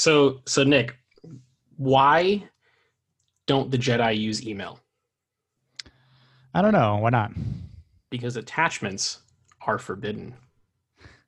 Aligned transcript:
So, 0.00 0.40
so 0.46 0.64
Nick, 0.64 0.96
why 1.76 2.42
don't 3.46 3.70
the 3.70 3.76
Jedi 3.76 4.18
use 4.18 4.46
email? 4.46 4.80
I 6.54 6.62
don't 6.62 6.72
know. 6.72 6.96
Why 6.96 7.10
not? 7.10 7.32
Because 8.08 8.36
attachments 8.36 9.18
are 9.66 9.76
forbidden. 9.76 10.34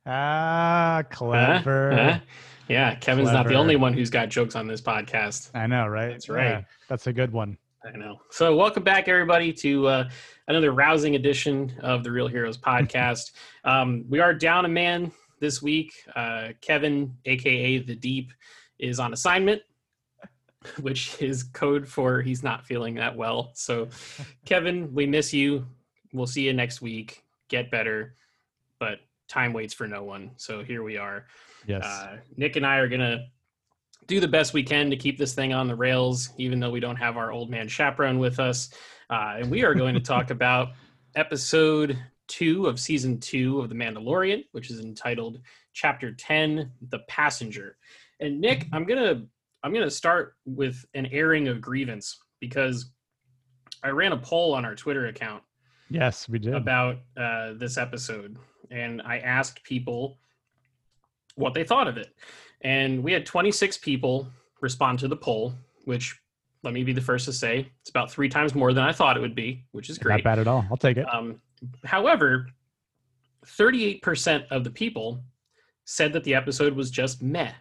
Ah, 0.07 1.03
clever. 1.11 1.91
Huh? 1.95 2.13
Huh? 2.13 2.19
Yeah, 2.67 2.95
Kevin's 2.95 3.31
not 3.31 3.47
the 3.47 3.57
only 3.57 3.77
one 3.77 3.93
who's 3.93 4.09
got 4.09 4.31
jokes 4.31 4.57
on 4.57 4.67
this 4.67 4.81
podcast. 4.81 5.51
I 5.55 5.67
know, 5.67 5.87
right? 5.87 6.09
That's 6.09 6.31
right. 6.31 6.45
Yeah, 6.45 6.63
that's 6.89 7.07
a 7.09 7.13
good 7.13 7.31
one. 7.31 7.59
I 7.85 7.95
know. 7.99 8.23
So, 8.31 8.57
welcome 8.57 8.85
back, 8.85 9.07
everybody, 9.07 9.53
to 9.53 9.87
uh, 9.87 10.09
another 10.49 10.73
rousing 10.73 11.15
edition 11.15 11.75
of 11.83 12.05
the 12.05 12.11
Real 12.11 12.27
Heroes 12.27 12.57
podcast. 12.71 13.33
um, 13.65 14.07
we 14.09 14.19
are 14.21 14.33
down 14.33 14.65
a 14.65 14.69
man 14.69 15.13
this 15.43 15.61
week. 15.61 15.93
Uh, 16.17 16.51
Kevin, 16.63 17.15
aka 17.27 17.79
the 17.79 17.97
Deep, 17.97 18.33
is 18.83 19.01
on 19.01 19.13
assignment, 19.13 19.63
which 20.81 21.21
is 21.23 21.45
code 21.45 21.89
for 21.89 22.21
he's 22.21 22.43
not 22.43 22.67
feeling 22.67 22.95
that 22.97 23.17
well. 23.17 23.53
So, 23.55 23.89
Kevin, 24.45 24.93
we 24.93 25.07
miss 25.07 25.33
you. 25.33 25.67
We'll 26.13 26.27
see 26.27 26.43
you 26.43 26.53
next 26.53 26.83
week. 26.83 27.25
Get 27.49 27.71
better, 27.71 28.17
but 28.79 28.99
time 29.29 29.53
waits 29.53 29.73
for 29.73 29.87
no 29.89 30.03
one. 30.05 30.33
So 30.37 30.63
here 30.63 30.83
we 30.83 30.99
are. 30.99 31.27
Yes. 31.67 31.85
Uh, 31.85 32.19
Nick 32.37 32.57
and 32.57 32.67
I 32.67 32.77
are 32.79 32.89
gonna 32.89 33.27
do 34.07 34.21
the 34.21 34.29
best 34.29 34.53
we 34.53 34.63
can 34.63 34.91
to 34.91 34.97
keep 34.97 35.17
this 35.17 35.33
thing 35.33 35.53
on 35.53 35.69
the 35.69 35.75
rails, 35.75 36.31
even 36.37 36.61
though 36.61 36.71
we 36.71 36.81
don't 36.81 36.97
have 36.97 37.17
our 37.17 37.33
old 37.33 37.51
man 37.51 37.69
chaperone 37.69 38.19
with 38.19 38.41
us. 38.41 38.71
Uh, 39.09 39.37
and 39.39 39.51
we 39.51 39.63
are 39.65 39.75
going 39.75 39.95
to 39.95 40.01
talk 40.01 40.31
about 40.39 40.71
episode 41.15 41.99
two 42.27 42.67
of 42.67 42.81
season 42.81 43.19
two 43.21 43.61
of 43.61 43.69
The 43.69 43.75
Mandalorian, 43.75 44.45
which 44.53 44.71
is 44.71 44.81
entitled 44.81 45.41
Chapter 45.73 46.13
Ten: 46.13 46.73
The 46.89 47.01
Passenger. 47.09 47.77
And 48.21 48.41
Nick, 48.41 48.67
I'm 48.73 48.85
gonna 48.85 49.23
I'm 49.63 49.73
gonna 49.73 49.91
start 49.91 50.35
with 50.45 50.85
an 50.95 51.07
airing 51.07 51.49
of 51.49 51.61
grievance 51.61 52.19
because 52.41 52.93
I 53.83 53.89
ran 53.89 54.13
a 54.13 54.19
poll 54.19 54.55
on 54.55 54.65
our 54.65 54.75
Twitter 54.75 55.07
account 55.07 55.43
yes, 55.91 56.29
we 56.29 56.39
did. 56.39 56.55
about 56.55 56.99
uh, 57.17 57.53
this 57.55 57.77
episode, 57.77 58.37
and 58.71 59.03
I 59.03 59.19
asked 59.19 59.63
people 59.65 60.19
what 61.35 61.55
they 61.55 61.65
thought 61.65 61.89
of 61.89 61.97
it, 61.97 62.15
and 62.63 63.03
we 63.03 63.13
had 63.13 63.27
26 63.27 63.79
people 63.79 64.27
respond 64.61 64.99
to 65.01 65.09
the 65.09 65.17
poll, 65.17 65.55
which 65.85 66.19
let 66.63 66.73
me 66.73 66.85
be 66.85 66.93
the 66.93 67.01
first 67.01 67.25
to 67.25 67.33
say 67.33 67.69
it's 67.81 67.91
about 67.91 68.11
three 68.11 68.29
times 68.29 68.55
more 68.55 68.73
than 68.73 68.85
I 68.85 68.93
thought 68.93 69.17
it 69.17 69.21
would 69.21 69.35
be, 69.35 69.65
which 69.73 69.91
is 69.91 69.99
great. 69.99 70.25
Not 70.25 70.25
bad 70.25 70.39
at 70.39 70.47
all. 70.47 70.65
I'll 70.71 70.77
take 70.77 70.97
it. 70.97 71.07
Um, 71.13 71.41
however, 71.85 72.47
38% 73.47 74.47
of 74.51 74.65
the 74.65 74.71
people 74.71 75.23
said 75.85 76.13
that 76.13 76.25
the 76.25 76.35
episode 76.35 76.75
was 76.75 76.91
just 76.91 77.23
meh, 77.23 77.53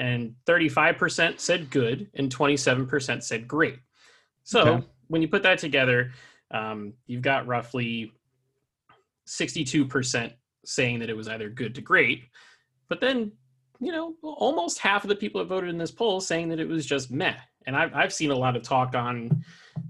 and 0.00 0.34
35% 0.46 1.38
said 1.38 1.70
good, 1.70 2.08
and 2.14 2.34
27% 2.34 3.22
said 3.22 3.46
great. 3.46 3.78
So 4.44 4.60
Okay. 4.60 4.86
when 5.08 5.20
you 5.20 5.28
put 5.28 5.42
that 5.42 5.58
together, 5.58 6.12
um, 6.50 6.94
you've 7.06 7.22
got 7.22 7.46
roughly 7.46 8.10
62% 9.28 10.32
saying 10.64 10.98
that 11.00 11.10
it 11.10 11.16
was 11.16 11.28
either 11.28 11.50
good 11.50 11.74
to 11.74 11.82
great, 11.82 12.24
but 12.88 13.00
then 13.00 13.30
you 13.82 13.92
know 13.92 14.14
almost 14.22 14.78
half 14.78 15.04
of 15.04 15.08
the 15.08 15.16
people 15.16 15.40
that 15.40 15.46
voted 15.46 15.70
in 15.70 15.78
this 15.78 15.90
poll 15.90 16.20
saying 16.20 16.48
that 16.48 16.60
it 16.60 16.68
was 16.68 16.84
just 16.84 17.10
meh. 17.10 17.36
And 17.66 17.76
I've 17.76 17.94
I've 17.94 18.12
seen 18.12 18.30
a 18.30 18.34
lot 18.34 18.56
of 18.56 18.62
talk 18.62 18.94
on 18.94 19.44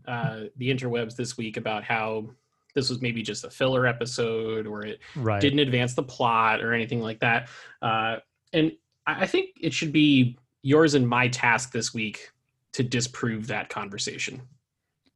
uh, 0.06 0.44
the 0.56 0.70
interwebs 0.70 1.16
this 1.16 1.36
week 1.36 1.56
about 1.56 1.82
how 1.82 2.30
this 2.74 2.88
was 2.88 3.00
maybe 3.00 3.22
just 3.22 3.44
a 3.44 3.50
filler 3.50 3.86
episode 3.86 4.66
or 4.66 4.84
it 4.84 5.00
right. 5.16 5.40
didn't 5.40 5.58
advance 5.60 5.94
the 5.94 6.02
plot 6.02 6.62
or 6.62 6.72
anything 6.72 7.00
like 7.00 7.18
that. 7.20 7.48
Uh, 7.82 8.16
and 8.52 8.72
I 9.06 9.22
I 9.22 9.26
think 9.26 9.50
it 9.60 9.72
should 9.72 9.92
be 9.92 10.38
yours 10.62 10.94
and 10.94 11.08
my 11.08 11.28
task 11.28 11.72
this 11.72 11.94
week 11.94 12.30
to 12.72 12.82
disprove 12.82 13.46
that 13.48 13.68
conversation 13.68 14.42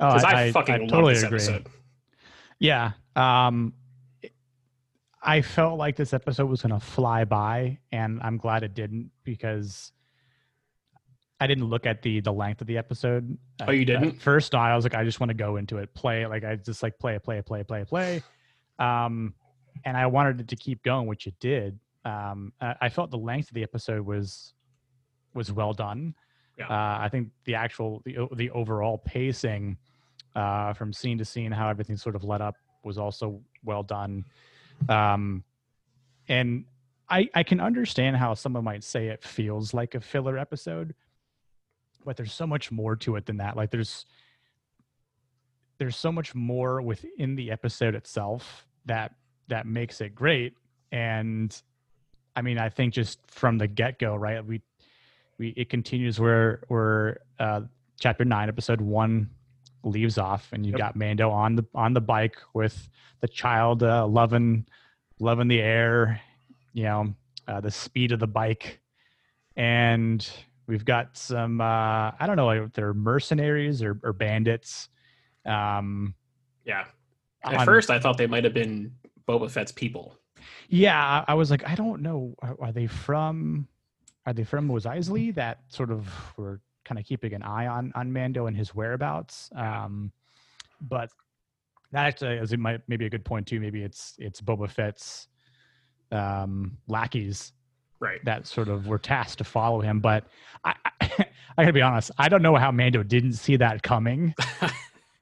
Oh, 0.00 0.08
because 0.08 0.24
I, 0.24 0.50
fucking 0.52 0.80
love 0.80 0.90
totally 0.90 1.14
this 1.14 1.22
agree. 1.22 1.36
episode. 1.36 1.66
Yeah. 2.58 2.92
Um, 3.14 3.74
I 5.22 5.40
felt 5.40 5.78
like 5.78 5.96
this 5.96 6.12
episode 6.12 6.46
was 6.46 6.62
going 6.62 6.78
to 6.78 6.84
fly 6.84 7.24
by, 7.24 7.78
and 7.92 8.20
I'm 8.22 8.36
glad 8.36 8.62
it 8.62 8.74
didn't 8.74 9.10
because 9.22 9.92
I 11.40 11.46
didn't 11.46 11.64
look 11.66 11.86
at 11.86 12.02
the 12.02 12.20
the 12.20 12.32
length 12.32 12.60
of 12.60 12.66
the 12.66 12.76
episode. 12.76 13.38
Oh, 13.66 13.70
you 13.70 13.84
didn't? 13.84 14.20
First, 14.20 14.52
no, 14.52 14.58
I 14.58 14.74
was 14.74 14.84
like, 14.84 14.94
I 14.94 15.04
just 15.04 15.20
want 15.20 15.30
to 15.30 15.34
go 15.34 15.56
into 15.56 15.78
it, 15.78 15.94
play 15.94 16.22
it. 16.22 16.28
Like 16.28 16.44
I 16.44 16.56
just 16.56 16.82
like 16.82 16.98
play 16.98 17.14
it, 17.14 17.22
play 17.22 17.38
it, 17.38 17.46
play 17.46 17.60
it, 17.60 17.68
play 17.68 17.80
it, 17.82 17.88
play. 17.88 18.22
Um, 18.78 19.34
and 19.84 19.96
I 19.96 20.06
wanted 20.06 20.40
it 20.40 20.48
to 20.48 20.56
keep 20.56 20.82
going, 20.82 21.06
which 21.06 21.26
it 21.26 21.34
did. 21.40 21.78
Um, 22.04 22.52
I, 22.60 22.74
I 22.82 22.88
felt 22.88 23.10
the 23.10 23.18
length 23.18 23.48
of 23.48 23.54
the 23.54 23.62
episode 23.62 24.04
was 24.04 24.54
was 25.34 25.50
well 25.52 25.72
done. 25.72 26.14
Yeah. 26.58 26.68
Uh, 26.68 26.98
I 27.00 27.08
think 27.10 27.30
the 27.44 27.54
actual 27.54 28.02
the 28.04 28.28
the 28.34 28.50
overall 28.50 28.98
pacing 28.98 29.76
uh, 30.36 30.72
from 30.72 30.92
scene 30.92 31.18
to 31.18 31.24
scene, 31.24 31.52
how 31.52 31.68
everything 31.68 31.96
sort 31.96 32.16
of 32.16 32.24
led 32.24 32.40
up, 32.40 32.56
was 32.84 32.98
also 32.98 33.40
well 33.64 33.82
done. 33.82 34.24
Um, 34.88 35.44
and 36.28 36.64
I 37.08 37.28
I 37.34 37.42
can 37.42 37.60
understand 37.60 38.16
how 38.16 38.34
someone 38.34 38.64
might 38.64 38.84
say 38.84 39.08
it 39.08 39.22
feels 39.22 39.74
like 39.74 39.94
a 39.94 40.00
filler 40.00 40.38
episode, 40.38 40.94
but 42.04 42.16
there's 42.16 42.32
so 42.32 42.46
much 42.46 42.70
more 42.70 42.96
to 42.96 43.16
it 43.16 43.26
than 43.26 43.38
that. 43.38 43.56
Like 43.56 43.70
there's 43.70 44.06
there's 45.78 45.96
so 45.96 46.12
much 46.12 46.34
more 46.34 46.80
within 46.80 47.34
the 47.34 47.50
episode 47.50 47.94
itself 47.94 48.66
that 48.86 49.12
that 49.48 49.66
makes 49.66 50.00
it 50.00 50.14
great. 50.14 50.54
And 50.92 51.60
I 52.36 52.42
mean, 52.42 52.58
I 52.58 52.68
think 52.68 52.94
just 52.94 53.18
from 53.26 53.58
the 53.58 53.66
get 53.66 53.98
go, 53.98 54.14
right? 54.16 54.44
We 54.44 54.60
we 55.38 55.48
it 55.50 55.68
continues 55.70 56.18
where 56.20 56.62
where 56.68 57.20
uh, 57.38 57.62
chapter 58.00 58.24
nine, 58.24 58.48
episode 58.48 58.80
one 58.80 59.30
leaves 59.82 60.18
off, 60.18 60.48
and 60.52 60.64
you've 60.64 60.72
Yep. 60.74 60.78
got 60.78 60.96
Mando 60.96 61.30
on 61.30 61.56
the 61.56 61.64
on 61.74 61.92
the 61.92 62.00
bike 62.00 62.36
with 62.54 62.88
the 63.20 63.28
child 63.28 63.82
uh, 63.82 64.06
loving 64.06 64.66
loving 65.20 65.48
the 65.48 65.60
air, 65.60 66.20
you 66.72 66.84
know, 66.84 67.14
uh, 67.46 67.60
the 67.60 67.70
speed 67.70 68.12
of 68.12 68.18
the 68.20 68.26
bike, 68.26 68.80
and 69.56 70.28
we've 70.66 70.84
got 70.84 71.16
some 71.16 71.60
uh, 71.60 72.10
I 72.18 72.24
don't 72.26 72.36
know 72.36 72.50
if 72.50 72.72
they're 72.72 72.94
mercenaries 72.94 73.82
or, 73.82 73.98
or 74.02 74.12
bandits. 74.12 74.88
Um, 75.46 76.14
Yeah. 76.64 76.84
At 77.42 77.54
on- 77.54 77.66
first, 77.66 77.90
I 77.90 77.98
thought 78.00 78.16
they 78.16 78.26
might 78.26 78.44
have 78.44 78.54
been 78.54 78.92
Boba 79.28 79.50
Fett's 79.50 79.72
people. 79.72 80.16
Yeah, 80.68 81.24
I- 81.28 81.34
was 81.34 81.50
like, 81.50 81.66
I 81.68 81.74
don't 81.74 82.02
know. 82.02 82.34
Are, 82.42 82.56
are 82.60 82.72
they 82.72 82.86
from? 82.86 83.68
Are 84.26 84.32
they 84.32 84.44
from 84.44 84.66
Mos 84.66 84.84
Eisley? 84.84 85.34
That 85.34 85.58
sort 85.68 85.90
of 85.90 86.08
were 86.36 86.60
kind 86.84 86.98
of 86.98 87.04
keeping 87.04 87.34
an 87.34 87.42
eye 87.42 87.66
on 87.66 87.92
on 87.94 88.12
Mando 88.12 88.46
and 88.46 88.56
his 88.56 88.74
whereabouts. 88.74 89.50
Um, 89.54 90.12
but 90.80 91.10
that 91.92 92.06
actually 92.06 92.36
is 92.36 92.52
it 92.52 92.58
might 92.58 92.80
maybe 92.88 93.06
a 93.06 93.10
good 93.10 93.24
point 93.24 93.46
too. 93.46 93.60
Maybe 93.60 93.82
it's 93.82 94.14
it's 94.18 94.40
Boba 94.40 94.70
Fett's 94.70 95.28
um, 96.12 96.76
lackeys 96.88 97.52
Right. 98.00 98.22
that 98.24 98.46
sort 98.46 98.68
of 98.68 98.86
were 98.86 98.98
tasked 98.98 99.38
to 99.38 99.44
follow 99.44 99.80
him. 99.80 100.00
But 100.00 100.24
I, 100.64 100.74
I, 101.00 101.08
I 101.56 101.62
gotta 101.62 101.72
be 101.72 101.80
honest, 101.82 102.10
I 102.18 102.28
don't 102.28 102.42
know 102.42 102.56
how 102.56 102.70
Mando 102.70 103.02
didn't 103.02 103.34
see 103.34 103.56
that 103.56 103.82
coming. 103.82 104.34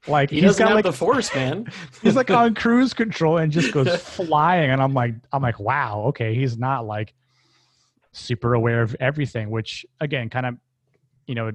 Like 0.07 0.29
He 0.29 0.37
he's 0.37 0.45
doesn't 0.45 0.63
got 0.63 0.69
have 0.69 0.75
like 0.75 0.85
the 0.85 0.93
force, 0.93 1.33
man. 1.33 1.71
he's 2.01 2.15
like 2.15 2.29
on 2.29 2.53
cruise 2.63 2.93
control 2.93 3.37
and 3.37 3.51
just 3.51 3.71
goes 3.71 3.95
flying 4.01 4.69
and 4.71 4.81
i'm 4.81 4.93
like 4.93 5.15
i'm 5.31 5.41
like 5.41 5.59
wow 5.59 6.03
okay 6.07 6.35
he's 6.35 6.57
not 6.57 6.85
like 6.85 7.13
super 8.11 8.53
aware 8.53 8.81
of 8.81 8.95
everything 8.99 9.49
which 9.49 9.85
again 10.01 10.29
kind 10.29 10.45
of 10.45 10.55
you 11.25 11.35
know 11.35 11.51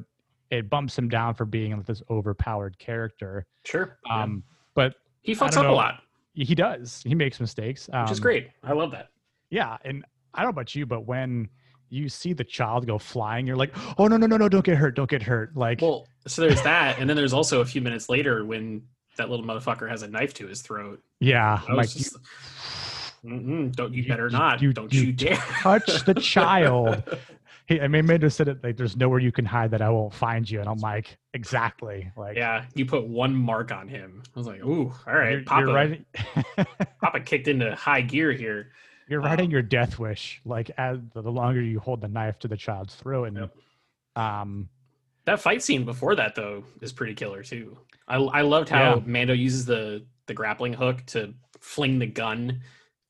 it 0.51 0.69
bumps 0.71 0.97
him 0.99 1.09
down 1.09 1.35
for 1.35 1.45
being 1.45 1.77
like 1.77 1.87
this 1.87 2.03
overpowered 2.11 2.79
character 2.79 3.47
sure. 3.65 3.99
yeah. 4.07 4.23
um 4.23 4.43
but 4.75 4.95
he 5.23 5.35
fucks 5.35 5.57
up 5.57 5.67
a 5.67 5.71
lot, 5.71 6.03
he 6.33 6.55
does 6.55 7.03
he 7.07 7.15
makes 7.15 7.39
mistakes 7.39 7.89
um, 7.93 8.03
which 8.03 8.13
is 8.13 8.21
great. 8.21 8.49
I 8.65 8.73
love 8.73 8.91
that. 8.93 9.11
yeah 9.51 9.77
and 9.85 10.05
i 10.35 10.39
don't 10.43 10.47
know 10.47 10.51
about 10.51 10.75
you 10.75 10.87
but 10.87 11.07
when 11.07 11.49
you 11.91 12.09
see 12.09 12.33
the 12.33 12.45
child 12.45 12.87
go 12.87 12.99
flying 12.99 13.47
you're 13.47 13.57
like 13.57 13.75
oh 13.99 14.07
no 14.07 14.17
no 14.17 14.27
no 14.27 14.37
no 14.37 14.49
don't 14.49 14.65
get 14.65 14.77
hurt 14.77 14.95
don't 14.95 15.11
get 15.11 15.23
hurt 15.23 15.57
like 15.57 15.81
Well, 15.81 16.07
so 16.27 16.43
there's 16.43 16.63
that, 16.63 16.99
and 16.99 17.09
then 17.09 17.17
there's 17.17 17.33
also 17.33 17.61
a 17.61 17.65
few 17.65 17.81
minutes 17.81 18.09
later 18.09 18.45
when 18.45 18.83
that 19.17 19.31
little 19.31 19.45
motherfucker 19.47 19.89
has 19.89 20.03
a 20.03 20.09
knife 20.09 20.35
to 20.35 20.47
his 20.47 20.63
throat. 20.63 21.03
yeah 21.21 21.61
I 21.69 21.73
like 21.73 21.91
just, 21.91 22.17
Mm-mm, 23.25 23.75
don't 23.75 23.93
you 23.93 24.03
you- 24.03 24.09
better 24.09 24.27
you- 24.27 24.33
not. 24.39 24.63
you- 24.63 24.73
don't 24.73 24.93
you 24.93 25.03
you, 25.03 25.13
dare 25.13 25.37
touch 25.37 26.05
the 26.05 26.15
child. 26.15 27.03
he, 27.67 27.81
I 27.81 27.89
mean, 27.89 28.07
Mando 28.07 28.29
said 28.29 28.47
it 28.49 28.63
like, 28.63 28.77
"There's 28.77 28.97
nowhere 28.97 29.19
you 29.19 29.33
can 29.33 29.45
hide 29.45 29.73
that 29.73 29.83
I 29.83 29.91
won't 29.91 30.15
find 30.15 30.49
you," 30.49 30.61
and 30.61 30.69
I'm 30.69 30.79
like, 30.79 31.19
exactly. 31.35 32.11
Like, 32.17 32.37
yeah, 32.37 32.65
you 32.75 32.87
put 32.87 33.07
one 33.09 33.35
mark 33.35 33.73
on 33.73 33.89
him. 33.89 34.23
I 34.37 34.39
was 34.39 34.47
like, 34.47 34.65
ooh, 34.65 34.93
all 35.07 35.15
right, 35.15 35.33
you're, 35.33 35.43
Papa, 35.43 35.67
you're 35.67 35.75
writing, 35.75 36.05
Papa 37.01 37.21
kicked 37.21 37.49
into 37.49 37.75
high 37.75 38.03
gear 38.03 38.31
here. 38.33 38.71
You're 39.09 39.21
writing 39.21 39.51
your 39.51 39.63
death 39.63 39.99
wish. 39.99 40.41
Like, 40.45 40.71
as 40.79 40.99
the, 41.15 41.23
the 41.23 41.31
longer 41.33 41.61
you 41.63 41.81
hold 41.81 42.01
the 42.01 42.09
knife 42.09 42.39
to 42.41 42.49
the 42.49 42.57
child's 42.57 42.95
throat, 42.95 43.25
and 43.29 43.37
Yep. 43.39 43.57
um, 44.17 44.69
That 45.25 45.41
fight 45.41 45.63
scene 45.63 45.85
before 45.85 46.15
that 46.17 46.35
though 46.35 46.65
is 46.81 46.93
pretty 46.93 47.15
killer 47.15 47.43
too. 47.43 47.79
I 48.07 48.17
I 48.17 48.41
loved 48.43 48.69
how 48.69 48.97
Yeah. 48.97 49.03
Mando 49.07 49.33
uses 49.35 49.65
the 49.67 50.05
the 50.27 50.35
grappling 50.35 50.73
hook 50.75 51.05
to 51.07 51.35
fling 51.61 51.99
the 51.99 52.07
gun 52.07 52.61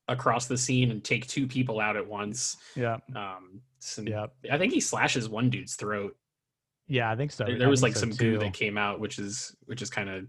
across 0.09 0.47
the 0.47 0.56
scene 0.56 0.91
and 0.91 1.05
take 1.05 1.27
two 1.27 1.47
people 1.47 1.81
out 1.81 1.97
at 1.97 2.06
once. 2.06 2.56
yeah, 2.75 2.97
Um, 3.15 3.61
some- 3.79 4.06
yeah, 4.09 4.27
I 4.50 4.56
think 4.56 4.73
he 4.73 4.81
slashes 4.81 5.29
one 5.29 5.50
dude's 5.50 5.75
throat. 5.77 6.17
yeah. 6.87 7.11
I 7.11 7.17
think 7.17 7.31
so. 7.33 7.45
there, 7.45 7.59
there 7.59 7.69
was 7.69 7.83
like 7.83 7.95
so, 7.95 8.00
some 8.00 8.11
goo 8.12 8.39
that 8.39 8.53
came 8.55 8.79
out, 8.79 9.00
which 9.00 9.19
is 9.19 9.55
which 9.67 9.83
is 9.83 9.91
kind 9.91 10.09
of 10.09 10.27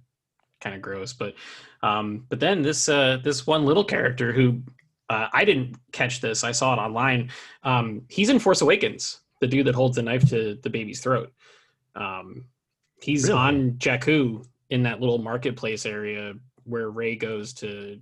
kind 0.62 0.75
of 0.75 0.81
gross. 0.81 1.13
But 1.13 1.36
um, 1.81 2.25
but 2.30 2.39
then 2.39 2.62
this 2.62 2.89
uh, 2.89 3.18
this 3.24 3.48
one 3.48 3.66
little 3.66 3.86
character 3.86 4.33
who 4.33 4.62
uh, 5.09 5.27
I 5.33 5.44
didn't 5.45 5.75
catch 5.91 6.21
this. 6.21 6.44
I 6.44 6.51
saw 6.51 6.73
it 6.73 6.77
online. 6.77 7.29
Um, 7.63 8.03
he's 8.09 8.29
in 8.29 8.39
Force 8.39 8.61
Awakens, 8.61 9.21
the 9.41 9.47
dude 9.47 9.65
that 9.67 9.75
holds 9.75 9.95
the 9.95 10.03
knife 10.03 10.27
to 10.29 10.57
the 10.61 10.69
baby's 10.69 11.01
throat. 11.01 11.33
Um, 11.95 12.45
he's 13.01 13.23
Really? 13.27 13.39
on 13.39 13.71
Jakku 13.73 14.45
in 14.69 14.83
that 14.83 15.00
little 15.00 15.17
marketplace 15.17 15.85
area 15.85 16.33
where 16.63 16.89
Rey 16.91 17.15
goes 17.15 17.53
to 17.56 18.00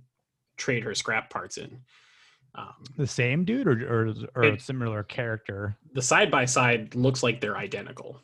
trade 0.56 0.82
her 0.84 0.94
scrap 0.94 1.30
parts 1.30 1.56
in. 1.56 1.78
Um, 2.54 2.74
the 2.96 3.06
same 3.06 3.44
dude, 3.44 3.68
or 3.68 4.08
or, 4.08 4.14
or 4.34 4.42
a 4.42 4.58
similar 4.58 5.02
character. 5.04 5.76
the 5.92 6.02
side 6.02 6.30
by 6.30 6.44
side 6.44 6.94
looks 6.94 7.22
like 7.22 7.40
they're 7.40 7.56
identical. 7.56 8.20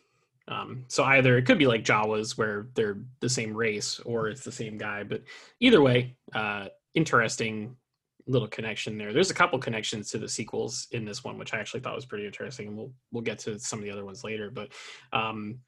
Um, 0.48 0.84
so 0.88 1.04
either 1.04 1.38
it 1.38 1.46
could 1.46 1.58
be 1.58 1.66
like 1.66 1.84
Jawas 1.84 2.36
where 2.36 2.66
they're 2.75 2.98
the 3.20 3.28
same 3.28 3.54
race, 3.54 4.00
or 4.00 4.28
it's 4.28 4.42
the 4.44 4.52
same 4.52 4.76
guy. 4.76 5.04
But 5.04 5.22
either 5.60 5.81
way, 5.81 6.16
uh, 6.34 6.66
interesting 6.94 7.76
little 8.26 8.48
connection 8.48 8.96
there. 8.96 9.12
There's 9.12 9.30
a 9.30 9.34
couple 9.34 9.58
connections 9.58 10.10
to 10.10 10.18
the 10.18 10.28
sequels 10.28 10.86
in 10.92 11.04
this 11.04 11.22
one, 11.24 11.38
which 11.38 11.52
I 11.54 11.58
actually 11.58 11.80
thought 11.80 11.94
was 11.94 12.06
pretty 12.06 12.26
interesting. 12.26 12.68
And 12.68 12.76
we'll 12.76 12.92
we'll 13.12 13.22
get 13.22 13.38
to 13.40 13.58
some 13.58 13.78
of 13.78 13.84
the 13.84 13.90
other 13.90 14.04
ones 14.04 14.24
later. 14.24 14.50
But 14.50 14.72
um, 15.12 15.58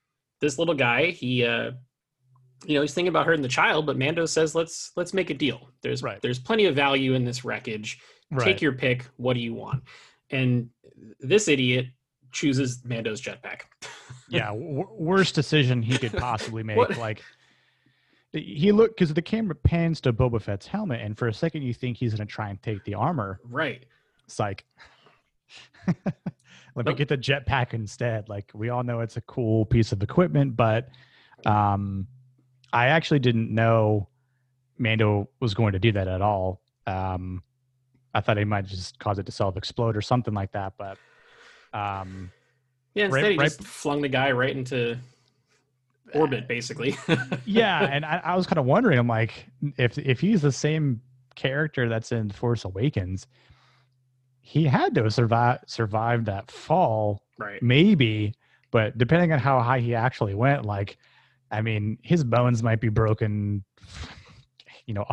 this 0.40 0.58
little 0.58 0.74
guy, 0.74 1.10
he 1.10 1.44
uh, 1.44 1.72
you 2.64 2.74
know 2.74 2.80
he's 2.82 2.94
thinking 2.94 3.08
about 3.08 3.26
hurting 3.26 3.42
the 3.42 3.48
child, 3.48 3.86
but 3.86 3.98
Mando 3.98 4.26
says 4.26 4.54
let's 4.54 4.92
let's 4.96 5.12
make 5.14 5.30
a 5.30 5.34
deal. 5.34 5.70
There's 5.82 6.02
Right. 6.02 6.20
there's 6.22 6.38
plenty 6.38 6.64
of 6.66 6.74
value 6.74 7.14
in 7.14 7.24
this 7.24 7.44
wreckage 7.44 7.98
take 8.40 8.60
your 8.60 8.72
pick 8.72 9.04
what 9.18 9.34
do 9.34 9.40
you 9.40 9.54
want 9.54 9.84
and 10.30 10.68
this 11.20 11.46
idiot 11.46 11.86
chooses 12.32 12.82
mando's 12.84 13.22
jetpack 13.22 13.60
yeah, 14.28 14.46
w- 14.46 14.88
worst 14.98 15.34
decision 15.34 15.82
he 15.82 15.96
could 15.98 16.12
possibly 16.12 16.62
make. 16.62 16.76
Like 16.98 17.22
he 18.36 18.72
looked 18.72 18.96
because 18.96 19.12
the 19.14 19.22
camera 19.22 19.54
pans 19.54 20.00
to 20.02 20.12
Boba 20.12 20.40
Fett's 20.40 20.66
helmet, 20.66 21.00
and 21.00 21.16
for 21.16 21.28
a 21.28 21.34
second 21.34 21.62
you 21.62 21.72
think 21.74 21.96
he's 21.96 22.14
going 22.14 22.26
to 22.26 22.32
try 22.32 22.48
and 22.50 22.62
take 22.62 22.84
the 22.84 22.94
armor. 22.94 23.40
right 23.48 23.84
It's 24.24 24.38
like, 24.38 24.64
let 26.74 26.86
me 26.86 26.94
get 26.94 27.08
the 27.08 27.16
jetpack 27.18 27.72
instead. 27.74 28.28
Like 28.28 28.50
we 28.54 28.68
all 28.68 28.82
know 28.82 29.00
it's 29.00 29.16
a 29.16 29.20
cool 29.22 29.64
piece 29.64 29.92
of 29.92 30.02
equipment, 30.02 30.56
but 30.56 30.88
um, 31.44 32.06
I 32.72 32.86
actually 32.88 33.20
didn't 33.20 33.54
know 33.54 34.08
Mando 34.78 35.28
was 35.40 35.54
going 35.54 35.72
to 35.72 35.78
do 35.78 35.92
that 35.92 36.08
at 36.08 36.20
all. 36.20 36.60
Um, 36.86 37.42
I 38.14 38.20
thought 38.20 38.36
he 38.38 38.44
might 38.44 38.66
just 38.66 38.98
cause 38.98 39.18
it 39.18 39.26
to 39.26 39.32
self 39.32 39.56
explode 39.56 39.96
or 39.96 40.02
something 40.02 40.34
like 40.34 40.52
that, 40.52 40.74
but 40.78 40.98
um, 41.72 42.30
yeah 42.94 43.06
instead 43.06 43.22
Right- 43.22 43.32
he 43.32 43.38
right- 43.38 43.44
just 43.48 43.62
flung 43.62 44.02
the 44.02 44.08
guy 44.08 44.32
right 44.32 44.54
into 44.56 44.98
orbit 46.14 46.46
basically 46.48 46.96
yeah, 47.44 47.84
and 47.84 48.04
I, 48.04 48.20
I 48.24 48.36
was 48.36 48.46
kind 48.46 48.58
of 48.58 48.64
wondering, 48.64 48.98
I'm 48.98 49.08
like, 49.08 49.46
if 49.76 49.98
if 49.98 50.20
he's 50.20 50.42
the 50.42 50.52
same 50.52 51.00
character 51.34 51.88
that's 51.88 52.12
in 52.12 52.30
Force 52.30 52.64
Awakens, 52.64 53.26
he 54.40 54.64
had 54.64 54.94
to 54.94 55.10
survive 55.10 55.60
survived 55.66 55.70
survived 55.70 56.26
that 56.26 56.50
fall, 56.50 57.22
right 57.38 57.62
maybe. 57.62 58.34
But 58.70 58.98
depending 58.98 59.32
on 59.32 59.38
how 59.38 59.60
high 59.60 59.80
he 59.80 59.94
actually 59.94 60.34
went, 60.34 60.64
like, 60.64 60.98
I 61.50 61.62
mean, 61.62 61.98
his 62.02 62.24
bones 62.24 62.62
might 62.62 62.80
be 62.80 62.88
broken, 62.88 63.64
you 64.86 64.94
know, 64.94 65.06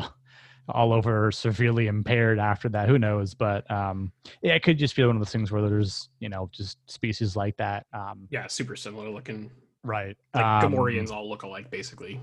all 0.67 0.93
over, 0.93 1.31
severely 1.31 1.87
impaired 1.87 2.39
after 2.39 2.67
that. 2.69 2.89
Who 2.89 2.97
knows? 2.97 3.33
But 3.33 3.69
um, 3.69 4.11
yeah, 4.41 4.53
it 4.53 4.63
could 4.63 4.77
just 4.77 4.95
be 4.95 5.03
one 5.05 5.15
of 5.15 5.21
those 5.21 5.31
things 5.31 5.51
where 5.51 5.61
there's, 5.61 6.09
you 6.19 6.29
know, 6.29 6.49
just 6.51 6.77
species 6.89 7.35
like 7.35 7.57
that. 7.57 7.85
Um, 7.93 8.27
yeah 8.29 8.47
super 8.47 8.75
similar 8.75 9.09
looking 9.09 9.51
right. 9.83 10.18
like 10.33 10.44
um, 10.45 10.71
gamorreans 10.74 11.12
all 11.12 11.27
look 11.30 11.44
alike 11.44 11.69
basically 11.69 12.19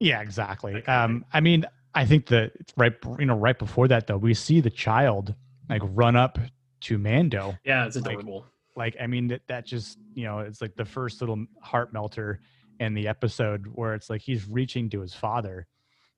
Yeah, 0.00 0.20
exactly. 0.20 0.84
Um, 0.86 1.24
I 1.32 1.40
mean, 1.40 1.64
I 1.94 2.04
think 2.04 2.26
that 2.26 2.52
right, 2.76 2.94
you 3.18 3.26
know, 3.26 3.36
right 3.36 3.58
before 3.58 3.88
that 3.88 4.06
though, 4.06 4.16
we 4.18 4.34
see 4.34 4.60
the 4.60 4.70
child 4.70 5.34
like 5.68 5.82
run 5.84 6.14
up 6.16 6.38
to 6.82 6.98
Mando. 6.98 7.56
yeah 7.64 7.86
it's 7.86 7.96
Like- 7.96 8.06
adorable 8.18 8.46
Like, 8.76 8.96
I 9.00 9.06
mean, 9.08 9.26
that 9.28 9.42
that 9.48 9.66
just, 9.66 9.98
you 10.14 10.24
know, 10.24 10.38
it's 10.38 10.60
like 10.60 10.76
the 10.76 10.84
first 10.84 11.20
little 11.20 11.44
heart 11.60 11.92
melter 11.92 12.40
in 12.78 12.94
the 12.94 13.08
episode 13.08 13.66
where 13.74 13.94
it's 13.94 14.08
like 14.08 14.20
he's 14.20 14.46
reaching 14.48 14.88
to 14.90 15.00
his 15.00 15.12
father, 15.14 15.66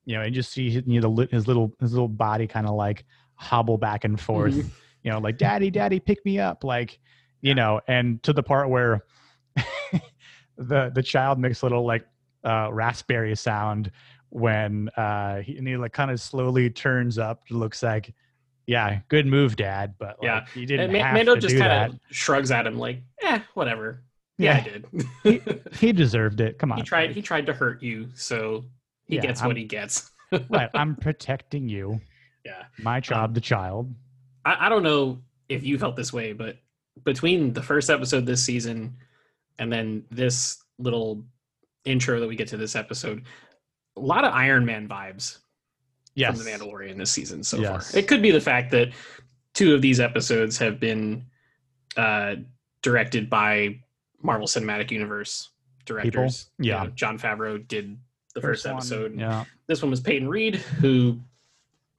you 0.04 0.14
know, 0.16 0.22
and 0.22 0.34
just 0.34 0.52
see 0.52 0.70
his- 0.70 0.84
you 0.86 1.00
know 1.00 1.14
the 1.14 1.26
his 1.30 1.46
little 1.48 1.72
his 1.80 1.92
little 1.94 2.08
body 2.08 2.46
kind 2.46 2.66
of 2.66 2.74
like 2.74 3.06
hobble 3.36 3.78
back 3.78 4.04
and 4.04 4.20
forth, 4.20 4.52
Mhm. 4.54 4.70
you 5.02 5.10
know, 5.10 5.18
like 5.20 5.38
daddy, 5.38 5.70
daddy, 5.70 5.98
pick 6.00 6.22
me 6.26 6.38
up, 6.38 6.62
like, 6.62 6.98
you 7.40 7.54
know, 7.54 7.80
and 7.88 8.22
to 8.24 8.34
the 8.34 8.42
part 8.42 8.68
where 8.68 9.06
the 10.60 10.90
the 10.94 11.02
child 11.02 11.38
makes 11.38 11.62
a 11.62 11.64
little 11.64 11.84
like 11.84 12.06
uh, 12.44 12.68
raspberry 12.72 13.34
sound 13.36 13.90
when 14.28 14.88
uh, 14.96 15.40
he, 15.40 15.56
and 15.56 15.66
he 15.66 15.76
like 15.76 15.92
kind 15.92 16.10
of 16.10 16.20
slowly 16.20 16.70
turns 16.70 17.18
up. 17.18 17.42
Looks 17.50 17.82
like, 17.82 18.14
yeah, 18.66 19.00
good 19.08 19.26
move, 19.26 19.56
dad. 19.56 19.94
But 19.98 20.18
like, 20.20 20.26
Yeah. 20.26 20.44
he 20.54 20.66
didn't 20.66 20.94
and 20.94 20.96
have 21.04 21.14
mando 21.14 21.34
to 21.34 21.40
just 21.40 21.56
kind 21.56 21.90
of 21.92 21.98
shrugs 22.10 22.50
at 22.50 22.66
him 22.66 22.78
like 22.78 23.02
eh 23.22 23.40
whatever 23.54 24.04
yeah, 24.38 24.56
i 24.56 24.60
did 25.24 25.62
He 25.74 25.92
deserved 25.92 26.40
it. 26.40 26.58
Come 26.58 26.72
on, 26.72 26.78
he 26.78 26.84
tried 26.84 27.10
he 27.12 27.20
tried 27.22 27.46
to 27.46 27.52
hurt 27.52 27.82
you 27.82 28.08
so 28.14 28.64
he 29.06 29.16
Yeah, 29.16 29.22
gets 29.22 29.40
I'm- 29.40 29.48
what 29.48 29.56
he 29.56 29.64
gets 29.64 30.10
right, 30.48 30.70
I'm 30.74 30.94
protecting 30.96 31.68
you. 31.68 32.00
yeah 32.44 32.64
My 32.78 33.00
child, 33.00 33.34
the 33.34 33.40
child. 33.40 33.92
I, 34.44 34.66
I 34.66 34.68
don't 34.68 34.82
know 34.84 35.18
if 35.48 35.64
you 35.64 35.76
felt 35.78 35.96
this 35.96 36.12
way, 36.12 36.32
but 36.32 36.56
between 37.04 37.52
the 37.52 37.62
first 37.62 37.90
episode 37.90 38.24
this 38.26 38.44
season 38.44 38.96
and 39.60 39.72
then 39.72 40.02
this 40.10 40.62
little 40.78 41.22
intro 41.84 42.18
that 42.18 42.26
we 42.26 42.34
get 42.34 42.48
to 42.48 42.56
this 42.56 42.74
episode, 42.74 43.22
a 43.96 44.00
lot 44.00 44.24
of 44.24 44.32
Iron 44.34 44.64
Man 44.64 44.88
vibes 44.88 45.38
Yes. 46.14 46.36
from 46.36 46.44
the 46.44 46.50
Mandalorian 46.50 46.96
this 46.96 47.12
season 47.12 47.44
so 47.44 47.58
Yes. 47.58 47.92
far. 47.92 48.00
It 48.00 48.08
could 48.08 48.22
be 48.22 48.30
the 48.32 48.40
fact 48.40 48.70
that 48.72 48.88
two 49.54 49.74
of 49.74 49.82
these 49.82 50.00
episodes 50.00 50.58
have 50.58 50.80
been 50.80 51.24
uh, 51.96 52.36
directed 52.82 53.28
by 53.30 53.78
Marvel 54.22 54.46
Cinematic 54.46 54.90
Universe 54.90 55.50
directors. 55.84 56.50
You 56.58 56.70
Yeah. 56.72 56.84
know, 56.84 56.90
Jon 56.90 57.18
Favreau 57.18 57.66
did 57.66 57.98
the 58.34 58.40
first, 58.40 58.64
one, 58.64 58.74
episode. 58.76 59.18
Yeah. 59.18 59.44
This 59.66 59.82
one 59.82 59.90
was 59.90 60.00
Peyton 60.00 60.28
Reed, 60.28 60.56
who 60.56 61.20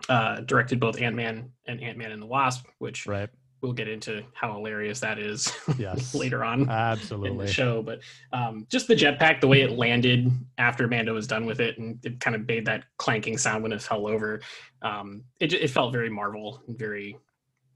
uh, 0.10 0.42
directed 0.42 0.80
both 0.80 1.00
Ant 1.00 1.16
Man 1.16 1.52
and 1.66 1.82
Ant 1.82 1.98
Man 1.98 2.12
and 2.12 2.22
the 2.22 2.26
Wasp, 2.26 2.66
which 2.80 3.06
Right. 3.06 3.30
We'll 3.62 3.74
get 3.74 3.88
into 3.88 4.24
how 4.34 4.54
hilarious 4.54 5.00
that 5.00 5.20
is 5.20 5.52
Yes. 5.78 6.16
later 6.16 6.44
on 6.44 6.68
absolutely 6.70 7.30
in 7.30 7.38
the 7.38 7.48
show. 7.48 7.82
But 7.84 8.00
um, 8.34 8.66
just 8.70 8.88
the 8.88 8.96
jetpack, 8.96 9.40
the 9.40 9.48
way 9.48 9.62
it 9.62 9.72
landed 9.78 10.32
after 10.58 10.88
Mando 10.88 11.14
was 11.14 11.28
done 11.28 11.46
with 11.46 11.60
it, 11.60 11.78
and 11.78 12.04
it 12.04 12.20
kind 12.20 12.36
of 12.36 12.48
made 12.48 12.66
that 12.66 12.86
clanking 12.98 13.38
sound 13.38 13.62
when 13.64 13.72
it 13.72 13.82
fell 13.82 14.08
over. 14.08 14.42
Um, 14.82 15.24
it, 15.40 15.54
it 15.54 15.70
felt 15.70 15.94
very 15.94 16.10
Marvel, 16.10 16.62
and 16.68 16.78
very, 16.78 17.18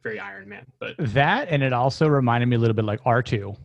very 0.04 0.20
Iron 0.20 0.50
Man. 0.50 0.66
But 0.80 0.96
That 0.98 1.50
and 1.50 1.62
it 1.62 1.72
also 1.74 2.08
reminded 2.08 2.48
me 2.48 2.56
a 2.56 2.60
little 2.60 2.76
bit 2.76 2.86
like 2.86 3.02
R2. 3.04 3.56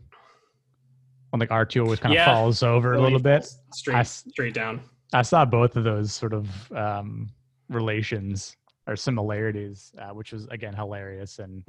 When 1.30 1.40
like 1.40 1.50
R2 1.50 1.84
always 1.84 2.00
kind 2.00 2.12
of 2.12 2.16
Yeah. 2.16 2.24
falls 2.26 2.62
over 2.62 2.94
a 2.94 3.00
little 3.00 3.20
bit. 3.20 3.46
straight, 3.72 3.96
I 3.96 4.02
straight 4.02 4.52
down. 4.54 4.80
I 5.12 5.22
saw 5.22 5.44
both 5.44 5.76
of 5.76 5.84
those 5.84 6.12
sort 6.12 6.34
of 6.34 6.72
um, 6.72 7.30
relations 7.68 8.56
or 8.86 8.96
similarities, 8.96 9.92
uh, 9.98 10.08
which 10.10 10.32
was 10.32 10.46
again 10.48 10.74
hilarious. 10.74 11.38
And 11.38 11.62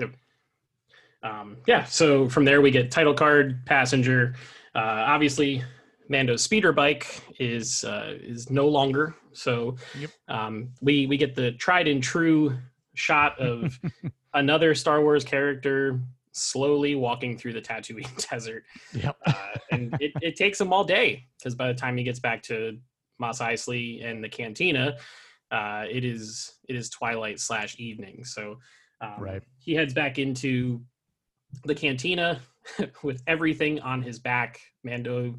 um, 1.24 1.58
yeah, 1.68 1.84
so 1.86 2.28
from 2.30 2.46
there 2.46 2.62
we 2.62 2.72
get 2.72 2.92
title 2.92 3.13
card, 3.13 3.66
passenger. 3.66 4.36
Uh, 4.75 5.04
obviously, 5.08 5.63
Mando's 6.10 6.44
speeder 6.44 6.72
bike 6.74 7.22
is 7.40 7.84
uh, 7.84 8.16
is 8.20 8.50
no 8.50 8.68
longer. 8.68 9.16
So 9.34 9.75
Yep. 9.98 10.10
um, 10.28 10.70
we 10.82 11.06
we 11.08 11.18
get 11.18 11.36
the 11.36 11.51
tried 11.54 11.88
and 11.88 12.01
true 12.04 12.58
shot 12.96 13.40
of 13.40 13.80
another 14.34 14.74
Star 14.75 15.01
Wars 15.01 15.24
character 15.24 16.01
slowly 16.34 16.96
walking 16.96 17.38
through 17.38 17.54
the 17.54 17.62
Tatooine 17.62 18.30
desert, 18.30 18.63
yep. 18.94 19.18
uh, 19.25 19.34
and 19.72 19.94
it, 20.00 20.12
it 20.22 20.36
takes 20.38 20.60
him 20.60 20.72
all 20.74 20.84
day 20.84 21.25
because 21.38 21.56
by 21.56 21.68
the 21.68 21.74
time 21.74 21.98
he 21.98 22.04
gets 22.04 22.20
back 22.20 22.42
to 22.44 22.78
Mos 23.20 23.40
Eisley 23.40 24.04
and 24.06 24.24
the 24.24 24.30
cantina, 24.30 24.96
uh, 25.51 25.86
it 25.90 26.04
is 26.06 26.54
it 26.68 26.75
is 26.75 26.90
twilight 26.90 27.40
slash 27.40 27.78
evening. 27.80 28.24
So 28.24 28.58
um, 29.01 29.16
Right. 29.20 29.44
he 29.60 29.74
heads 29.74 29.94
back 29.94 30.20
into 30.20 30.82
the 31.65 31.75
cantina 31.75 32.41
with 33.03 33.22
everything 33.27 33.79
on 33.81 34.01
his 34.01 34.20
back. 34.20 34.60
Mando 34.84 35.36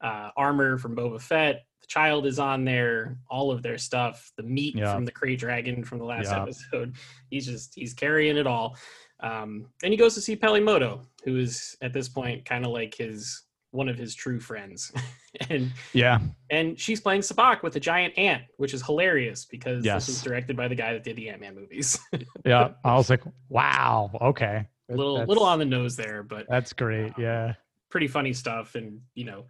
uh, 0.00 0.30
armor 0.36 0.78
from 0.78 0.96
Boba 0.96 1.20
Fett. 1.20 1.64
The 1.80 1.86
child 1.86 2.26
is 2.26 2.38
on 2.38 2.64
there. 2.64 3.18
All 3.30 3.50
of 3.50 3.62
their 3.62 3.78
stuff. 3.78 4.30
The 4.36 4.42
meat 4.42 4.74
Yeah. 4.76 4.94
from 4.94 5.04
the 5.04 5.12
Krayt 5.12 5.38
Dragon 5.38 5.84
from 5.84 5.98
the 5.98 6.04
last 6.04 6.30
Yeah. 6.30 6.42
episode. 6.42 6.96
He's 7.30 7.46
just 7.46 7.74
he's 7.74 7.94
carrying 7.94 8.36
it 8.36 8.46
all. 8.46 8.76
Um, 9.20 9.66
and 9.82 9.92
he 9.92 9.96
goes 9.96 10.14
to 10.14 10.20
see 10.20 10.36
Peli 10.36 10.60
Motto, 10.60 11.00
who 11.24 11.38
is 11.38 11.74
at 11.80 11.92
this 11.94 12.08
point 12.08 12.44
kind 12.44 12.64
of 12.66 12.70
like 12.72 12.94
his 12.94 13.42
one 13.70 13.88
of 13.88 13.96
his 13.98 14.14
true 14.14 14.40
friends. 14.40 14.92
and 15.50 15.70
Yeah. 15.92 16.20
and 16.50 16.78
she's 16.78 17.00
playing 17.00 17.20
Sabacc 17.22 17.62
with 17.62 17.76
a 17.76 17.80
giant 17.80 18.16
ant, 18.18 18.42
which 18.58 18.72
is 18.74 18.82
hilarious 18.84 19.44
because 19.46 19.84
Yes. 19.84 20.06
this 20.06 20.16
is 20.16 20.22
directed 20.22 20.56
by 20.56 20.68
the 20.68 20.74
guy 20.74 20.92
that 20.94 21.02
did 21.04 21.16
the 21.16 21.28
Ant 21.30 21.40
Man 21.40 21.54
movies. 21.54 21.98
Yeah. 22.44 22.72
I 22.84 22.94
was 22.94 23.10
like, 23.10 23.22
wow. 23.48 24.10
Okay. 24.20 24.66
Little 24.88 25.14
that's- 25.14 25.28
little 25.28 25.44
on 25.44 25.58
the 25.58 25.64
nose 25.64 25.96
there, 25.96 26.22
but 26.22 26.46
That's 26.48 26.72
great. 26.72 27.12
Yeah. 27.18 27.54
pretty 27.90 28.08
funny 28.08 28.32
stuff. 28.32 28.74
And 28.74 29.00
you 29.14 29.24
know, 29.24 29.46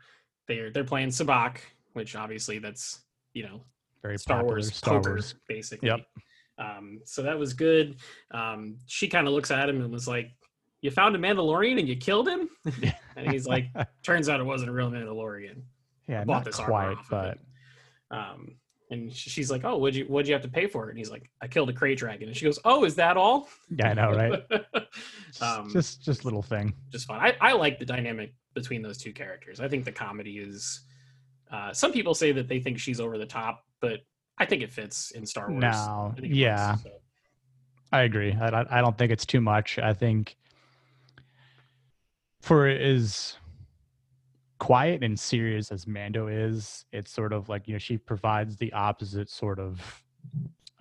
they're 0.48 0.70
they're 0.70 0.84
playing 0.84 1.08
Sabacc, 1.08 1.58
which 1.94 2.16
obviously 2.16 2.58
that's 2.58 3.00
you 3.34 3.42
know 3.44 3.62
Very 4.02 4.18
Star 4.18 4.44
Wars 4.44 4.72
Star 4.74 4.94
poker, 4.98 5.10
Wars. 5.10 5.34
basically. 5.48 5.88
Yep. 5.88 6.00
Um, 6.58 7.00
so 7.04 7.22
that 7.22 7.38
was 7.38 7.52
good. 7.52 7.96
Um, 8.32 8.76
she 8.86 9.08
kind 9.08 9.26
of 9.26 9.34
looks 9.34 9.50
at 9.50 9.68
him 9.68 9.82
and 9.82 9.92
was 9.92 10.08
like, 10.08 10.30
"You 10.80 10.90
found 10.90 11.14
a 11.14 11.18
Mandalorian 11.18 11.78
and 11.78 11.86
you 11.86 11.96
killed 11.96 12.28
him?" 12.28 12.48
and 13.16 13.30
he's 13.30 13.46
like, 13.46 13.66
"Turns 14.02 14.28
out 14.30 14.40
it 14.40 14.44
wasn't 14.44 14.70
a 14.70 14.72
real 14.72 14.90
Mandalorian." 14.90 15.60
yeah, 16.08 16.24
bought 16.24 16.32
not 16.32 16.44
this 16.46 16.58
armor 16.60 16.94
quite, 16.94 16.96
but. 17.10 17.38
Um, 18.10 18.56
and 18.90 19.12
she's 19.12 19.50
like, 19.50 19.64
"Oh, 19.64 19.76
what'd 19.76 19.96
you 19.96 20.04
what'd 20.04 20.28
you 20.28 20.34
have 20.34 20.42
to 20.42 20.48
pay 20.48 20.66
for 20.66 20.86
it?" 20.86 20.90
And 20.90 20.98
he's 20.98 21.10
like, 21.10 21.30
"I 21.40 21.48
killed 21.48 21.68
a 21.70 21.72
Krayt 21.72 21.96
dragon." 21.96 22.28
And 22.28 22.36
she 22.36 22.44
goes, 22.44 22.58
"Oh, 22.64 22.84
is 22.84 22.94
that 22.96 23.16
all?" 23.16 23.48
yeah, 23.70 23.90
I 23.90 23.94
know, 23.94 24.12
right? 24.12 24.42
um, 25.40 25.70
just 25.72 26.02
just 26.02 26.24
little 26.24 26.42
thing. 26.42 26.74
just 26.90 27.06
fun. 27.06 27.20
I, 27.20 27.36
I 27.40 27.52
like 27.52 27.78
the 27.78 27.84
dynamic 27.84 28.34
between 28.54 28.82
those 28.82 28.98
two 28.98 29.12
characters. 29.12 29.60
I 29.60 29.68
think 29.68 29.84
the 29.84 29.92
comedy 29.92 30.38
is. 30.38 30.82
Uh, 31.50 31.72
some 31.72 31.92
people 31.92 32.14
say 32.14 32.32
that 32.32 32.48
they 32.48 32.58
think 32.58 32.78
she's 32.78 33.00
over 33.00 33.18
the 33.18 33.26
top, 33.26 33.64
but 33.80 34.00
I 34.38 34.46
think 34.46 34.62
it 34.62 34.72
fits 34.72 35.12
in 35.12 35.24
Star 35.26 35.48
Wars. 35.48 35.62
No, 35.62 36.14
I 36.16 36.20
yeah. 36.22 36.72
works, 36.72 36.82
so. 36.82 36.90
I 37.92 38.02
agree. 38.02 38.32
I, 38.32 38.48
I 38.48 38.78
I 38.78 38.80
don't 38.80 38.96
think 38.96 39.12
it's 39.12 39.26
too 39.26 39.40
much. 39.40 39.78
I 39.78 39.92
think 39.92 40.36
for 42.40 42.68
as 42.68 43.36
quiet 44.58 45.02
and 45.02 45.18
serious 45.18 45.70
as 45.70 45.86
Mando 45.86 46.28
is, 46.28 46.84
it's 46.92 47.10
sort 47.12 47.32
of 47.32 47.48
like 47.48 47.66
you 47.68 47.74
know 47.74 47.78
she 47.78 47.98
provides 47.98 48.56
the 48.56 48.72
opposite 48.72 49.28
sort 49.28 49.58
of 49.58 50.04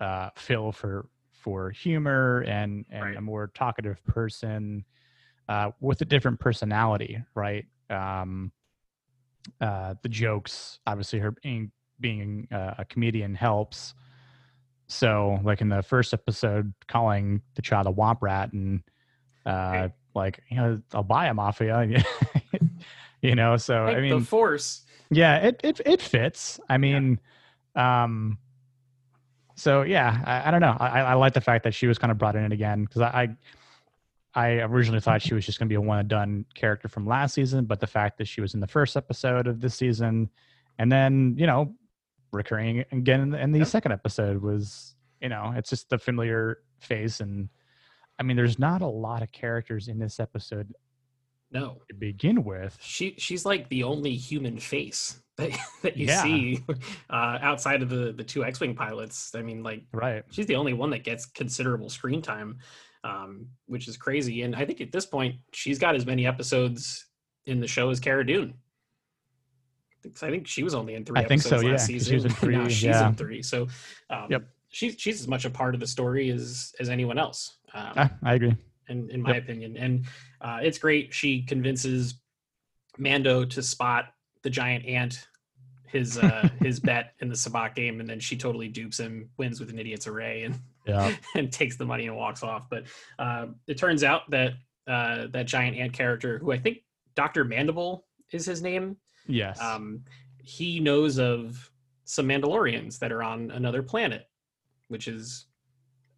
uh, 0.00 0.30
feel 0.36 0.72
for 0.72 1.08
for 1.32 1.70
humor 1.70 2.40
and 2.42 2.84
and 2.90 3.02
Right. 3.04 3.16
a 3.16 3.20
more 3.20 3.48
talkative 3.54 4.04
person 4.04 4.84
uh, 5.48 5.70
with 5.80 6.00
a 6.00 6.04
different 6.04 6.40
personality, 6.40 7.22
right? 7.34 7.66
Um, 7.90 8.52
uh, 9.60 9.94
the 10.02 10.08
jokes, 10.08 10.80
obviously, 10.86 11.18
her 11.20 11.30
being 11.30 11.70
being 12.00 12.48
uh, 12.52 12.74
a 12.78 12.84
comedian 12.84 13.34
helps. 13.34 13.94
So, 14.88 15.40
like 15.42 15.60
in 15.60 15.68
the 15.68 15.82
first 15.82 16.12
episode, 16.14 16.72
calling 16.88 17.42
the 17.54 17.62
child 17.62 17.86
a 17.86 17.92
womp 17.92 18.18
rat 18.20 18.52
and 18.52 18.82
uh, 19.44 19.88
Right. 19.88 19.92
like 20.14 20.40
you 20.50 20.56
know, 20.56 20.80
I'll 20.94 21.02
buy 21.02 21.26
him 21.28 21.38
off 21.38 21.60
of 21.60 21.66
you. 23.22 23.34
know, 23.34 23.56
so 23.56 23.84
Like 23.84 23.96
I 23.96 24.00
mean, 24.00 24.18
the 24.20 24.24
Force. 24.24 24.82
yeah, 25.10 25.38
it 25.38 25.60
it 25.62 25.80
it 25.84 26.02
fits. 26.02 26.60
I 26.68 26.78
mean, 26.78 27.20
um, 27.74 28.38
so 29.54 29.82
yeah, 29.82 30.22
I, 30.24 30.48
I 30.48 30.50
don't 30.50 30.60
know. 30.60 30.76
I, 30.78 31.00
I 31.00 31.14
like 31.14 31.34
the 31.34 31.40
fact 31.40 31.64
that 31.64 31.74
she 31.74 31.86
was 31.86 31.98
kind 31.98 32.10
of 32.10 32.18
brought 32.18 32.36
in 32.36 32.52
again 32.52 32.84
because 32.84 33.02
I, 33.02 33.36
I 34.34 34.48
I 34.48 34.48
originally 34.62 35.00
thought 35.00 35.22
she 35.22 35.34
was 35.34 35.46
just 35.46 35.58
going 35.58 35.68
to 35.68 35.70
be 35.70 35.76
a 35.76 35.80
one 35.80 35.98
and 35.98 36.08
done 36.08 36.44
character 36.54 36.88
from 36.88 37.06
last 37.06 37.34
season, 37.34 37.64
but 37.64 37.80
the 37.80 37.86
fact 37.86 38.18
that 38.18 38.28
she 38.28 38.40
was 38.40 38.54
in 38.54 38.60
the 38.60 38.66
first 38.66 38.96
episode 38.96 39.46
of 39.46 39.60
this 39.60 39.74
season, 39.74 40.28
and 40.78 40.92
then 40.92 41.34
you 41.38 41.46
know, 41.46 41.74
recurring 42.32 42.84
again 42.92 43.20
in 43.20 43.30
the, 43.30 43.40
in 43.40 43.52
the 43.52 43.64
second 43.64 43.92
episode 43.92 44.42
was 44.42 44.94
you 45.20 45.30
know, 45.30 45.54
it's 45.56 45.70
just 45.70 45.88
the 45.90 45.98
familiar 45.98 46.58
face 46.78 47.20
and. 47.20 47.48
I 48.18 48.22
mean, 48.22 48.34
there's 48.34 48.58
not 48.58 48.80
a 48.80 48.86
lot 48.86 49.22
of 49.22 49.30
characters 49.30 49.88
in 49.88 49.98
this 49.98 50.18
episode 50.20 50.72
No, 51.52 51.80
to 51.88 51.94
begin 51.94 52.42
with. 52.44 52.76
she 52.80 53.14
she's 53.18 53.44
like 53.44 53.68
the 53.68 53.82
only 53.84 54.14
human 54.16 54.58
face 54.58 55.20
that, 55.36 55.50
that 55.82 55.96
you 55.96 56.06
Yeah. 56.06 56.22
see 56.22 56.64
uh, 57.10 57.38
outside 57.40 57.82
of 57.82 57.88
the 57.88 58.12
the 58.12 58.24
two 58.24 58.44
X-wing 58.44 58.74
pilots. 58.74 59.34
I 59.34 59.42
mean, 59.42 59.62
like 59.62 59.84
Right. 59.92 60.24
she's 60.30 60.46
the 60.46 60.56
only 60.56 60.72
one 60.72 60.90
that 60.90 61.04
gets 61.04 61.26
considerable 61.26 61.88
screen 61.88 62.20
time, 62.22 62.58
um, 63.04 63.46
which 63.66 63.86
is 63.88 63.96
crazy. 63.96 64.42
And 64.42 64.56
I 64.56 64.64
think 64.64 64.80
at 64.80 64.92
this 64.92 65.06
point, 65.06 65.36
she's 65.52 65.78
got 65.78 65.94
as 65.94 66.04
many 66.06 66.26
episodes 66.26 67.06
in 67.46 67.60
the 67.60 67.68
show 67.68 67.90
as 67.90 68.00
Cara 68.00 68.26
Dune. 68.26 68.54
I 70.22 70.30
think 70.30 70.46
she 70.46 70.62
was 70.62 70.74
only 70.74 70.94
in 70.94 71.04
three 71.04 71.18
I 71.18 71.24
think 71.24 71.40
episodes 71.42 71.62
so, 71.62 71.68
yeah, 71.68 71.76
season. 71.76 72.10
she 72.10 72.14
was 72.14 72.24
in 72.24 72.30
now 72.52 72.64
three, 72.64 72.70
she's 72.70 72.82
yeah. 72.84 73.08
in 73.08 73.14
three. 73.14 73.42
So 73.42 73.66
um, 74.10 74.26
Yep. 74.30 74.44
she's 74.68 74.94
she's 74.98 75.20
as 75.20 75.26
much 75.28 75.44
a 75.44 75.50
part 75.50 75.74
of 75.74 75.80
the 75.80 75.86
story 75.86 76.30
as 76.30 76.72
as 76.80 76.88
anyone 76.88 77.18
else. 77.18 77.58
Um, 77.74 77.92
I, 77.96 78.10
I 78.22 78.34
agree. 78.34 78.54
In, 78.88 79.10
in 79.10 79.22
my 79.22 79.34
Yep. 79.34 79.42
opinion. 79.42 79.76
And 79.76 80.04
uh, 80.40 80.58
it's 80.62 80.78
great. 80.78 81.12
She 81.12 81.42
convinces 81.42 82.14
Mando 82.98 83.44
to 83.44 83.62
spot 83.62 84.06
the 84.42 84.50
giant 84.50 84.86
ant, 84.86 85.26
his 85.88 86.18
uh, 86.18 86.48
his 86.62 86.80
bet 86.80 87.14
in 87.20 87.28
the 87.28 87.34
Sabacc 87.34 87.74
game, 87.74 88.00
and 88.00 88.08
then 88.08 88.20
she 88.20 88.36
totally 88.36 88.68
dupes 88.68 88.98
him, 88.98 89.28
wins 89.38 89.60
with 89.60 89.70
an 89.70 89.78
idiot's 89.78 90.06
array, 90.06 90.44
and 90.44 90.58
Yeah. 90.86 91.14
and 91.34 91.52
takes 91.52 91.76
the 91.76 91.84
money 91.84 92.06
and 92.06 92.16
walks 92.16 92.42
off. 92.42 92.68
But 92.70 92.84
uh, 93.18 93.46
it 93.66 93.76
turns 93.78 94.04
out 94.04 94.30
that 94.30 94.52
uh, 94.86 95.26
that 95.32 95.46
giant 95.46 95.76
ant 95.76 95.92
character, 95.92 96.38
who 96.38 96.52
I 96.52 96.58
think 96.58 96.78
Doctor 97.16 97.44
Mandible 97.44 98.06
is 98.30 98.46
his 98.46 98.62
name, 98.62 98.96
Yes. 99.26 99.60
um, 99.60 100.04
he 100.40 100.78
knows 100.78 101.18
of 101.18 101.70
some 102.04 102.28
Mandalorians 102.28 103.00
that 103.00 103.10
are 103.10 103.22
on 103.24 103.50
another 103.50 103.82
planet, 103.82 104.28
which 104.88 105.08
is 105.08 105.46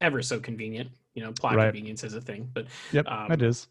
ever 0.02 0.20
so 0.20 0.38
convenient. 0.38 0.90
You 1.18 1.24
know, 1.24 1.32
plot 1.32 1.56
Right. 1.56 1.64
convenience 1.72 2.04
is 2.04 2.14
a 2.14 2.20
thing, 2.20 2.48
but 2.54 2.66
yep. 2.92 3.04
um, 3.08 3.32
it 3.32 3.42
is. 3.42 3.66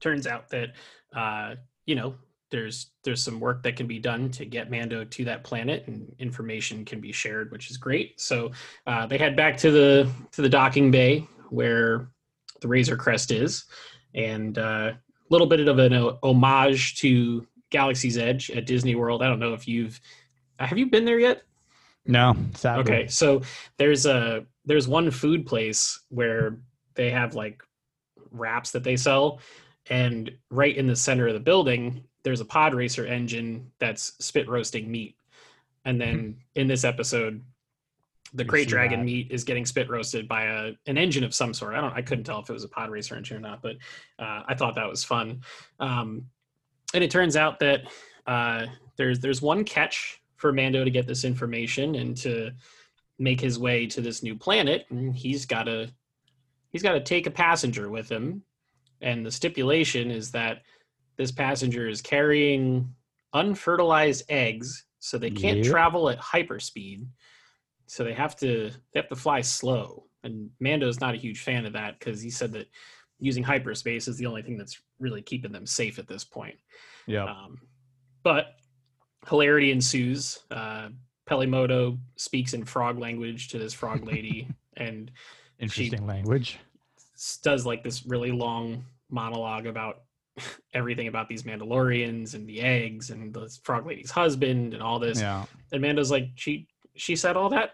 turns 0.00 0.26
out 0.26 0.48
that 0.48 0.70
uh, 1.14 1.54
you 1.86 1.94
know 1.94 2.16
there's 2.50 2.90
there's 3.04 3.22
some 3.22 3.38
work 3.38 3.62
that 3.62 3.76
can 3.76 3.86
be 3.86 4.00
done 4.00 4.32
to 4.32 4.44
get 4.44 4.68
Mando 4.68 5.04
to 5.04 5.24
that 5.26 5.44
planet, 5.44 5.84
and 5.86 6.12
information 6.18 6.84
can 6.84 7.00
be 7.00 7.12
shared, 7.12 7.52
which 7.52 7.70
is 7.70 7.76
great. 7.76 8.20
So 8.20 8.50
uh, 8.88 9.06
they 9.06 9.16
head 9.16 9.36
back 9.36 9.56
to 9.58 9.70
the 9.70 10.10
to 10.32 10.42
the 10.42 10.48
docking 10.48 10.90
bay 10.90 11.24
where 11.50 12.08
the 12.60 12.66
Razor 12.66 12.96
Crest 12.96 13.30
is, 13.30 13.66
and 14.14 14.58
a 14.58 14.98
little 15.30 15.46
bit 15.46 15.68
of 15.68 15.78
an 15.78 15.92
o- 15.94 16.18
homage 16.24 16.96
to 16.96 17.46
Galaxy's 17.70 18.18
Edge 18.18 18.50
at 18.50 18.66
Disney 18.66 18.96
World. 18.96 19.22
I 19.22 19.28
don't 19.28 19.38
know 19.38 19.54
if 19.54 19.68
you've 19.68 20.00
have 20.58 20.76
you 20.76 20.86
been 20.86 21.04
there 21.04 21.20
yet? 21.20 21.42
No. 22.06 22.34
Sadly. 22.54 22.80
Okay, 22.82 23.06
so 23.06 23.42
there's 23.76 24.04
a 24.04 24.44
there's 24.64 24.88
one 24.88 25.10
food 25.10 25.46
place 25.46 26.00
where 26.08 26.58
they 26.98 27.10
have 27.10 27.34
like 27.34 27.62
wraps 28.30 28.72
that 28.72 28.84
they 28.84 28.96
sell, 28.96 29.40
and 29.88 30.30
right 30.50 30.76
in 30.76 30.86
the 30.86 30.96
center 30.96 31.28
of 31.28 31.34
the 31.34 31.40
building, 31.40 32.04
there's 32.24 32.42
a 32.42 32.44
pod 32.44 32.74
racer 32.74 33.06
engine 33.06 33.70
that's 33.78 34.12
spit 34.22 34.46
roasting 34.46 34.90
meat, 34.90 35.16
and 35.86 35.98
then 35.98 36.36
in 36.56 36.66
this 36.66 36.84
episode, 36.84 37.42
the 38.34 38.44
Krayt 38.44 38.66
dragon 38.66 39.00
that. 39.00 39.06
meat 39.06 39.28
is 39.30 39.44
getting 39.44 39.64
spit 39.64 39.88
roasted 39.88 40.28
by 40.28 40.44
a 40.44 40.72
an 40.86 40.98
engine 40.98 41.24
of 41.24 41.34
some 41.34 41.54
sort. 41.54 41.74
I 41.74 41.80
don't 41.80 41.94
I 41.94 42.02
couldn't 42.02 42.24
tell 42.24 42.40
if 42.40 42.50
it 42.50 42.52
was 42.52 42.64
a 42.64 42.68
pod 42.68 42.90
racer 42.90 43.16
engine 43.16 43.38
or 43.38 43.40
not, 43.40 43.62
but 43.62 43.76
uh, 44.18 44.42
I 44.46 44.54
thought 44.54 44.74
that 44.74 44.88
was 44.88 45.04
fun. 45.04 45.40
Um, 45.80 46.26
and 46.92 47.04
it 47.04 47.10
turns 47.10 47.36
out 47.36 47.58
that 47.60 47.82
uh, 48.26 48.66
there's 48.96 49.20
there's 49.20 49.40
one 49.40 49.64
catch 49.64 50.20
for 50.36 50.52
Mando 50.52 50.84
to 50.84 50.90
get 50.90 51.06
this 51.06 51.24
information 51.24 51.94
and 51.96 52.16
to 52.18 52.50
make 53.18 53.40
his 53.40 53.58
way 53.58 53.86
to 53.86 54.00
this 54.00 54.22
new 54.22 54.36
planet. 54.36 54.86
And 54.90 55.14
he's 55.16 55.46
got 55.46 55.64
to 55.64 55.90
he's 56.70 56.82
got 56.82 56.92
to 56.92 57.00
take 57.00 57.26
a 57.26 57.30
passenger 57.30 57.88
with 57.90 58.08
him, 58.08 58.42
and 59.00 59.24
the 59.24 59.30
stipulation 59.30 60.10
is 60.10 60.30
that 60.32 60.62
this 61.16 61.32
passenger 61.32 61.88
is 61.88 62.00
carrying 62.00 62.94
unfertilized 63.34 64.24
eggs, 64.28 64.84
so 64.98 65.18
they 65.18 65.30
can't 65.30 65.58
Yep. 65.58 65.66
travel 65.66 66.08
at 66.10 66.18
hyperspeed. 66.18 67.06
So 67.86 68.04
they 68.04 68.12
have 68.14 68.36
to 68.36 68.70
they 68.92 69.00
have 69.00 69.08
to 69.08 69.16
fly 69.16 69.40
slow. 69.40 70.04
And 70.24 70.50
Mando's 70.60 71.00
not 71.00 71.14
a 71.14 71.18
huge 71.18 71.40
fan 71.40 71.64
of 71.64 71.72
that 71.74 71.98
because 71.98 72.20
he 72.20 72.30
said 72.30 72.52
that 72.52 72.66
using 73.18 73.42
hyperspace 73.42 74.08
is 74.08 74.16
the 74.16 74.26
only 74.26 74.42
thing 74.42 74.58
that's 74.58 74.80
really 74.98 75.22
keeping 75.22 75.52
them 75.52 75.66
safe 75.66 75.98
at 75.98 76.06
this 76.08 76.24
point. 76.24 76.56
Yeah. 77.06 77.24
Um, 77.24 77.60
but 78.22 78.56
hilarity 79.28 79.70
ensues. 79.70 80.40
Uh, 80.50 80.88
Peli 81.26 81.46
Motto 81.46 81.98
speaks 82.16 82.52
in 82.54 82.64
frog 82.64 82.98
language 82.98 83.48
to 83.48 83.58
this 83.58 83.72
frog 83.74 84.04
lady 84.06 84.48
and 84.76 85.10
Interesting 85.58 86.06
language. 86.06 86.58
does 87.42 87.66
like 87.66 87.82
this 87.82 88.06
really 88.06 88.30
long 88.30 88.84
monologue 89.10 89.66
about 89.66 90.02
everything 90.74 91.08
about 91.08 91.28
these 91.28 91.42
Mandalorians 91.42 92.34
and 92.34 92.46
the 92.48 92.60
eggs 92.60 93.10
and 93.10 93.32
the 93.34 93.48
frog 93.62 93.86
lady's 93.86 94.10
husband 94.10 94.74
and 94.74 94.82
all 94.82 94.98
this. 94.98 95.20
Yeah. 95.20 95.44
And 95.72 95.82
Mando's 95.82 96.10
like, 96.10 96.28
she 96.36 96.68
she 96.94 97.16
said 97.16 97.36
all 97.36 97.48
that. 97.50 97.72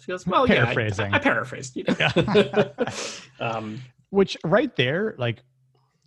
She 0.00 0.06
goes, 0.06 0.26
well, 0.26 0.46
yeah, 0.48 0.62
I- 0.62 0.74
Paraphrasing. 0.74 1.12
I, 1.14 1.18
paraphrased. 1.18 1.76
You 1.76 1.84
know? 1.88 2.70
um, 3.40 3.82
Which 4.10 4.36
right 4.44 4.74
there, 4.76 5.14
like, 5.18 5.42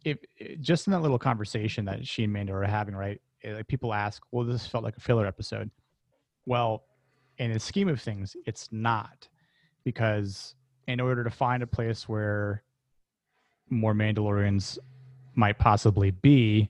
if 0.04 0.18
just 0.60 0.88
in 0.88 0.92
that 0.92 1.02
little 1.02 1.20
conversation 1.20 1.86
that 1.86 2.06
she 2.06 2.24
and 2.24 2.34
Mando 2.34 2.54
are 2.54 2.64
having, 2.64 2.96
right? 2.96 3.22
eh, 3.44 3.54
Like 3.54 3.68
people 3.68 3.94
ask, 3.94 4.22
"Well, 4.32 4.46
this 4.46 4.66
felt 4.68 4.84
like 4.84 4.98
a 4.98 5.00
filler 5.00 5.26
episode." 5.28 5.70
Well, 6.46 6.84
in 7.38 7.54
the 7.54 7.60
scheme 7.60 7.88
of 7.88 8.02
things, 8.02 8.36
it's 8.46 8.68
not, 8.72 9.30
because 9.86 10.56
in 10.88 11.00
order 11.00 11.24
to 11.24 11.30
find 11.30 11.64
a 11.64 11.68
place 11.68 12.08
where 12.08 12.64
more 13.70 13.94
Mandalorians 13.94 14.78
might 15.36 15.58
possibly 15.58 16.12
be, 16.12 16.70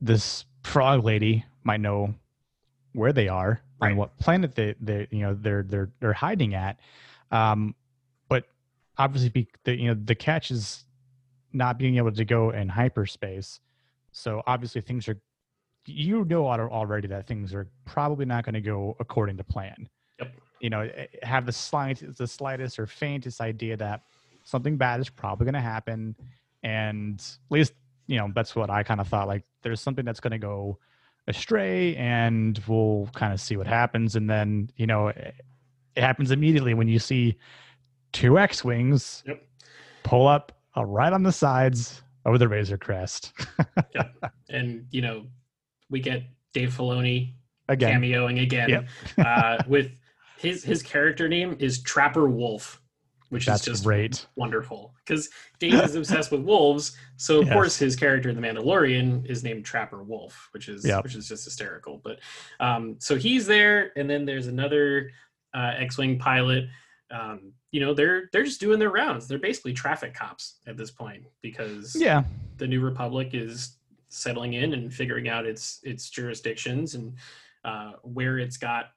this 0.00 0.44
frog 0.62 1.04
lady 1.04 1.44
might 1.64 1.80
know 1.80 2.14
where 2.92 3.12
they 3.12 3.28
are 3.28 3.60
Right. 3.80 3.88
and 3.88 3.98
what 3.98 4.16
planet 4.18 4.54
they 4.54 4.74
they 4.80 5.08
you 5.10 5.20
know 5.20 5.34
they're 5.34 5.62
they're 5.62 5.90
they're 6.00 6.12
hiding 6.12 6.54
at. 6.54 6.78
Um, 7.30 7.74
but 8.28 8.44
obviously, 8.98 9.30
be, 9.30 9.48
the 9.64 9.74
you 9.74 9.88
know 9.88 10.00
the 10.04 10.14
catch 10.14 10.50
is 10.50 10.84
not 11.52 11.78
being 11.78 11.96
able 11.96 12.12
to 12.12 12.24
go 12.24 12.50
in 12.50 12.68
hyperspace. 12.68 13.60
So 14.12 14.42
obviously, 14.46 14.82
things 14.82 15.08
are 15.08 15.18
you 15.86 16.24
know 16.26 16.46
already 16.46 17.08
that 17.08 17.26
things 17.26 17.54
are 17.54 17.68
probably 17.86 18.26
not 18.26 18.44
going 18.44 18.54
to 18.54 18.60
go 18.60 18.96
according 19.00 19.38
to 19.38 19.44
plan. 19.44 19.88
Yep. 20.60 20.62
You 20.62 20.70
know, 20.70 20.80
eh, 20.80 21.06
have 21.22 21.46
the 21.46 21.52
slightest 21.52 22.18
the 22.18 22.26
slightest 22.26 22.78
or 22.78 22.86
faintest 22.86 23.40
idea 23.40 23.76
that 23.76 24.02
something 24.44 24.76
bad 24.76 25.00
is 25.00 25.08
probably 25.08 25.44
going 25.44 25.54
to 25.54 25.60
happen, 25.60 26.14
and 26.62 27.20
at 27.20 27.52
least 27.54 27.72
you 28.06 28.18
know 28.18 28.30
that's 28.34 28.54
what 28.56 28.70
I 28.70 28.82
kind 28.82 29.00
of 29.00 29.08
thought. 29.08 29.28
Like 29.28 29.44
there's 29.62 29.80
something 29.80 30.04
that's 30.04 30.20
going 30.20 30.32
to 30.32 30.38
go 30.38 30.78
astray, 31.28 31.96
and 31.96 32.60
we'll 32.66 33.08
kind 33.14 33.32
of 33.32 33.40
see 33.40 33.56
what 33.56 33.66
happens, 33.66 34.16
and 34.16 34.28
then 34.28 34.70
you 34.76 34.86
know 34.86 35.08
it, 35.08 35.34
it 35.96 36.00
happens 36.02 36.30
immediately 36.30 36.74
when 36.74 36.88
you 36.88 36.98
see 36.98 37.36
two 38.12 38.38
X-wings 38.38 39.22
Yep. 39.26 39.46
pull 40.02 40.26
up 40.26 40.52
uh, 40.76 40.84
right 40.84 41.12
on 41.12 41.22
the 41.22 41.32
sides 41.32 42.02
of 42.24 42.38
the 42.38 42.48
Razor 42.48 42.76
Crest 42.78 43.32
and 44.50 44.86
you 44.90 45.00
know, 45.00 45.26
we 45.90 46.00
get 46.00 46.24
Dave 46.52 46.70
Filoni 46.76 47.32
again. 47.68 48.00
cameoing 48.00 48.42
again 48.42 48.68
Yep. 48.68 48.88
uh, 49.18 49.58
with 49.68 49.90
his 50.40 50.64
his 50.64 50.82
character 50.82 51.28
name 51.28 51.54
is 51.58 51.82
Trapper 51.82 52.28
Wolf, 52.28 52.80
which 53.28 53.44
That's 53.46 53.60
is 53.62 53.74
just 53.74 53.84
great. 53.84 54.26
wonderful 54.36 54.94
because 55.04 55.28
Dave 55.58 55.74
is 55.84 55.94
obsessed 55.94 56.32
with 56.32 56.40
wolves. 56.40 56.96
So 57.18 57.40
of 57.40 57.46
Yes. 57.46 57.52
course 57.52 57.76
his 57.76 57.94
character 57.94 58.30
in 58.30 58.36
The 58.40 58.42
Mandalorian 58.42 59.28
is 59.28 59.44
named 59.44 59.66
Trapper 59.66 60.02
Wolf, 60.02 60.48
which 60.52 60.68
is 60.68 60.84
Yep. 60.84 61.04
which 61.04 61.14
is 61.14 61.28
just 61.28 61.44
hysterical. 61.44 62.00
But 62.02 62.20
um, 62.58 62.96
so 62.98 63.16
he's 63.16 63.46
there, 63.46 63.92
and 63.96 64.08
then 64.08 64.24
there's 64.24 64.46
another 64.46 65.10
uh, 65.52 65.72
X-wing 65.76 66.18
pilot. 66.18 66.68
Um, 67.10 67.52
you 67.70 67.80
know, 67.80 67.92
they're 67.92 68.30
they're 68.32 68.44
just 68.44 68.60
doing 68.60 68.78
their 68.78 68.90
rounds. 68.90 69.28
They're 69.28 69.38
basically 69.38 69.74
traffic 69.74 70.14
cops 70.14 70.60
at 70.66 70.76
this 70.78 70.90
point 70.90 71.24
because 71.42 71.94
Yeah, 71.94 72.24
the 72.56 72.66
New 72.66 72.80
Republic 72.80 73.30
is 73.34 73.76
settling 74.08 74.54
in 74.54 74.72
and 74.72 74.92
figuring 74.92 75.28
out 75.28 75.44
its 75.44 75.80
its 75.82 76.08
jurisdictions 76.08 76.94
and 76.94 77.12
uh, 77.64 77.92
where 78.02 78.38
it's 78.38 78.56
got 78.56 78.92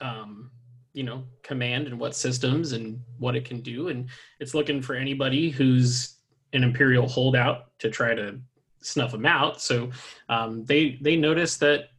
um, 0.00 0.50
you 0.92 1.02
know 1.02 1.24
command 1.42 1.86
and 1.86 1.98
what 1.98 2.14
systems 2.14 2.72
and 2.72 3.00
what 3.18 3.36
it 3.36 3.44
can 3.44 3.60
do 3.60 3.88
and 3.88 4.08
it's 4.40 4.54
looking 4.54 4.80
for 4.82 4.94
anybody 4.94 5.50
who's 5.50 6.16
an 6.52 6.64
imperial 6.64 7.06
holdout 7.06 7.78
to 7.78 7.90
try 7.90 8.14
to 8.14 8.40
snuff 8.80 9.12
them 9.12 9.26
out 9.26 9.60
so 9.60 9.90
um, 10.28 10.64
they 10.64 10.98
they 11.02 11.16
notice 11.16 11.56
that 11.56 11.90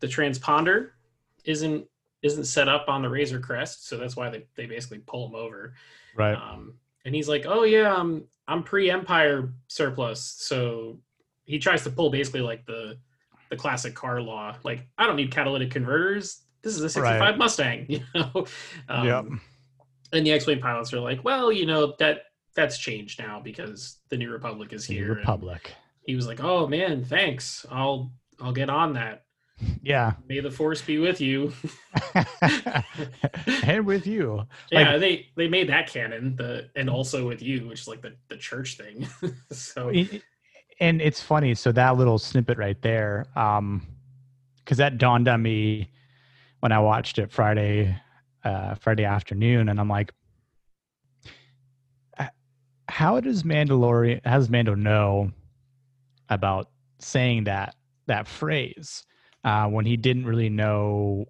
the 0.00 0.06
transponder 0.06 0.90
isn't 1.44 1.84
isn't 2.22 2.44
set 2.44 2.68
up 2.68 2.86
on 2.88 3.02
the 3.02 3.08
razor 3.08 3.38
crest 3.38 3.86
so 3.86 3.96
that's 3.96 4.16
why 4.16 4.28
they, 4.30 4.46
they 4.56 4.66
basically 4.66 4.98
pull 4.98 5.28
him 5.28 5.34
over 5.34 5.74
right. 6.16 6.34
um, 6.34 6.74
and 7.08 7.14
he's 7.14 7.28
like, 7.28 7.46
"Oh 7.48 7.62
yeah, 7.64 7.94
I'm 7.94 8.24
I'm 8.46 8.62
pre-Empire 8.62 9.52
surplus." 9.68 10.22
So 10.22 10.98
he 11.44 11.58
tries 11.58 11.82
to 11.84 11.90
pull 11.90 12.10
basically 12.10 12.42
like 12.42 12.66
the 12.66 12.98
the 13.48 13.56
classic 13.56 13.94
car 13.94 14.20
law, 14.20 14.54
like 14.62 14.86
I 14.98 15.06
don't 15.06 15.16
need 15.16 15.30
catalytic 15.30 15.70
converters. 15.70 16.42
This 16.68 16.76
is 16.76 16.82
a 16.82 16.90
'65 16.90 17.20
Right. 17.20 17.38
Mustang, 17.38 17.86
you 17.88 18.00
know. 18.14 18.46
Um, 18.90 19.06
yep. 19.06 19.24
And 20.12 20.26
the 20.26 20.32
X-wing 20.32 20.60
pilots 20.60 20.92
are 20.92 21.00
like, 21.00 21.24
"Well, 21.24 21.50
you 21.50 21.64
know 21.64 21.94
that 21.98 22.24
that's 22.54 22.76
changed 22.76 23.20
now 23.20 23.40
because 23.40 23.96
the 24.10 24.18
New 24.18 24.30
Republic 24.30 24.74
is 24.74 24.84
here." 24.84 25.12
And 25.12 25.16
Republic. 25.20 25.72
He 26.04 26.14
was 26.14 26.26
like, 26.26 26.40
"Oh 26.42 26.66
man, 26.66 27.04
thanks. 27.04 27.64
I'll 27.70 28.12
I'll 28.38 28.52
get 28.52 28.68
on 28.68 28.92
that. 28.94 29.24
Yeah. 29.82 30.12
May 30.28 30.40
the 30.40 30.50
force 30.50 30.82
be 30.82 30.98
with 30.98 31.22
you." 31.22 31.54
and 33.62 33.86
with 33.86 34.06
you. 34.06 34.46
yeah, 34.70 34.98
they 34.98 35.28
they 35.36 35.48
made 35.48 35.70
that 35.70 35.88
canon, 35.88 36.36
the 36.36 36.68
and 36.76 36.90
also 36.90 37.26
with 37.26 37.40
you, 37.40 37.66
which 37.66 37.80
is 37.80 37.88
like 37.88 38.02
the 38.02 38.14
the 38.28 38.36
church 38.36 38.76
thing. 38.76 39.08
so 39.52 39.90
and 40.80 41.00
it's 41.00 41.22
funny. 41.22 41.54
So 41.54 41.72
that 41.72 41.96
little 41.96 42.18
snippet 42.18 42.58
right 42.58 42.80
there, 42.82 43.26
um, 43.36 43.86
because 44.58 44.78
that 44.78 44.98
dawned 44.98 45.28
on 45.28 45.42
me 45.42 45.90
when 46.60 46.72
I 46.72 46.78
watched 46.80 47.18
it 47.18 47.30
Friday, 47.30 47.96
uh, 48.44 48.74
Friday 48.74 49.04
afternoon, 49.04 49.68
and 49.68 49.78
I'm 49.80 49.88
like, 49.88 50.12
how 52.88 53.20
does 53.20 53.42
Mandalorian, 53.42 54.20
how 54.24 54.38
does 54.38 54.48
Mando 54.48 54.74
know 54.74 55.30
about 56.28 56.70
saying 56.98 57.44
that 57.44 57.76
that 58.06 58.26
phrase 58.26 59.04
uh, 59.44 59.66
when 59.66 59.84
he 59.84 59.96
didn't 59.96 60.26
really 60.26 60.48
know 60.48 61.26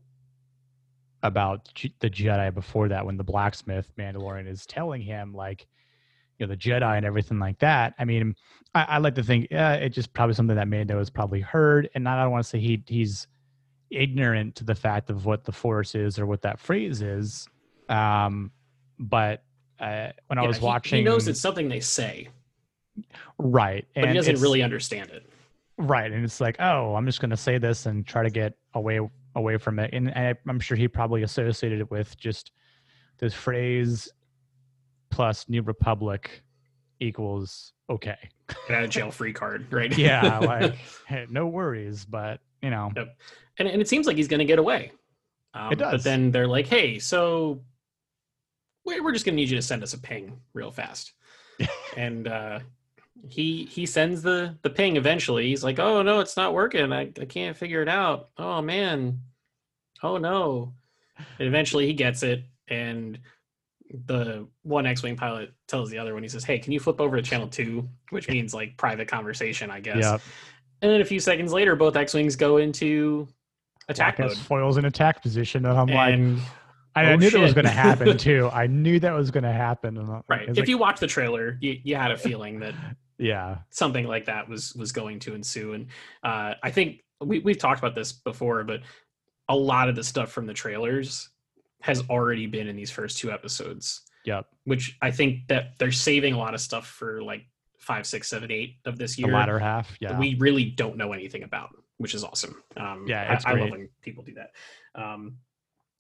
about 1.23 1.69
J- 1.75 1.95
the 1.99 2.09
Jedi 2.09 2.55
before 2.55 2.89
that? 2.89 3.05
When 3.05 3.17
the 3.17 3.25
blacksmith 3.25 3.93
Mandalorian 3.99 4.49
is 4.49 4.67
telling 4.67 5.03
him 5.03 5.35
like 5.35 5.67
you 6.39 6.47
know 6.47 6.51
the 6.51 6.57
Jedi 6.57 6.97
and 6.97 7.05
everything 7.05 7.41
like 7.41 7.59
that. 7.59 7.95
I 7.99 8.05
mean, 8.05 8.37
I, 8.75 8.85
I 8.85 8.99
like 8.99 9.17
to 9.17 9.25
think 9.25 9.49
yeah, 9.51 9.75
it's 9.75 9.97
just 9.97 10.15
probably 10.15 10.35
something 10.35 10.57
that 10.57 10.69
Mando 10.69 10.99
has 10.99 11.11
probably 11.11 11.41
heard, 11.41 11.91
and 11.95 12.05
not, 12.05 12.19
I 12.19 12.23
don't 12.23 12.33
want 12.33 12.45
to 12.45 12.49
say 12.49 12.61
he 12.61 12.83
he's 12.87 13.27
ignorant 13.91 14.55
to 14.57 14.65
the 14.65 14.75
fact 14.75 15.11
of 15.11 15.25
what 15.25 15.45
the 15.45 15.53
Force 15.53 15.95
is 15.95 16.19
or 16.19 16.27
what 16.27 16.43
that 16.43 16.59
phrase 16.59 17.03
is. 17.03 17.49
Um, 17.89 18.51
but 18.99 19.45
uh, 19.81 20.09
when 20.27 20.39
I 20.39 20.47
was 20.47 20.59
he- 20.59 20.65
watching, 20.65 20.99
he 20.99 21.05
knows 21.05 21.29
it's 21.29 21.41
something 21.41 21.69
they 21.69 21.81
say, 21.81 22.29
right, 23.39 23.87
but 23.95 24.09
he 24.09 24.15
doesn't 24.15 24.41
really 24.41 24.63
understand 24.63 25.11
it. 25.11 25.29
right, 25.79 26.11
and 26.11 26.25
it's 26.25 26.41
like, 26.41 26.57
oh, 26.61 26.95
I'm 26.95 27.07
just 27.07 27.21
going 27.21 27.31
to 27.31 27.37
say 27.37 27.59
this 27.59 27.87
and 27.87 28.07
try 28.07 28.23
to 28.23 28.31
get 28.31 28.55
away 28.75 29.01
away 29.35 29.57
from 29.57 29.79
it, 29.79 29.91
and 29.93 30.11
I, 30.11 30.35
I'm 30.47 30.61
sure 30.61 30.77
he 30.77 30.89
probably 30.89 31.23
associated 31.23 31.81
it 31.81 31.91
with 31.91 32.19
just 32.19 32.53
this 33.19 33.35
phrase 33.35 34.09
plus 35.11 35.49
New 35.49 35.63
Republic 35.63 36.43
equals 37.01 37.73
okay. 37.91 38.17
Get 38.67 38.77
out 38.77 38.85
of 38.85 38.91
jail 38.91 39.11
free 39.11 39.33
card, 39.33 39.73
right? 39.73 39.97
yeah, 39.99 40.39
like 40.41 40.75
hey, 41.07 41.27
no 41.31 41.47
worries, 41.47 42.05
but 42.05 42.41
you 42.63 42.71
know, 42.71 42.93
Yep. 42.97 43.17
and 43.59 43.69
and 43.69 43.81
it 43.83 43.89
seems 43.89 44.07
like 44.07 44.17
he's 44.17 44.29
going 44.29 44.39
to 44.41 44.45
get 44.45 44.59
away. 44.59 44.93
Um, 45.55 45.73
It 45.73 45.79
But 45.79 46.03
then 46.03 46.31
they're 46.31 46.47
like, 46.49 46.67
"Hey, 46.67 46.99
so 46.99 47.63
we're 48.85 49.03
we're 49.03 49.13
just 49.13 49.25
going 49.25 49.35
to 49.35 49.37
need 49.41 49.51
you 49.51 49.57
to 49.57 49.63
send 49.63 49.83
us 49.83 49.95
a 49.95 49.99
ping 49.99 50.41
real 50.55 50.71
fast." 50.71 51.13
and 51.97 52.29
uh, 52.29 52.61
he 53.29 53.65
he 53.65 53.87
sends 53.87 54.23
the 54.23 54.57
the 54.63 54.71
ping 54.71 54.97
eventually. 54.97 55.49
He's 55.49 55.65
like, 55.65 55.79
"Oh 55.79 56.03
no, 56.03 56.21
it's 56.21 56.37
not 56.37 56.55
working. 56.55 56.93
I 56.93 57.13
I 57.21 57.25
can't 57.25 57.57
figure 57.57 57.83
it 57.83 57.89
out. 57.89 58.31
Oh 58.37 58.63
man, 58.63 59.21
oh 60.03 60.19
no." 60.19 60.75
And 61.39 61.49
eventually 61.49 61.87
he 61.87 61.95
gets 61.95 62.23
it, 62.23 62.45
and 62.69 63.19
the 64.07 64.47
one 64.63 64.87
X-wing 64.87 65.17
pilot 65.17 65.53
tells 65.67 65.91
the 65.91 65.99
other 65.99 66.15
one, 66.15 66.23
he 66.23 66.29
says, 66.29 66.45
"Hey, 66.45 66.59
can 66.61 66.73
you 66.73 66.79
flip 66.79 67.01
over 67.01 67.17
to 67.17 67.23
channel 67.23 67.49
two? 67.49 67.89
Which 68.11 68.29
means 68.29 68.55
like 68.55 68.77
private 68.77 69.09
conversation, 69.09 69.71
I 69.71 69.81
guess. 69.81 69.97
yeah, 70.05 70.19
And 70.81 70.91
then 70.91 71.01
a 71.01 71.05
few 71.05 71.21
seconds 71.21 71.53
later, 71.53 71.75
both 71.77 71.97
X-wings 71.97 72.37
go 72.37 72.59
into 72.59 73.29
attack 73.89 74.19
Lock 74.19 74.29
mode. 74.29 74.39
foils 74.39 74.77
in 74.77 74.85
attack 74.85 75.23
position, 75.23 75.67
and 75.67 75.79
I'm 75.79 75.89
like, 75.89 76.15
and 76.15 76.41
I, 76.95 77.03
I 77.03 77.13
oh, 77.13 77.17
knew 77.17 77.31
that 77.31 77.41
was 77.41 77.55
going 77.55 77.65
to 77.65 77.71
happen 77.71 78.17
too. 78.19 78.49
I 78.53 78.67
knew 78.67 79.01
that 79.01 79.15
was 79.15 79.31
going 79.31 79.45
to 79.45 79.53
happen. 79.53 79.97
And 79.97 80.11
I- 80.11 80.23
right, 80.29 80.49
if 80.49 80.57
like, 80.57 80.69
you 80.69 80.79
watch 80.79 81.01
the 81.01 81.07
trailer, 81.07 81.59
you, 81.61 81.79
you 81.83 81.97
had 81.97 82.11
a 82.11 82.19
feeling 82.19 82.61
that 82.61 82.75
yeah, 83.19 83.59
something 83.71 84.07
like 84.07 84.27
that 84.27 84.49
was 84.49 84.75
was 84.75 84.93
going 84.93 85.19
to 85.21 85.35
ensue. 85.35 85.75
And 85.75 85.87
uh, 86.23 86.55
I 86.63 86.71
think 86.71 87.05
we 87.21 87.41
we've 87.41 87.59
talked 87.59 87.79
about 87.79 87.95
this 87.95 88.13
before, 88.13 88.65
but 88.65 88.81
a 89.49 89.57
lot 89.57 89.89
of 89.89 89.97
the 89.97 90.05
stuff 90.05 90.31
from 90.31 90.47
the 90.47 90.55
trailers 90.55 91.31
has 91.81 92.03
already 92.11 92.47
been 92.47 92.67
in 92.67 92.77
these 92.77 92.91
first 92.91 93.19
two 93.19 93.31
episodes. 93.31 94.03
Yep. 94.25 94.47
Which 94.65 94.97
I 95.01 95.11
think 95.11 95.47
that 95.49 95.79
they're 95.79 95.93
saving 95.93 96.35
a 96.35 96.39
lot 96.39 96.55
of 96.55 96.61
stuff 96.61 96.87
for 96.87 97.23
like 97.23 97.47
five, 97.89 98.07
six, 98.07 98.29
seven, 98.29 98.53
eight 98.53 98.77
of 98.85 98.99
this 98.99 99.19
year. 99.19 99.29
the 99.29 99.33
latter 99.33 99.59
half, 99.59 99.97
yeah, 99.99 100.19
we 100.19 100.37
really 100.39 100.67
don't 100.67 100.99
know 100.99 101.13
anything 101.15 101.43
about, 101.43 101.71
which 101.97 102.15
is 102.15 102.23
awesome. 102.23 102.63
Um, 102.77 103.07
Yeah, 103.09 103.41
I- 103.45 103.51
I, 103.51 103.55
love 103.55 103.71
when 103.71 103.89
people 104.03 104.23
do 104.23 104.35
that. 104.35 104.51
Um, 104.95 105.39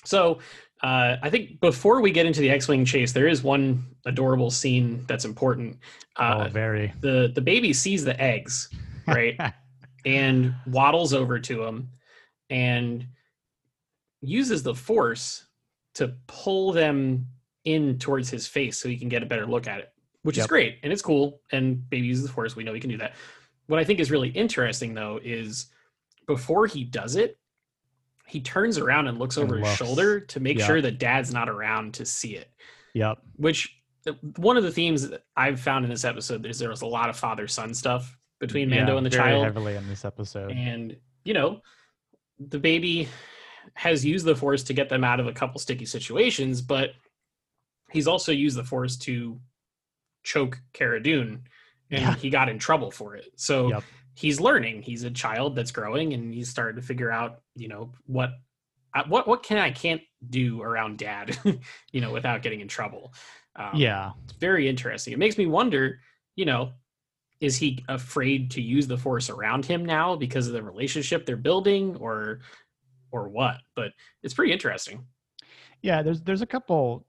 so 0.05 0.38
uh, 0.83 1.16
I 1.22 1.31
think 1.31 1.61
before 1.61 2.03
we 2.03 2.11
get 2.12 2.27
into 2.27 2.40
the 2.40 2.51
X-wing 2.51 2.85
chase, 2.85 3.12
there 3.12 3.27
is 3.27 3.42
one 3.42 3.87
adorable 4.05 4.51
scene 4.51 5.05
that's 5.09 5.24
important. 5.24 5.79
Uh, 6.16 6.44
oh, 6.46 6.51
very. 6.51 6.92
the 7.01 7.33
the 7.35 7.40
baby 7.40 7.72
sees 7.72 8.05
the 8.05 8.20
eggs, 8.20 8.68
right, 9.09 9.37
and 10.05 10.55
waddles 10.66 11.14
over 11.14 11.40
to 11.40 11.64
him, 11.64 11.88
and 12.51 13.07
uses 14.20 14.62
the 14.62 14.74
force 14.74 15.46
to 15.94 16.14
pull 16.27 16.70
them 16.72 17.27
in 17.64 17.98
towards 17.98 18.29
his 18.31 18.46
face 18.46 18.79
so 18.79 18.88
he 18.88 18.96
can 18.98 19.09
get 19.09 19.22
a 19.22 19.27
better 19.27 19.46
look 19.46 19.66
at 19.66 19.81
it. 19.81 19.92
Which 20.29 20.38
is 20.38 20.47
great 20.47 20.79
and 20.83 20.93
it's 20.93 21.03
cool. 21.03 21.41
And 21.53 21.88
baby 21.91 22.07
uses 22.07 22.27
the 22.27 22.33
force. 22.33 22.55
We 22.55 22.62
know 22.64 22.75
he 22.75 22.81
can 22.81 22.91
do 22.91 22.99
that. 22.99 23.14
What 23.67 23.81
I 23.81 23.85
think 23.85 23.99
is 23.99 24.11
really 24.11 24.29
interesting 24.29 24.95
though 24.95 25.19
is 25.23 25.67
before 26.27 26.67
he 26.67 26.85
does 26.85 27.17
it, 27.17 27.38
he 28.27 28.41
turns 28.41 28.77
around 28.79 29.07
and 29.09 29.19
looks 29.19 29.38
And 29.38 29.45
over 29.51 29.59
his 29.59 29.75
shoulder 29.77 30.21
to 30.21 30.41
make 30.41 30.59
Yeah. 30.59 30.67
sure 30.67 30.83
that 30.83 30.99
dad's 30.99 31.33
not 31.33 31.49
around 31.49 31.95
to 31.95 32.05
see 32.05 32.37
it. 32.37 32.51
Yep. 32.95 33.19
Which 33.37 33.75
uh, 34.07 34.12
one 34.37 34.57
of 34.57 34.62
the 34.64 34.71
themes 34.71 35.09
that 35.09 35.23
I've 35.37 35.59
found 35.61 35.85
in 35.85 35.91
this 35.91 36.05
episode 36.05 36.45
is 36.47 36.59
there 36.59 36.69
was 36.69 36.83
a 36.83 36.87
lot 36.87 37.09
of 37.09 37.17
father 37.17 37.49
son 37.49 37.73
stuff 37.75 38.17
between 38.38 38.69
Mando 38.69 38.93
Yeah, 38.93 38.97
and 38.99 39.07
the 39.07 39.11
very 39.11 39.31
child. 39.31 39.45
heavily 39.45 39.75
in 39.77 39.88
this 39.88 40.05
episode. 40.05 40.53
And, 40.53 40.97
you 41.25 41.35
know, 41.35 41.61
the 42.38 42.59
baby 42.59 43.09
has 43.75 44.05
used 44.05 44.25
the 44.27 44.37
force 44.37 44.62
to 44.64 44.73
get 44.73 44.88
them 44.88 45.05
out 45.05 45.21
of 45.21 45.27
a 45.27 45.33
couple 45.33 45.59
sticky 45.59 45.87
situations, 45.87 46.61
but 46.61 46.91
he's 47.91 48.07
also 48.07 48.31
used 48.33 48.57
the 48.57 48.64
force 48.64 48.97
to 48.99 49.41
choke 50.22 50.61
Cara 50.72 51.02
Dune 51.02 51.44
and 51.90 52.02
Yeah. 52.02 52.14
he 52.16 52.31
got 52.31 52.48
in 52.48 52.59
trouble 52.59 52.90
for 52.90 53.16
it. 53.16 53.26
So 53.37 53.70
Yep. 53.70 53.85
he's 54.14 54.40
learning. 54.40 54.83
He's 54.83 55.04
a 55.04 55.11
child 55.11 55.54
that's 55.57 55.70
growing 55.70 56.12
and 56.12 56.33
he's 56.35 56.48
starting 56.50 56.81
to 56.81 56.87
figure 56.87 57.11
out, 57.11 57.42
you 57.54 57.68
know, 57.68 57.92
what 58.07 58.31
what 59.07 59.28
what 59.28 59.42
can 59.44 59.59
I 59.59 59.70
can't 59.70 60.00
do 60.28 60.61
around 60.62 60.98
dad, 60.98 61.38
you 61.92 62.00
know, 62.00 62.11
without 62.12 62.42
getting 62.42 62.61
in 62.61 62.68
trouble. 62.68 63.14
Um, 63.54 63.70
yeah. 63.74 64.12
it's 64.24 64.33
very 64.35 64.68
interesting. 64.68 65.12
It 65.12 65.18
makes 65.18 65.38
me 65.38 65.46
wonder, 65.46 66.00
you 66.37 66.44
know, 66.44 66.72
is 67.40 67.57
he 67.57 67.85
afraid 67.88 68.50
to 68.52 68.61
use 68.61 68.88
the 68.88 68.98
force 68.98 69.31
around 69.31 69.64
him 69.66 69.85
now 69.85 70.16
because 70.16 70.48
of 70.48 70.52
the 70.52 70.62
relationship 70.62 71.24
they're 71.26 71.37
building 71.37 71.94
or 71.96 72.40
or 73.12 73.28
what? 73.28 73.59
But 73.76 73.92
it's 74.22 74.35
pretty 74.35 74.52
interesting. 74.52 75.07
Yeah, 75.83 76.02
there's 76.02 76.20
there's 76.22 76.42
a 76.42 76.46
couple 76.46 77.07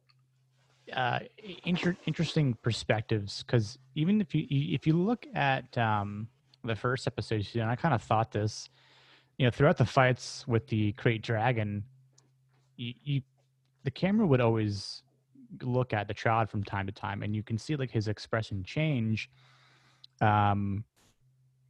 uh, 0.95 1.19
inter- 1.65 1.97
interesting 2.05 2.55
perspectives 2.61 3.43
because 3.43 3.77
even 3.95 4.21
if 4.21 4.33
you 4.33 4.45
if 4.49 4.87
you 4.87 4.93
look 4.93 5.25
at 5.33 5.77
um, 5.77 6.27
the 6.63 6.75
first 6.75 7.07
episode, 7.07 7.47
know, 7.55 7.67
I 7.67 7.75
kind 7.75 7.93
of 7.93 8.01
thought 8.01 8.31
this, 8.31 8.69
you 9.37 9.45
know, 9.45 9.51
throughout 9.51 9.77
the 9.77 9.85
fights 9.85 10.47
with 10.47 10.67
the 10.67 10.93
Krayt 10.93 11.21
Dragon, 11.21 11.83
you, 12.77 12.93
you 13.03 13.21
the 13.83 13.91
camera 13.91 14.25
would 14.25 14.41
always 14.41 15.03
look 15.63 15.93
at 15.93 16.07
the 16.07 16.13
child 16.13 16.49
from 16.49 16.63
time 16.63 16.85
to 16.85 16.91
time, 16.91 17.23
and 17.23 17.35
you 17.35 17.43
can 17.43 17.57
see 17.57 17.75
like 17.75 17.91
his 17.91 18.07
expression 18.07 18.63
change. 18.63 19.29
Um, 20.21 20.83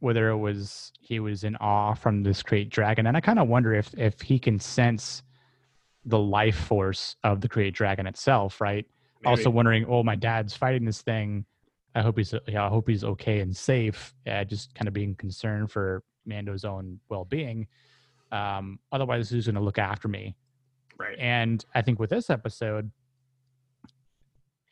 whether 0.00 0.30
it 0.30 0.36
was 0.38 0.92
he 1.00 1.20
was 1.20 1.44
in 1.44 1.56
awe 1.56 1.94
from 1.94 2.22
this 2.22 2.42
Krayt 2.42 2.70
Dragon, 2.70 3.06
and 3.06 3.16
I 3.16 3.20
kind 3.20 3.38
of 3.38 3.48
wonder 3.48 3.74
if 3.74 3.92
if 3.96 4.20
he 4.20 4.38
can 4.38 4.58
sense 4.58 5.22
the 6.04 6.18
life 6.18 6.56
force 6.56 7.16
of 7.22 7.40
the 7.40 7.48
Krayt 7.48 7.74
Dragon 7.74 8.06
itself, 8.06 8.60
right? 8.60 8.86
Also 9.24 9.50
wondering, 9.50 9.84
oh, 9.86 10.02
my 10.02 10.16
dad's 10.16 10.56
fighting 10.56 10.84
this 10.84 11.02
thing. 11.02 11.44
I 11.94 12.02
hope 12.02 12.16
he's 12.16 12.34
yeah, 12.46 12.64
I 12.64 12.68
hope 12.68 12.88
he's 12.88 13.04
okay 13.04 13.40
and 13.40 13.54
safe. 13.54 14.14
Uh, 14.26 14.44
just 14.44 14.74
kind 14.74 14.88
of 14.88 14.94
being 14.94 15.14
concerned 15.16 15.70
for 15.70 16.02
Mando's 16.24 16.64
own 16.64 17.00
well 17.08 17.24
being. 17.24 17.66
Um, 18.32 18.78
otherwise, 18.92 19.28
who's 19.28 19.46
going 19.46 19.56
to 19.56 19.60
look 19.60 19.78
after 19.78 20.08
me? 20.08 20.36
right. 21.00 21.18
And 21.18 21.64
I 21.74 21.82
think 21.82 21.98
with 21.98 22.10
this 22.10 22.30
episode, 22.30 22.90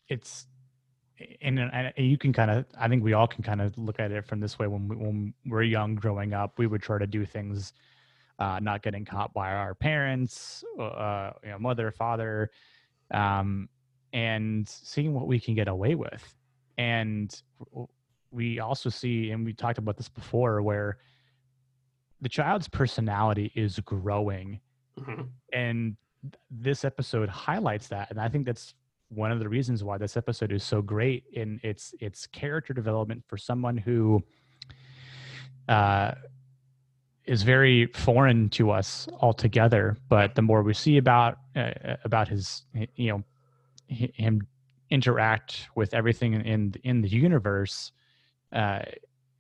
it's 0.09 0.47
and, 1.41 1.59
and 1.59 1.93
you 1.97 2.17
can 2.17 2.33
kind 2.33 2.51
of 2.51 2.67
I 2.79 2.89
think 2.89 3.03
we 3.03 3.15
all 3.15 3.27
can 3.27 3.43
kind 3.43 3.61
of 3.61 3.77
look 3.77 3.99
at 3.99 4.13
it 4.13 4.25
from 4.27 4.41
this 4.41 4.59
way 4.59 4.67
when 4.67 4.87
we, 4.89 4.97
when 4.97 5.35
we're 5.47 5.63
young 5.63 5.97
growing 5.97 6.35
up, 6.35 6.59
we 6.59 6.67
would 6.67 6.83
try 6.83 6.99
to 6.99 7.07
do 7.07 7.25
things 7.25 7.73
uh, 8.39 8.61
not 8.63 8.83
getting 8.83 9.05
caught 9.05 9.35
by 9.35 9.53
our 9.53 9.75
parents, 9.75 10.63
uh, 10.79 11.33
you 11.43 11.51
know, 11.51 11.59
mother, 11.59 11.91
father, 11.91 12.51
um, 13.11 13.69
and 14.13 14.69
seeing 14.69 15.15
what 15.15 15.27
we 15.27 15.39
can 15.41 15.55
get 15.55 15.69
away 15.69 15.95
with. 15.95 16.35
And 16.77 17.35
we 18.31 18.61
also 18.61 18.91
see, 18.91 19.31
and 19.31 19.45
we 19.45 19.53
talked 19.53 19.79
about 19.79 19.97
this 19.97 20.09
before, 20.09 20.63
where 20.63 20.99
the 22.21 22.29
child's 22.29 22.69
personality 22.69 23.53
is 23.55 23.79
growing 23.81 24.61
Mhm. 24.99 25.29
and 25.53 25.97
this 26.51 26.85
episode 26.85 27.29
highlights 27.29 27.87
that 27.87 28.11
and 28.11 28.21
i 28.21 28.29
think 28.29 28.45
that's 28.45 28.75
one 29.09 29.31
of 29.31 29.39
the 29.39 29.49
reasons 29.49 29.85
why 29.85 29.97
this 29.97 30.17
episode 30.17 30.51
is 30.51 30.65
so 30.65 30.83
great 30.83 31.23
in 31.33 31.61
its 31.63 31.95
its 32.01 32.27
character 32.27 32.75
development 32.75 33.23
for 33.29 33.37
someone 33.37 33.77
who 33.77 34.21
uh 35.69 36.13
is 37.25 37.43
very 37.45 37.87
foreign 37.95 38.49
to 38.51 38.71
us 38.73 39.07
altogether 39.21 39.97
but 40.09 40.35
the 40.35 40.43
more 40.43 40.65
we 40.65 40.75
see 40.75 40.97
about 40.97 41.39
uh, 41.55 41.71
about 42.05 42.27
his 42.27 42.65
you 42.97 43.13
know 43.13 43.23
him 43.89 44.47
interact 44.91 45.69
with 45.75 45.95
everything 45.95 46.35
in 46.35 46.75
in, 46.85 47.03
the 47.03 47.09
universe 47.09 47.93
uh 48.53 48.81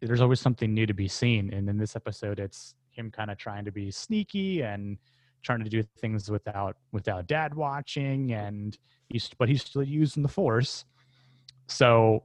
there's 0.01 0.21
always 0.21 0.41
something 0.41 0.73
new 0.73 0.87
to 0.87 0.95
be 0.95 1.09
seen. 1.09 1.53
And 1.53 1.69
in 1.69 1.79
this 1.79 1.97
episode 1.97 2.39
it's 2.39 2.75
him 2.91 3.11
kind 3.11 3.31
of 3.31 3.39
trying 3.39 3.65
to 3.65 3.73
be 3.73 3.91
sneaky 3.91 4.63
and 4.63 4.99
trying 5.43 5.63
to 5.65 5.71
do 5.71 5.83
things 6.01 6.31
without 6.31 6.77
without 6.93 7.27
dad 7.27 7.55
watching 7.55 8.33
and 8.33 8.77
he's 9.09 9.31
but 9.39 9.49
he's 9.49 9.63
still 9.63 9.83
using 9.83 10.23
the 10.23 10.29
force. 10.29 10.85
So 11.67 12.25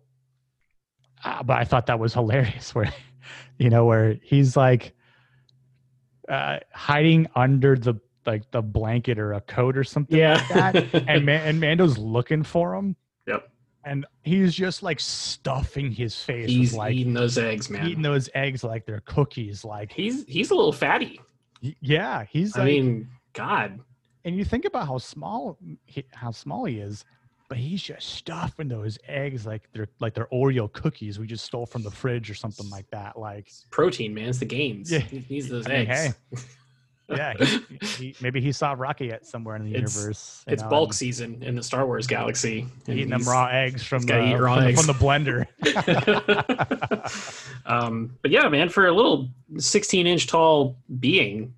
uh, 1.23 1.41
but 1.43 1.57
i 1.57 1.63
thought 1.63 1.85
that 1.85 1.99
was 1.99 2.13
hilarious 2.13 2.75
where 2.75 2.91
you 3.57 3.69
know 3.69 3.85
where 3.85 4.17
he's 4.21 4.57
like 4.57 4.93
uh 6.29 6.59
hiding 6.73 7.27
under 7.35 7.75
the 7.75 7.95
like 8.25 8.49
the 8.51 8.61
blanket 8.61 9.19
or 9.19 9.33
a 9.33 9.41
coat 9.41 9.77
or 9.77 9.83
something 9.83 10.17
Yeah. 10.17 10.33
like 10.53 10.91
that 10.91 11.05
and 11.07 11.25
Man- 11.25 11.47
and 11.47 11.59
mando's 11.59 11.97
looking 11.97 12.43
for 12.43 12.73
him 12.75 12.95
Yep. 13.27 13.49
and 13.85 14.05
he's 14.23 14.53
just 14.53 14.83
like 14.83 14.99
stuffing 14.99 15.91
his 15.91 16.15
face 16.21 16.49
He's 16.49 16.71
with 16.71 16.77
like 16.79 16.93
eating 16.95 17.13
those 17.13 17.37
eggs, 17.37 17.69
man. 17.69 17.87
eating 17.87 18.01
those 18.03 18.29
eggs 18.35 18.63
like 18.63 18.85
they're 18.85 19.01
cookies 19.05 19.63
like 19.65 19.91
he's 19.91 20.25
he's 20.25 20.51
a 20.51 20.55
little 20.55 20.73
fatty. 20.73 21.19
yeah 21.81 22.25
he's 22.29 22.55
I 22.55 22.59
like 22.61 22.67
mean, 22.67 23.09
God. 23.33 23.79
and 24.25 24.35
you 24.37 24.43
think 24.45 24.65
about 24.65 24.87
how 24.87 24.97
small 24.97 25.57
he, 25.85 26.03
how 26.11 26.31
small 26.31 26.65
he 26.65 26.77
is 26.79 27.05
but 27.49 27.57
he's 27.57 27.83
just 27.83 28.07
stuffing 28.09 28.67
those 28.67 28.97
eggs 29.07 29.45
like 29.45 29.69
they're 29.73 29.89
like 29.99 30.13
they're 30.15 30.27
oreo 30.33 30.71
cookies 30.71 31.19
we 31.19 31.27
just 31.27 31.45
stole 31.45 31.65
from 31.65 31.83
the 31.83 31.91
fridge 31.91 32.29
or 32.29 32.33
something 32.33 32.67
like 32.69 32.89
that 32.89 33.19
like 33.19 33.51
Protein, 33.69 34.13
man. 34.13 34.29
It's 34.29 34.39
the 34.39 34.45
gains. 34.45 34.91
Yeah. 34.91 34.99
He 34.99 35.23
needs 35.29 35.49
those 35.49 35.67
I 35.67 35.69
mean, 35.69 35.87
eggs. 35.89 36.15
yeah 37.09 37.33
he, 37.37 37.59
he, 37.85 38.15
maybe 38.21 38.39
he 38.39 38.51
saw 38.51 38.73
rocky 38.77 39.07
yet 39.07 39.25
somewhere 39.25 39.55
in 39.57 39.65
the 39.65 39.75
It's- 39.75 39.93
universe 39.95 40.43
It's 40.47 40.63
know, 40.63 40.69
bulk 40.69 40.93
season 40.93 41.43
in 41.43 41.55
the 41.55 41.63
Star 41.63 41.85
Wars 41.85 42.07
galaxy. 42.07 42.65
eating 42.87 43.09
them 43.09 43.23
raw 43.23 43.47
eggs 43.47 43.83
from 43.83 44.03
the, 44.03 44.37
raw 44.39 44.55
from, 44.55 44.63
the 44.63 44.69
eggs. 44.69 44.85
from 44.85 44.87
the 44.87 44.93
blender 45.03 45.45
um, 47.65 48.17
but 48.21 48.31
yeah, 48.31 48.47
man, 48.49 48.69
for 48.69 48.87
a 48.87 48.91
little 48.91 49.29
16 49.57 50.07
inch 50.07 50.27
tall 50.27 50.77
being, 50.99 51.53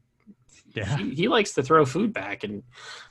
yeah 0.73 0.97
he, 0.97 1.13
he 1.15 1.27
likes 1.27 1.53
to 1.53 1.63
throw 1.63 1.85
food 1.85 2.13
back, 2.13 2.43
and 2.43 2.63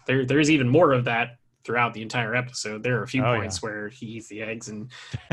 there 0.07 0.25
there's 0.27 0.51
even 0.51 0.69
more 0.69 0.93
of 0.93 1.05
that 1.05 1.37
throughout 1.65 1.95
the 1.95 2.03
entire 2.03 2.35
episode. 2.35 2.83
There 2.83 2.99
are 2.99 3.03
a 3.05 3.09
few 3.09 3.25
Oh, 3.25 3.37
points 3.37 3.63
where 3.63 3.89
he 3.89 4.07
eats 4.07 4.29
the 4.29 4.43
eggs, 4.43 4.69
and 4.69 4.91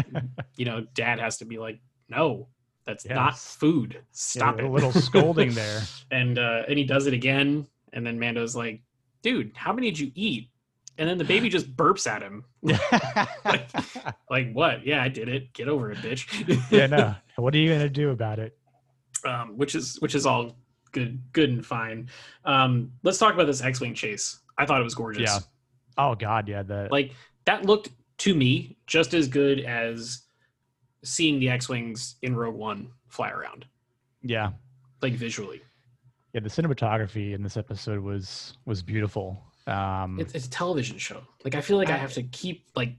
you 0.55 0.65
know, 0.65 0.85
Dad 0.93 1.19
has 1.19 1.37
to 1.39 1.45
be 1.45 1.57
like, 1.57 1.79
"No, 2.09 2.47
that's 2.85 3.05
not 3.05 3.33
Yes. 3.33 3.55
food. 3.55 3.93
Yeah, 3.93 3.99
Stop 4.11 4.59
a 4.59 4.63
little 4.65 4.91
scolding 4.91 5.53
there 5.53 5.81
and 6.11 6.37
uh, 6.39 6.63
and 6.67 6.77
he 6.77 6.83
does 6.83 7.07
it 7.07 7.13
again, 7.13 7.67
and 7.93 8.05
then 8.05 8.17
Mando's 8.19 8.55
like, 8.55 8.81
"Dude, 9.21 9.51
how 9.55 9.71
many 9.73 9.89
did 9.91 9.99
you 9.99 10.11
eat?" 10.15 10.49
And 10.97 11.09
then 11.09 11.17
the 11.17 11.23
baby 11.23 11.49
just 11.49 11.75
burps 11.75 12.05
at 12.05 12.21
him. 12.21 12.43
Like, 14.29 14.53
what? 14.53 14.85
Yeah, 14.85 15.03
I 15.03 15.09
did 15.09 15.27
it. 15.27 15.51
Get 15.53 15.67
over 15.67 15.91
it, 15.91 15.97
bitch. 15.99 16.25
yeah 16.71 16.87
no 16.87 17.15
what 17.35 17.53
are 17.53 17.57
you 17.57 17.71
gonna 17.71 17.89
do 17.89 18.11
about 18.11 18.39
it 18.39 18.57
um, 19.25 19.57
which 19.57 19.75
is 19.75 19.97
which 20.01 20.15
is 20.15 20.25
all 20.25 20.55
good, 20.91 21.21
good 21.33 21.49
and 21.49 21.65
fine. 21.65 22.09
Um, 22.45 22.91
let's 23.03 23.17
talk 23.17 23.33
about 23.33 23.47
this 23.47 23.61
X-wing 23.61 23.93
chase. 23.93 24.39
I 24.57 24.65
thought 24.65 24.79
it 24.81 24.83
was 24.83 24.95
gorgeous. 24.95 25.23
Yeah. 25.29 25.39
oh 25.97 26.15
god 26.15 26.47
yeah 26.47 26.63
the 26.63 26.87
Like 26.91 27.11
that 27.45 27.65
looked 27.65 27.89
to 28.19 28.33
me 28.35 28.77
just 28.87 29.13
as 29.13 29.27
good 29.27 29.59
as 29.61 30.23
seeing 31.03 31.39
the 31.39 31.49
X-wings 31.49 32.15
in 32.21 32.35
Rogue 32.35 32.55
One 32.55 32.89
fly 33.07 33.29
around, 33.31 33.65
yeah 34.23 34.51
like 35.01 35.13
visually. 35.13 35.61
yeah 36.33 36.41
the 36.41 36.49
cinematography 36.49 37.33
in 37.33 37.41
this 37.43 37.57
episode 37.57 37.99
was 37.99 38.57
was 38.65 38.81
beautiful 38.83 39.43
um 39.67 40.19
It's, 40.19 40.33
it's 40.33 40.45
a 40.47 40.49
television 40.49 40.97
show. 40.97 41.21
Like 41.43 41.55
I 41.55 41.61
feel 41.61 41.77
like 41.77 41.89
I 41.89 41.93
I- 41.95 41.97
have 41.97 42.13
to 42.13 42.23
keep 42.23 42.65
like 42.75 42.93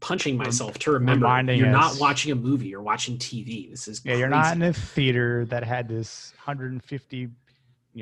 punching 0.00 0.36
myself 0.36 0.78
to 0.78 0.92
remember 0.92 1.26
you're 1.52 1.66
not 1.68 1.98
watching 2.00 2.32
a 2.32 2.34
movie. 2.34 2.68
You're 2.68 2.80
watching 2.82 3.18
TV. 3.18 3.70
This 3.70 3.86
is 3.88 4.00
yeah 4.04 4.16
you're 4.16 4.28
not 4.28 4.54
in 4.56 4.62
a 4.62 4.72
theater 4.72 5.44
that 5.46 5.62
had 5.64 5.88
this 5.88 6.32
150 6.38 7.16
you 7.16 7.28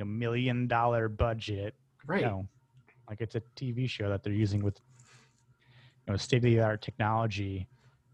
know 0.01 0.05
million 0.05 0.66
dollar 0.68 1.09
budget 1.09 1.74
right. 2.07 2.22
No, 2.22 2.46
like 3.09 3.20
it's 3.20 3.35
a 3.35 3.42
TV 3.57 3.88
show 3.90 4.09
that 4.09 4.22
they're 4.22 4.33
using 4.33 4.62
with 4.62 4.79
you 6.07 6.12
know 6.12 6.16
state 6.16 6.37
of 6.38 6.42
the 6.44 6.61
art 6.61 6.83
technology, 6.83 7.66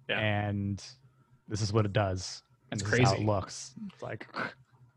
Yeah. 0.09 0.19
and 0.19 0.83
this 1.49 1.61
is 1.61 1.73
what 1.73 1.85
it 1.85 1.93
does. 1.93 2.43
This 2.71 2.83
is 2.83 2.99
how 3.09 3.15
it 3.15 3.21
looks. 3.21 3.73
It's 3.93 4.03
like 4.03 4.27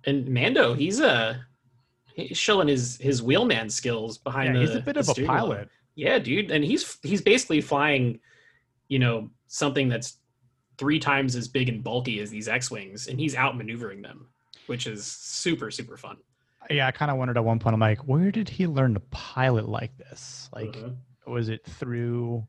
And 0.05 0.27
Mando, 0.29 0.73
he's 0.73 0.99
a 0.99 1.45
he's 2.15 2.38
showing 2.38 2.67
his 2.67 2.97
his 2.97 3.21
wheelman 3.21 3.69
skills 3.69 4.17
behind 4.17 4.47
yeah, 4.55 4.62
the. 4.62 4.67
he's 4.67 4.75
a 4.75 4.81
bit 4.81 4.97
of 4.97 5.07
a 5.10 5.13
pilot. 5.13 5.69
Yeah, 5.95 6.19
dude, 6.19 6.51
and 6.51 6.63
he's 6.63 6.97
he's 7.03 7.21
basically 7.21 7.62
flying, 7.62 8.19
you 8.88 8.99
know, 8.99 9.29
something 9.47 9.89
that's 9.89 10.17
three 10.77 10.99
times 10.99 11.36
as 11.36 11.47
big 11.47 11.69
and 11.69 11.83
bulky 11.83 12.19
as 12.19 12.29
these 12.29 12.47
X-wings, 12.47 13.07
and 13.07 13.19
he's 13.19 13.33
outmaneuvering 13.36 14.01
them, 14.03 14.27
which 14.67 14.86
is 14.88 15.05
super 15.05 15.69
super 15.71 15.97
fun. 15.97 16.17
Yeah, 16.69 16.86
I 16.88 16.91
kind 16.91 17.10
of 17.10 17.17
wondered 17.17 17.38
at 17.38 17.45
one 17.45 17.60
point. 17.60 17.73
I'm 17.73 17.79
like, 17.79 17.99
where 18.07 18.29
did 18.31 18.49
he 18.49 18.67
learn 18.67 18.93
to 18.93 18.99
pilot 19.12 19.69
like 19.69 19.95
this? 19.97 20.49
Like, 20.53 20.73
Mhm. 20.73 20.95
was 21.25 21.49
it 21.49 21.63
through 21.65 22.45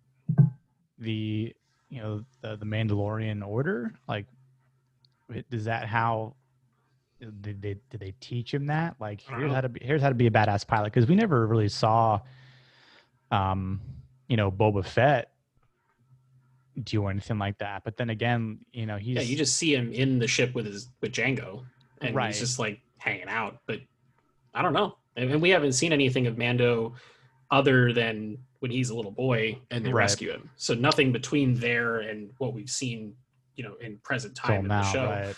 the 0.98 1.54
you 1.88 2.00
know 2.00 2.24
the 2.42 2.56
the 2.56 2.66
Mandalorian 2.66 3.46
order? 3.46 3.94
Like, 4.06 4.26
is 5.50 5.64
that 5.64 5.86
how? 5.86 6.34
Did 7.20 7.60
they 7.60 7.76
did 7.90 8.00
they 8.00 8.14
teach 8.20 8.54
him 8.54 8.66
that? 8.66 8.96
Like, 9.00 9.20
here's 9.22 9.52
how 9.52 9.60
to 9.60 9.68
be 9.68 9.80
here's 9.82 10.02
how 10.02 10.08
to 10.08 10.14
be 10.14 10.26
a 10.26 10.30
badass 10.30 10.66
pilot 10.66 10.92
because 10.92 11.08
we 11.08 11.16
never 11.16 11.46
really 11.46 11.68
saw, 11.68 12.20
um, 13.30 13.80
you 14.28 14.36
know, 14.36 14.52
Boba 14.52 14.84
Fett 14.84 15.32
do 16.84 17.06
anything 17.08 17.38
like 17.38 17.58
that. 17.58 17.82
But 17.84 17.96
then 17.96 18.10
again, 18.10 18.58
you 18.72 18.86
know, 18.86 18.96
he's 18.98 19.16
yeah, 19.16 19.22
you 19.22 19.36
just 19.36 19.56
see 19.56 19.74
him 19.74 19.92
in 19.92 20.18
the 20.18 20.28
ship 20.28 20.54
with 20.54 20.66
his 20.66 20.90
with 21.00 21.12
Jango, 21.12 21.64
and 22.00 22.14
Right. 22.14 22.28
he's 22.28 22.38
just 22.38 22.58
like 22.58 22.80
hanging 22.98 23.28
out. 23.28 23.58
But 23.66 23.80
I 24.54 24.62
don't 24.62 24.72
know, 24.72 24.96
and 25.16 25.30
and 25.30 25.42
we 25.42 25.50
haven't 25.50 25.72
seen 25.72 25.92
anything 25.92 26.26
of 26.28 26.38
Mando 26.38 26.94
other 27.50 27.92
than 27.92 28.38
when 28.60 28.70
he's 28.70 28.90
a 28.90 28.94
little 28.94 29.10
boy 29.12 29.58
and 29.70 29.84
they 29.84 29.90
Right. 29.92 30.02
rescue 30.02 30.30
him. 30.32 30.50
So 30.56 30.74
nothing 30.74 31.12
between 31.12 31.54
there 31.54 31.98
and 32.00 32.30
what 32.38 32.52
we've 32.54 32.70
seen, 32.70 33.14
you 33.54 33.64
know, 33.64 33.74
in 33.76 33.98
present 33.98 34.34
time 34.34 34.62
in 34.62 34.68
the 34.68 34.82
show. 34.92 35.04
right? 35.06 35.36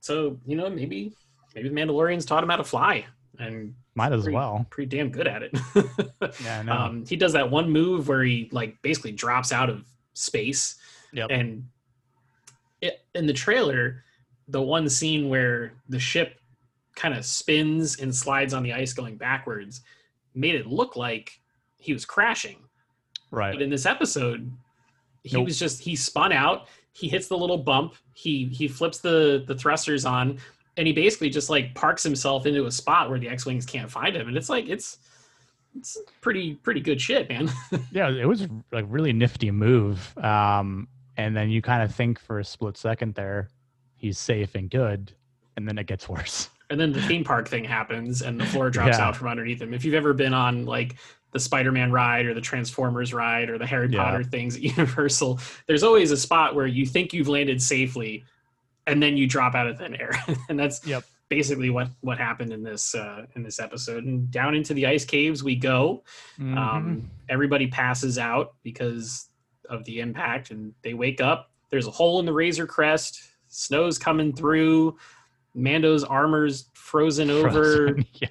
So 0.00 0.38
you 0.46 0.56
know, 0.56 0.68
maybe 0.70 1.12
maybe 1.54 1.68
the 1.68 1.74
Mandalorians 1.74 2.26
taught 2.26 2.42
him 2.42 2.48
how 2.50 2.56
to 2.56 2.64
fly, 2.64 3.04
and 3.38 3.74
Might 3.94 4.12
as 4.12 4.22
Pretty- 4.22 4.34
well. 4.34 4.66
pretty 4.70 4.96
damn 4.96 5.10
good 5.10 5.26
at 5.28 5.42
it. 5.42 5.52
Yeah, 6.42 6.60
um, 6.70 7.04
he 7.04 7.14
does 7.16 7.34
that 7.34 7.50
one 7.50 7.68
move 7.68 8.08
where 8.08 8.22
he 8.22 8.48
like 8.52 8.80
basically 8.80 9.12
drops 9.12 9.52
out 9.52 9.68
of 9.68 9.84
space 10.14 10.76
Yep. 11.12 11.28
and 11.30 11.68
it, 12.80 13.04
in 13.14 13.26
the 13.26 13.32
trailer 13.34 14.02
the 14.48 14.60
one 14.62 14.88
scene 14.88 15.28
where 15.28 15.74
the 15.90 15.98
ship 16.00 16.40
kind 16.96 17.14
of 17.14 17.24
spins 17.24 18.00
and 18.00 18.14
slides 18.14 18.54
on 18.54 18.62
the 18.62 18.72
ice 18.72 18.92
going 18.92 19.16
backwards 19.16 19.82
made 20.34 20.54
it 20.54 20.66
look 20.66 20.96
like 20.96 21.40
he 21.82 21.92
was 21.92 22.04
crashing 22.04 22.56
right. 23.30 23.52
but 23.52 23.62
in 23.62 23.70
this 23.70 23.86
episode 23.86 24.50
he 25.24 25.36
Nope. 25.36 25.44
was 25.46 25.58
just 25.58 25.80
he 25.82 25.94
spun 25.96 26.32
out 26.32 26.68
he 26.92 27.08
hits 27.08 27.28
the 27.28 27.36
little 27.36 27.58
bump 27.58 27.94
he 28.14 28.46
he 28.46 28.68
flips 28.68 28.98
the 28.98 29.44
the 29.46 29.54
thrusters 29.54 30.04
on 30.04 30.38
and 30.76 30.86
he 30.86 30.92
basically 30.92 31.28
just 31.30 31.50
like 31.50 31.74
parks 31.74 32.02
himself 32.02 32.46
into 32.46 32.66
a 32.66 32.70
spot 32.70 33.10
where 33.10 33.18
the 33.18 33.28
x-wings 33.28 33.66
can't 33.66 33.90
find 33.90 34.16
him 34.16 34.28
and 34.28 34.36
it's 34.36 34.48
like 34.48 34.68
it's 34.68 34.98
it's 35.76 35.96
pretty 36.20 36.54
pretty 36.56 36.80
good 36.80 37.00
shit 37.00 37.28
man 37.30 37.50
yeah, 37.92 38.10
it 38.10 38.26
was 38.28 38.46
like 38.72 38.84
really 38.88 39.12
nifty 39.12 39.50
move. 39.50 40.16
Um, 40.18 40.86
and 41.16 41.34
then 41.36 41.48
you 41.50 41.62
kind 41.62 41.82
of 41.82 41.94
think 41.94 42.18
for 42.20 42.40
a 42.40 42.44
split 42.44 42.76
second 42.76 43.14
there, 43.14 43.48
he's 43.96 44.18
safe 44.18 44.54
and 44.54 44.68
good, 44.70 45.12
and 45.56 45.66
then 45.66 45.78
it 45.78 45.86
gets 45.86 46.08
worse. 46.10 46.50
and 46.68 46.78
then 46.78 46.92
the 46.92 47.00
theme 47.02 47.24
park 47.24 47.48
thing 47.48 47.64
happens 47.64 48.20
and 48.20 48.38
the 48.38 48.44
floor 48.44 48.68
drops 48.68 48.98
Yeah. 48.98 49.06
out 49.08 49.16
from 49.16 49.28
underneath 49.28 49.62
him 49.62 49.72
if 49.72 49.82
you've 49.84 49.94
ever 49.94 50.12
been 50.12 50.34
on 50.34 50.66
like 50.66 50.96
the 51.32 51.40
spider-man 51.40 51.90
ride 51.90 52.26
or 52.26 52.34
the 52.34 52.40
transformers 52.40 53.12
ride 53.14 53.48
or 53.50 53.58
the 53.58 53.66
harry 53.66 53.88
Yeah. 53.90 54.04
potter 54.04 54.22
things 54.24 54.56
at 54.56 54.62
universal 54.76 55.40
there's 55.66 55.82
always 55.82 56.10
a 56.10 56.16
spot 56.16 56.54
where 56.54 56.66
you 56.66 56.86
think 56.86 57.12
you've 57.12 57.28
landed 57.28 57.60
safely 57.62 58.24
and 58.86 59.02
then 59.02 59.16
you 59.16 59.26
drop 59.26 59.54
out 59.54 59.66
of 59.66 59.78
thin 59.78 59.94
air 59.96 60.12
and 60.48 60.58
that's 60.58 60.86
Yep. 60.86 61.04
basically 61.28 61.70
what 61.70 61.88
what 62.02 62.18
happened 62.18 62.52
in 62.52 62.62
this 62.62 62.94
uh 62.94 63.24
in 63.36 63.42
this 63.42 63.58
episode 63.60 64.04
and 64.04 64.30
down 64.30 64.54
into 64.54 64.74
the 64.74 64.86
ice 64.86 65.04
caves 65.04 65.42
we 65.42 65.56
go 65.56 66.02
Mm-hmm. 66.38 66.58
um 66.58 67.10
everybody 67.28 67.66
passes 67.66 68.18
out 68.18 68.54
because 68.62 69.28
of 69.70 69.84
the 69.84 70.00
impact 70.00 70.50
and 70.50 70.74
they 70.82 70.92
wake 70.94 71.20
up 71.20 71.50
there's 71.70 71.86
a 71.86 71.90
hole 71.90 72.20
in 72.20 72.26
the 72.26 72.32
razor 72.32 72.66
crest 72.66 73.22
snow's 73.48 73.98
coming 73.98 74.34
through 74.34 74.96
mando's 75.54 76.04
armor's 76.04 76.66
frozen 76.74 77.30
over 77.30 77.96
yeah. 78.14 78.28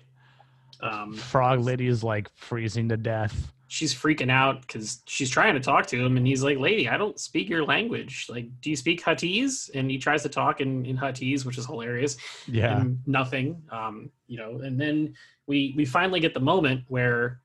Um, 0.81 1.13
Frog 1.13 1.59
lady 1.61 1.87
is 1.87 2.03
like 2.03 2.29
freezing 2.35 2.89
to 2.89 2.97
death. 2.97 3.51
she's 3.67 3.93
freaking 3.93 4.29
out 4.31 4.61
because 4.61 5.01
she's 5.07 5.29
trying 5.29 5.53
to 5.53 5.59
talk 5.59 5.85
to 5.87 5.97
him 6.03 6.17
and 6.17 6.27
he's 6.27 6.43
like 6.43 6.57
lady 6.57 6.89
i 6.89 6.97
don't 6.97 7.17
speak 7.19 7.47
your 7.47 7.63
language 7.63 8.27
like 8.29 8.45
do 8.61 8.69
you 8.69 8.75
speak 8.75 9.01
huttese 9.01 9.69
and 9.73 9.89
he 9.89 9.97
tries 9.97 10.21
to 10.23 10.27
talk 10.29 10.59
in, 10.59 10.85
in 10.85 10.97
huttese 10.97 11.45
which 11.45 11.57
is 11.57 11.65
hilarious 11.65 12.17
Yeah. 12.47 12.81
and 12.81 12.99
nothing 13.07 13.61
um, 13.71 14.09
you 14.27 14.37
know 14.37 14.59
and 14.59 14.77
then 14.79 15.13
we 15.47 15.73
we 15.77 15.85
finally 15.85 16.19
get 16.19 16.33
the 16.33 16.41
moment 16.41 16.83
where 16.89 17.39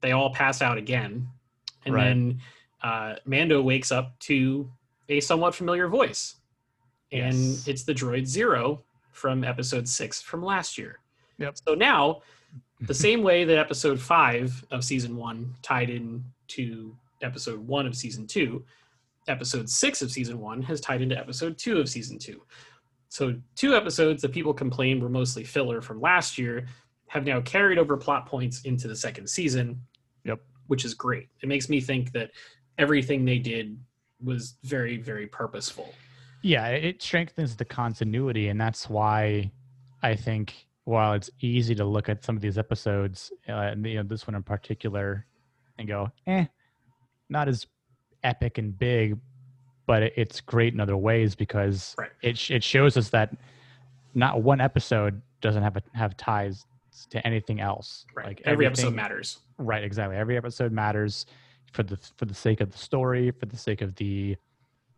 they 0.00 0.12
all 0.12 0.32
pass 0.32 0.62
out 0.62 0.78
again 0.78 1.28
and 1.84 1.94
Right. 1.94 2.04
then 2.04 2.40
uh, 2.82 3.16
mando 3.26 3.60
wakes 3.60 3.92
up 3.92 4.18
to 4.20 4.70
a 5.10 5.20
somewhat 5.20 5.54
familiar 5.54 5.88
voice 5.88 6.36
and 7.12 7.34
Yes. 7.34 7.68
it's 7.68 7.82
the 7.84 7.92
droid 7.94 8.26
zero 8.26 8.82
from 9.12 9.44
episode 9.44 9.86
six 9.88 10.22
from 10.22 10.42
last 10.42 10.78
year 10.78 11.00
Yep. 11.38 11.56
so 11.66 11.74
now 11.74 12.22
the 12.82 12.94
same 12.94 13.22
way 13.22 13.44
that 13.44 13.58
episode 13.58 13.98
five 14.00 14.64
of 14.70 14.84
season 14.84 15.16
one 15.16 15.54
tied 15.62 15.90
in 15.90 16.24
to 16.48 16.94
episode 17.22 17.58
one 17.66 17.86
of 17.86 17.96
season 17.96 18.26
two 18.26 18.64
episode 19.28 19.68
six 19.68 20.02
of 20.02 20.10
season 20.10 20.38
one 20.38 20.62
has 20.62 20.80
tied 20.80 21.02
into 21.02 21.16
episode 21.18 21.58
two 21.58 21.78
of 21.78 21.88
season 21.88 22.18
two. 22.18 22.40
So 23.08 23.34
two 23.54 23.74
episodes 23.74 24.22
that 24.22 24.32
people 24.32 24.52
complained 24.54 25.02
were 25.02 25.08
mostly 25.08 25.42
filler 25.42 25.80
from 25.80 26.00
last 26.00 26.38
year 26.38 26.66
have 27.08 27.24
now 27.24 27.40
carried 27.40 27.78
over 27.78 27.96
plot 27.96 28.26
points 28.26 28.62
into 28.62 28.88
the 28.88 28.96
second 28.96 29.28
season 29.28 29.80
Yep. 30.24 30.40
which 30.66 30.84
is 30.84 30.94
great. 30.94 31.28
It 31.42 31.48
makes 31.48 31.68
me 31.68 31.80
think 31.80 32.12
that 32.12 32.30
everything 32.78 33.24
they 33.24 33.38
did 33.38 33.78
was 34.22 34.56
very 34.64 34.96
very 34.98 35.26
purposeful. 35.26 35.92
Yeah 36.42 36.68
it 36.68 37.02
strengthens 37.02 37.56
the 37.56 37.64
continuity 37.64 38.48
and 38.48 38.60
that's 38.60 38.88
why 38.88 39.50
i 40.02 40.14
think 40.14 40.65
while 40.86 41.12
it's 41.12 41.30
easy 41.40 41.74
to 41.74 41.84
look 41.84 42.08
at 42.08 42.24
some 42.24 42.34
of 42.36 42.40
these 42.42 42.56
episodes 42.58 43.30
uh, 43.48 43.52
and 43.52 43.84
you 43.86 43.96
know 43.96 44.02
this 44.02 44.26
one 44.26 44.34
in 44.34 44.42
particular 44.42 45.26
and 45.78 45.86
go 45.88 46.10
eh 46.26 46.46
not 47.28 47.48
as 47.48 47.66
epic 48.24 48.56
and 48.58 48.78
big 48.78 49.18
but 49.86 50.02
it- 50.02 50.12
it's 50.16 50.40
great 50.40 50.72
in 50.74 50.80
other 50.80 50.96
ways 50.96 51.34
because 51.34 51.94
Right. 51.98 52.10
it, 52.22 52.38
sh- 52.38 52.50
it 52.52 52.64
shows 52.64 52.96
us 52.96 53.10
that 53.10 53.36
not 54.14 54.42
one 54.42 54.60
episode 54.60 55.20
doesn't 55.40 55.62
have 55.62 55.76
a, 55.76 55.82
have 55.94 56.16
ties 56.16 56.64
to 57.10 57.24
anything 57.26 57.60
else 57.60 58.06
right 58.14 58.26
like 58.26 58.42
every 58.46 58.64
episode 58.66 58.94
matters 58.94 59.40
Right, 59.58 59.82
exactly. 59.84 60.16
Every 60.16 60.36
episode 60.36 60.70
matters 60.70 61.24
for 61.72 61.82
the 61.82 61.96
for 62.16 62.26
the 62.26 62.34
sake 62.34 62.60
of 62.60 62.70
the 62.70 62.76
story, 62.76 63.30
for 63.30 63.46
the 63.46 63.56
sake 63.56 63.80
of 63.80 63.94
the 63.96 64.36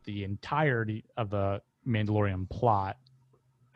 the 0.04 0.24
entirety 0.24 1.04
of 1.16 1.30
the 1.30 1.62
Mandalorian 1.86 2.48
plot, 2.50 2.96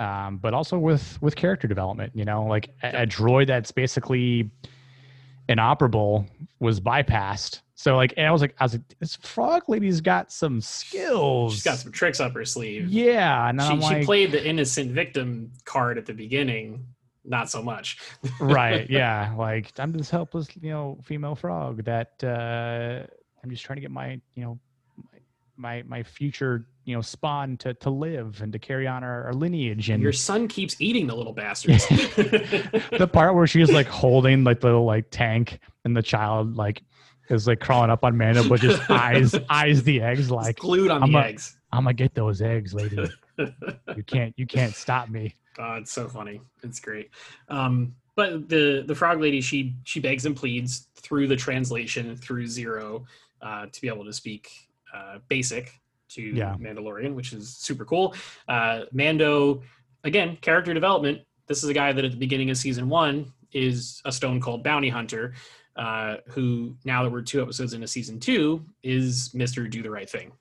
um, 0.03 0.38
but 0.38 0.53
also 0.53 0.79
with 0.79 1.21
with 1.23 1.37
character 1.37 1.69
development. 1.69 2.12
You 2.15 2.25
know, 2.25 2.45
like 2.45 2.71
a, 2.83 3.03
a 3.03 3.07
droid 3.07 3.47
that's 3.47 3.71
basically 3.71 4.51
inoperable 5.49 6.27
was 6.59 6.81
bypassed. 6.81 7.61
So 7.75 7.97
like, 7.97 8.15
and 8.17 8.27
I 8.27 8.31
was 8.31 8.41
like, 8.41 8.55
I 8.61 8.65
was 8.65 8.75
like, 8.75 8.83
this 9.01 9.17
frog 9.17 9.62
lady's 9.69 10.01
got 10.01 10.31
some 10.31 10.61
skills. 10.61 11.55
she's 11.55 11.62
got 11.62 11.79
some 11.79 11.91
tricks 11.91 12.21
up 12.21 12.33
her 12.35 12.45
sleeve 12.45 12.88
yeah, 12.88 13.49
and 13.49 13.61
she, 13.61 13.81
she 13.81 14.05
played 14.05 14.33
the 14.33 14.45
innocent 14.45 14.93
victim 14.93 15.53
card 15.65 15.99
at 15.99 16.07
the 16.07 16.15
beginning 16.15 16.87
not 17.25 17.49
so 17.49 17.62
much 17.62 17.99
right 18.41 18.91
yeah 18.91 19.33
like 19.38 19.71
i'm 19.79 19.93
this 19.93 20.11
helpless 20.11 20.49
you 20.61 20.71
know 20.71 20.99
female 21.05 21.37
frog 21.37 21.85
that 21.85 22.12
uh 22.25 23.07
i'm 23.45 23.49
just 23.49 23.62
trying 23.62 23.77
to 23.77 23.81
get 23.81 23.93
my 23.93 24.21
you 24.35 24.43
know 24.43 24.59
my 24.97 25.19
my, 25.57 25.83
my 25.87 26.03
future 26.03 26.67
you 26.85 26.95
know 26.95 27.01
spawn 27.01 27.57
to 27.59 27.75
to 27.75 27.90
live 27.90 28.40
and 28.42 28.53
to 28.53 28.59
carry 28.59 28.87
on 28.87 29.05
our, 29.05 29.25
our 29.25 29.33
lineage 29.35 29.88
and 29.90 30.03
your 30.03 30.12
son 30.12 30.49
keeps 30.49 30.81
eating 30.81 31.07
the 31.07 31.14
little 31.14 31.33
bastards 31.33 31.87
the 31.88 33.09
part 33.12 33.35
where 33.35 33.47
she's 33.47 33.71
like 33.71 33.87
holding 33.87 34.42
like 34.45 34.61
the 34.61 34.66
little 34.66 34.85
like 34.85 35.07
tank 35.11 35.61
and 35.85 35.97
the 35.97 36.03
child 36.03 36.57
like 36.57 36.83
is 37.31 37.47
like 37.47 37.61
crawling 37.61 37.88
up 37.88 38.05
on 38.05 38.16
Mando, 38.18 38.47
but 38.49 38.61
just 38.61 38.90
eyes 38.90 39.35
eyes 39.49 39.83
the 39.85 40.03
eggs 40.03 40.21
It's 40.23 40.31
like 40.31 40.59
glued 40.59 40.90
on 40.90 41.03
I'm 41.05 41.12
the 41.12 41.18
a- 41.18 41.23
eggs 41.23 41.57
I'm 41.73 41.85
gonna 41.85 41.95
get 41.95 42.14
those 42.14 42.42
eggs, 42.42 42.75
lady. 42.75 43.11
You 43.97 44.03
can't 44.05 44.35
you 44.37 44.47
can't 44.47 44.75
stop 44.75 45.09
me. 45.09 45.35
Oh, 45.59 45.75
it's 45.77 45.90
so 45.90 46.07
funny. 46.07 46.40
It's 46.62 46.79
great. 46.81 47.11
Um, 47.49 47.95
but 48.14 48.49
the 48.49 48.85
the 48.87 48.95
frog 48.95 49.21
lady, 49.21 49.40
she 49.40 49.75
she 49.85 49.99
begs 50.01 50.27
and 50.27 50.37
pleads 50.37 50.88
through 50.97 51.29
the 51.29 51.37
translation 51.37 52.14
through 52.14 52.47
Zero 52.47 53.07
uh, 53.40 53.66
to 53.73 53.81
be 53.81 53.88
able 53.88 54.05
to 54.05 54.12
speak 54.12 54.51
uh, 54.95 55.18
basic 55.29 55.81
to 56.14 56.22
Yeah. 56.22 56.57
Mandalorian, 56.59 57.14
which 57.14 57.33
is 57.33 57.57
super 57.57 57.85
cool. 57.85 58.14
Uh, 58.48 58.85
Mando, 58.92 59.62
again, 60.05 60.37
character 60.40 60.75
development. 60.75 61.22
This 61.46 61.62
is 61.62 61.68
a 61.68 61.75
guy 61.75 61.92
that 61.92 62.05
at 62.05 62.11
the 62.12 62.16
beginning 62.16 62.51
of 62.51 62.57
season 62.57 62.88
one 62.88 63.33
is 63.53 64.01
a 64.05 64.12
stone 64.12 64.40
cold 64.40 64.62
bounty 64.62 64.88
hunter, 64.88 65.35
uh, 65.77 66.16
who 66.29 66.77
now 66.85 67.03
that 67.03 67.11
we're 67.11 67.22
two 67.22 67.42
episodes 67.42 67.72
into 67.75 67.87
season 67.87 68.18
two 68.20 68.64
is 68.83 69.33
Mister 69.35 69.66
Do 69.68 69.83
the 69.83 69.90
Right 69.90 70.09
Thing, 70.09 70.33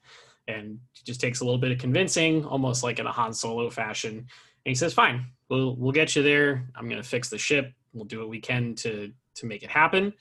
and 0.47 0.79
just 1.05 1.19
takes 1.19 1.41
a 1.41 1.45
little 1.45 1.59
bit 1.59 1.71
of 1.71 1.77
convincing, 1.77 2.45
almost 2.45 2.83
like 2.83 2.99
in 2.99 3.07
a 3.07 3.11
Han 3.11 3.33
Solo 3.33 3.69
fashion. 3.69 4.17
And 4.17 4.27
he 4.63 4.75
says, 4.75 4.93
"Fine, 4.93 5.25
we'll 5.49 5.75
we'll 5.75 5.91
get 5.91 6.15
you 6.15 6.23
there. 6.23 6.67
I'm 6.75 6.87
going 6.87 7.01
to 7.01 7.07
fix 7.07 7.29
the 7.29 7.37
ship. 7.37 7.73
We'll 7.93 8.05
do 8.05 8.19
what 8.19 8.29
we 8.29 8.39
can 8.39 8.75
to 8.75 9.11
to 9.35 9.45
make 9.45 9.63
it 9.63 9.69
happen." 9.69 10.13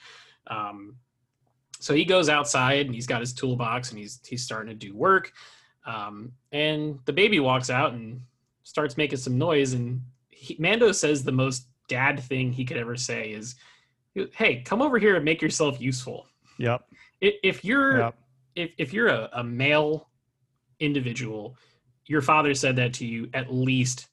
Um, 0.47 0.97
so 1.81 1.95
he 1.95 2.05
goes 2.05 2.29
outside 2.29 2.87
and 2.87 2.95
he's 2.95 3.07
got 3.07 3.21
his 3.21 3.33
toolbox 3.33 3.91
and 3.91 3.99
he's 3.99 4.21
he's 4.25 4.45
starting 4.45 4.69
to 4.69 4.75
do 4.87 4.95
work. 4.95 5.33
Um, 5.87 6.33
and 6.53 6.99
the 7.07 7.13
baby 7.13 7.41
walks 7.41 7.71
out 7.71 7.95
and 7.95 8.21
starts 8.65 8.97
making 8.97 9.19
some 9.19 9.39
noise. 9.39 9.73
And 9.73 10.03
he, 10.29 10.57
Mando 10.59 10.93
says 10.93 11.25
the 11.25 11.33
most 11.33 11.67
dad 11.89 12.21
thing 12.21 12.53
he 12.53 12.65
could 12.65 12.77
ever 12.77 12.97
say 12.97 13.31
is, 13.33 13.57
"Hey, 14.33 14.63
come 14.63 14.83
over 14.83 14.99
here 14.99 15.17
and 15.17 15.25
make 15.25 15.41
yourself 15.43 15.81
useful." 15.81 16.27
Yep. 16.59 16.85
If 17.21 17.65
you're 17.65 17.99
Yep. 17.99 18.19
if 18.57 18.71
if 18.79 18.93
you're 18.93 19.09
a, 19.09 19.31
a 19.33 19.43
male 19.43 20.11
individual, 20.81 21.57
your 22.07 22.21
father 22.23 22.55
said 22.55 22.77
that 22.77 22.93
to 22.95 23.07
you 23.07 23.29
at 23.33 23.53
least 23.53 24.09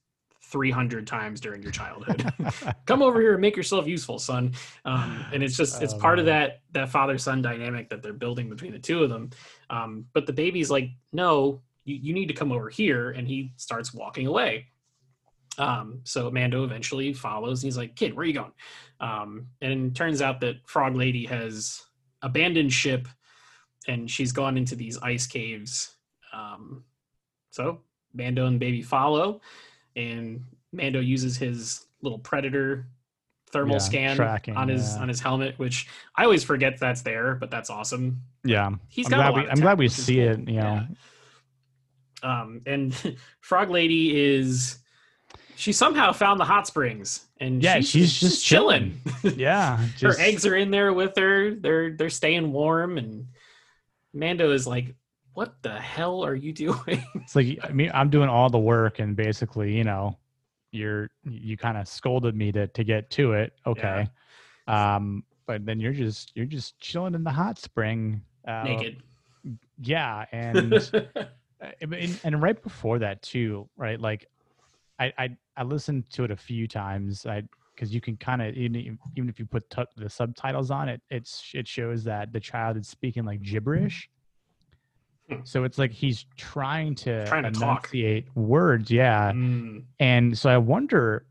300 0.51 1.05
times 1.05 1.41
during 1.41 1.61
your 1.61 1.71
childhood. 1.71 2.31
Come 2.85 3.01
over 3.01 3.19
here 3.19 3.33
and 3.33 3.41
make 3.41 3.55
yourself 3.57 3.87
useful, 3.87 4.17
son. 4.19 4.53
Um, 4.85 5.25
and 5.33 5.43
it's 5.43 5.57
just 5.57 5.81
it's 5.81 5.93
Oh, 5.93 5.99
part 5.99 6.19
of 6.19 6.25
that 6.25 6.61
that 6.71 6.89
father 6.89 7.17
son 7.17 7.41
dynamic 7.41 7.89
that 7.89 8.01
they're 8.01 8.13
building 8.13 8.49
between 8.49 8.71
the 8.71 8.79
two 8.79 9.03
of 9.03 9.09
them. 9.09 9.29
Um, 9.69 10.05
but 10.13 10.25
the 10.25 10.33
baby's 10.33 10.71
like, 10.71 10.89
no, 11.11 11.61
you, 11.83 11.95
you 11.95 12.13
need 12.13 12.27
to 12.27 12.33
come 12.33 12.51
over 12.51 12.69
here, 12.69 13.11
and 13.11 13.27
he 13.27 13.51
starts 13.57 13.93
walking 13.93 14.27
away. 14.27 14.67
Um, 15.57 16.01
so 16.03 16.29
Mando 16.29 16.63
eventually 16.63 17.13
follows, 17.13 17.61
and 17.63 17.67
he's 17.67 17.77
like, 17.77 17.95
"Kid, 17.95 18.13
where 18.13 18.23
are 18.23 18.27
you 18.27 18.33
going?" 18.33 18.51
Um, 18.99 19.47
and 19.61 19.87
it 19.87 19.95
turns 19.95 20.21
out 20.21 20.39
that 20.41 20.67
Frog 20.67 20.95
Lady 20.95 21.25
has 21.25 21.83
abandoned 22.21 22.71
ship, 22.71 23.07
and 23.87 24.09
she's 24.09 24.31
gone 24.31 24.57
into 24.57 24.75
these 24.75 24.97
ice 24.99 25.25
caves. 25.27 25.95
Um, 26.31 26.83
so 27.49 27.81
Mando 28.13 28.45
and 28.45 28.59
Baby 28.59 28.81
follow, 28.81 29.41
and 29.97 30.45
Mando 30.71 30.99
uses 31.01 31.35
his 31.37 31.85
little 32.01 32.19
predator 32.19 32.87
thermal 33.51 33.75
Yeah, 33.75 33.79
scan 33.79 34.15
tracking, 34.15 34.55
on 34.55 34.67
his 34.69 34.95
yeah. 34.95 35.01
on 35.01 35.07
his 35.09 35.19
helmet, 35.19 35.57
which 35.57 35.87
I 36.15 36.23
always 36.23 36.43
forget 36.43 36.79
that's 36.79 37.01
there, 37.01 37.35
but 37.35 37.49
that's 37.51 37.69
awesome. 37.69 38.21
yeah. 38.45 38.69
He's 38.87 39.07
I'm 39.07 39.11
got. 39.11 39.19
a 39.19 39.21
glad 39.21 39.29
lot 39.35 39.45
we 39.45 39.49
I'm 39.51 39.59
glad 39.59 39.79
we 39.79 39.87
see 39.89 40.15
cool. 40.15 40.23
it, 40.29 40.39
you 40.49 40.55
know. 40.61 40.87
Yeah. 42.23 42.41
Um, 42.41 42.61
and 42.65 43.17
Frog 43.41 43.69
Lady 43.69 44.35
is 44.35 44.79
she 45.55 45.71
somehow 45.71 46.11
found 46.13 46.39
the 46.39 46.45
hot 46.45 46.67
springs, 46.67 47.25
and 47.39 47.63
Yeah, 47.63 47.79
she's 47.79 48.11
just 48.11 48.19
just 48.19 48.45
chilling. 48.45 49.01
Yeah. 49.35 49.77
her 50.01 50.13
eggs 50.19 50.45
are 50.45 50.55
in 50.55 50.69
there 50.71 50.93
with 50.93 51.15
her. 51.17 51.55
They're 51.55 51.95
they're 51.95 52.09
staying 52.09 52.51
warm, 52.51 52.97
and 52.97 53.27
Mando 54.13 54.51
is 54.51 54.67
like, 54.67 54.95
"What 55.37 55.61
the 55.61 55.79
hell 55.79 56.23
are 56.23 56.33
you 56.33 56.51
doing?" 56.65 57.03
It's 57.13 57.35
like 57.35 57.59
I 57.63 57.69
mean 57.69 57.91
I'm 57.93 58.09
doing 58.09 58.27
all 58.27 58.49
the 58.49 58.57
work 58.57 58.97
and 58.97 59.15
basically, 59.15 59.71
you 59.77 59.83
know, 59.83 60.17
you're 60.71 61.11
you 61.23 61.57
kind 61.57 61.77
of 61.77 61.87
scolded 61.87 62.35
me 62.35 62.51
to 62.53 62.65
to 62.65 62.83
get 62.83 63.11
to 63.11 63.33
it. 63.33 63.53
Okay. 63.67 64.07
Um 64.67 65.23
but 65.45 65.63
then 65.63 65.79
you're 65.79 65.93
just 65.93 66.31
you're 66.35 66.47
just 66.47 66.79
chilling 66.79 67.13
in 67.13 67.23
the 67.23 67.31
hot 67.31 67.59
spring. 67.59 68.23
Uh, 68.47 68.63
Naked. 68.63 69.03
Yeah, 69.79 70.25
and 70.31 70.73
uh, 70.93 71.71
and, 71.81 72.19
and 72.23 72.41
right 72.41 72.61
before 72.61 72.97
that 72.99 73.21
too, 73.21 73.69
right? 73.77 74.01
Like 74.01 74.25
I 74.99 75.13
I, 75.19 75.37
I 75.55 75.63
listened 75.63 76.09
to 76.13 76.23
it 76.23 76.31
a 76.31 76.35
few 76.35 76.67
times. 76.67 77.27
I 77.27 77.43
because 77.75 77.93
you 77.93 78.01
can 78.01 78.17
kind 78.17 78.41
of 78.41 78.55
even, 78.55 78.97
even 79.15 79.29
if 79.29 79.37
you 79.37 79.45
put 79.45 79.69
tu 79.69 79.85
the 79.97 80.09
subtitles 80.09 80.71
on 80.71 80.89
it, 80.89 80.99
it's 81.11 81.51
it 81.53 81.67
shows 81.67 82.03
that 82.05 82.33
the 82.33 82.39
child 82.39 82.75
is 82.75 82.87
speaking 82.87 83.23
like 83.23 83.43
gibberish. 83.43 84.09
So 85.43 85.63
it's 85.63 85.77
like 85.77 85.91
he's 85.91 86.25
trying 86.37 86.95
to, 86.95 87.25
Trying 87.27 87.43
to 87.43 87.51
talk. 87.51 87.85
enunciate 87.93 88.27
words, 88.35 88.89
yeah. 88.91 89.31
Mm, 89.33 89.83
And 89.99 90.37
so 90.37 90.49
I 90.49 90.57
wonder 90.57 91.25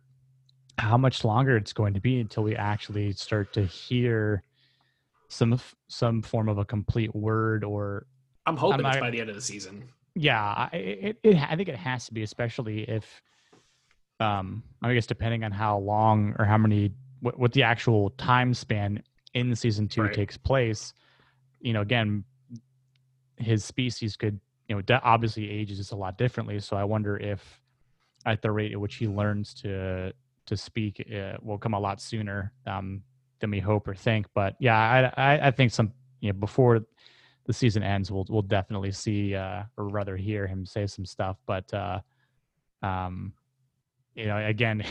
how 0.78 0.96
much 0.98 1.24
longer 1.24 1.56
it's 1.56 1.72
going 1.72 1.94
to 1.94 2.00
be 2.00 2.20
until 2.20 2.42
we 2.42 2.54
actually 2.56 3.12
start 3.12 3.52
to 3.54 3.64
hear 3.64 4.42
some 5.28 5.58
some 5.88 6.22
form 6.22 6.48
of 6.48 6.58
a 6.58 6.64
complete 6.64 7.14
word 7.14 7.64
or 7.64 8.06
I'm 8.46 8.56
hoping 8.56 8.84
I'm 8.86 8.92
it's 8.92 9.00
by 9.00 9.10
the 9.10 9.20
end 9.20 9.28
of 9.30 9.34
the 9.34 9.42
season. 9.42 9.88
yeah 10.14 10.68
I- 10.72 10.76
it, 10.76 11.16
it, 11.24 11.36
i 11.50 11.56
think 11.56 11.68
it 11.68 11.74
has 11.76 12.06
to 12.06 12.14
be 12.14 12.22
especially 12.22 12.82
if 12.88 13.20
um 14.20 14.62
i 14.82 14.94
guess 14.94 15.04
depending 15.06 15.42
on 15.42 15.50
how 15.50 15.78
long 15.78 16.34
or 16.38 16.44
how 16.44 16.56
many 16.58 16.92
what, 17.20 17.38
what 17.40 17.52
the 17.52 17.64
actual 17.64 18.10
time 18.10 18.54
span 18.54 19.02
in 19.34 19.56
season 19.56 19.88
two 19.88 20.02
Right. 20.02 20.12
takes 20.14 20.36
place 20.36 20.94
you 21.60 21.72
know 21.72 21.80
again 21.80 22.22
his 23.38 23.64
species 23.64 24.16
could 24.16 24.38
you 24.68 24.74
know 24.74 24.82
de- 24.82 25.02
obviously 25.02 25.50
ages 25.50 25.90
a 25.92 25.96
lot 25.96 26.18
differently 26.18 26.58
so 26.60 26.76
i 26.76 26.84
wonder 26.84 27.16
if 27.18 27.60
at 28.24 28.42
the 28.42 28.50
rate 28.50 28.72
at 28.72 28.80
which 28.80 28.96
he 28.96 29.06
learns 29.06 29.54
to 29.54 30.12
to 30.46 30.56
speak 30.56 31.04
uh, 31.14 31.36
will 31.42 31.58
come 31.58 31.74
a 31.74 31.80
lot 31.80 32.00
sooner 32.00 32.52
um 32.66 33.02
than 33.40 33.50
we 33.50 33.60
hope 33.60 33.86
or 33.86 33.94
think 33.94 34.26
but 34.34 34.56
yeah 34.60 35.12
i 35.16 35.34
i, 35.34 35.46
I 35.48 35.50
think 35.50 35.70
some 35.70 35.92
you 36.20 36.32
know 36.32 36.38
before 36.38 36.80
the 37.46 37.52
season 37.52 37.82
ends, 37.82 38.10
we'll 38.10 38.26
we'll 38.28 38.42
definitely 38.42 38.92
see 38.92 39.34
uh, 39.34 39.62
or 39.76 39.88
rather 39.88 40.16
hear 40.16 40.46
him 40.46 40.66
say 40.66 40.86
some 40.86 41.06
stuff. 41.06 41.36
But 41.46 41.72
uh, 41.72 42.00
um, 42.82 43.32
you 44.14 44.26
know, 44.26 44.36
again, 44.36 44.84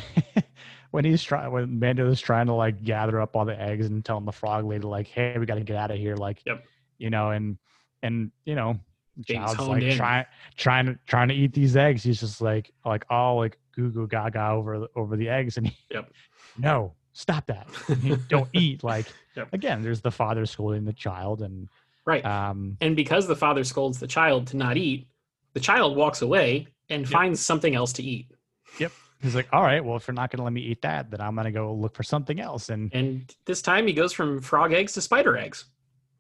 when 0.92 1.06
he's 1.06 1.22
trying 1.22 1.52
when 1.52 1.80
Mando 1.80 2.10
is 2.10 2.22
trying 2.22 2.48
to 2.48 2.54
like 2.54 2.82
gather 2.84 3.22
up 3.22 3.36
all 3.36 3.46
the 3.46 3.60
eggs 3.60 3.88
and 3.88 4.04
telling 4.04 4.26
the 4.26 4.32
frog 4.32 4.66
lady 4.66 4.86
like, 4.86 5.08
"Hey, 5.08 5.38
we 5.38 5.46
got 5.46 5.56
to 5.56 5.64
get 5.64 5.76
out 5.76 5.92
of 5.92 5.98
here," 5.98 6.16
like, 6.16 6.42
Yep. 6.46 6.64
you 6.98 7.10
know, 7.10 7.32
and 7.32 7.58
and 8.04 8.32
you 8.46 8.56
know, 8.56 8.80
child's 9.26 9.68
like 9.68 9.84
in. 9.84 9.98
trying 9.98 10.26
trying 10.58 10.86
to 10.88 11.00
trying 11.06 11.28
to 11.30 11.34
eat 11.34 11.54
these 11.54 11.76
eggs. 11.76 12.04
He's 12.04 12.20
just 12.20 12.42
like 12.42 12.72
like 12.86 13.06
all 13.10 13.38
like 13.38 13.58
goo 13.76 13.90
goo 13.92 14.08
gaga 14.08 14.50
over 14.50 14.88
over 14.96 15.16
the 15.18 15.30
eggs, 15.30 15.58
and 15.58 15.68
he, 15.68 15.76
Yep. 15.92 16.12
no, 16.58 16.94
stop 17.14 17.46
that, 17.48 17.68
don't 18.28 18.50
eat. 18.54 18.84
Like 18.84 19.14
Yep. 19.36 19.50
again, 19.54 19.82
there's 19.82 20.02
the 20.02 20.12
father 20.12 20.46
scolding 20.46 20.86
the 20.86 20.94
child, 20.94 21.42
and 21.42 21.68
Right. 22.06 22.24
um, 22.24 22.78
and 22.82 22.96
because 22.96 23.28
the 23.28 23.36
father 23.36 23.64
scolds 23.64 24.00
the 24.00 24.08
child 24.08 24.48
to 24.48 24.58
not 24.58 24.78
eat, 24.78 25.08
the 25.54 25.60
child 25.60 25.96
walks 25.98 26.22
away 26.22 26.68
and 26.90 27.02
Yep. 27.02 27.10
finds 27.10 27.40
something 27.40 27.74
else 27.76 27.94
to 27.94 28.04
eat. 28.04 28.32
Yep. 28.80 28.94
He's 29.22 29.34
like, 29.36 29.48
all 29.52 29.64
right, 29.64 29.84
well, 29.84 29.96
if 29.98 30.08
you're 30.08 30.14
not 30.14 30.30
going 30.30 30.38
to 30.38 30.44
let 30.44 30.54
me 30.54 30.62
eat 30.62 30.82
that, 30.84 31.10
then 31.10 31.20
I'm 31.20 31.34
going 31.34 31.46
to 31.46 31.52
go 31.52 31.74
look 31.74 31.96
for 31.96 32.04
something 32.04 32.40
else. 32.40 32.70
And 32.70 32.94
And 32.94 33.34
this 33.46 33.62
time 33.64 33.88
he 33.88 33.94
goes 33.94 34.14
from 34.14 34.40
frog 34.40 34.72
eggs 34.72 34.94
to 34.94 35.02
spider 35.02 35.36
eggs. 35.36 35.66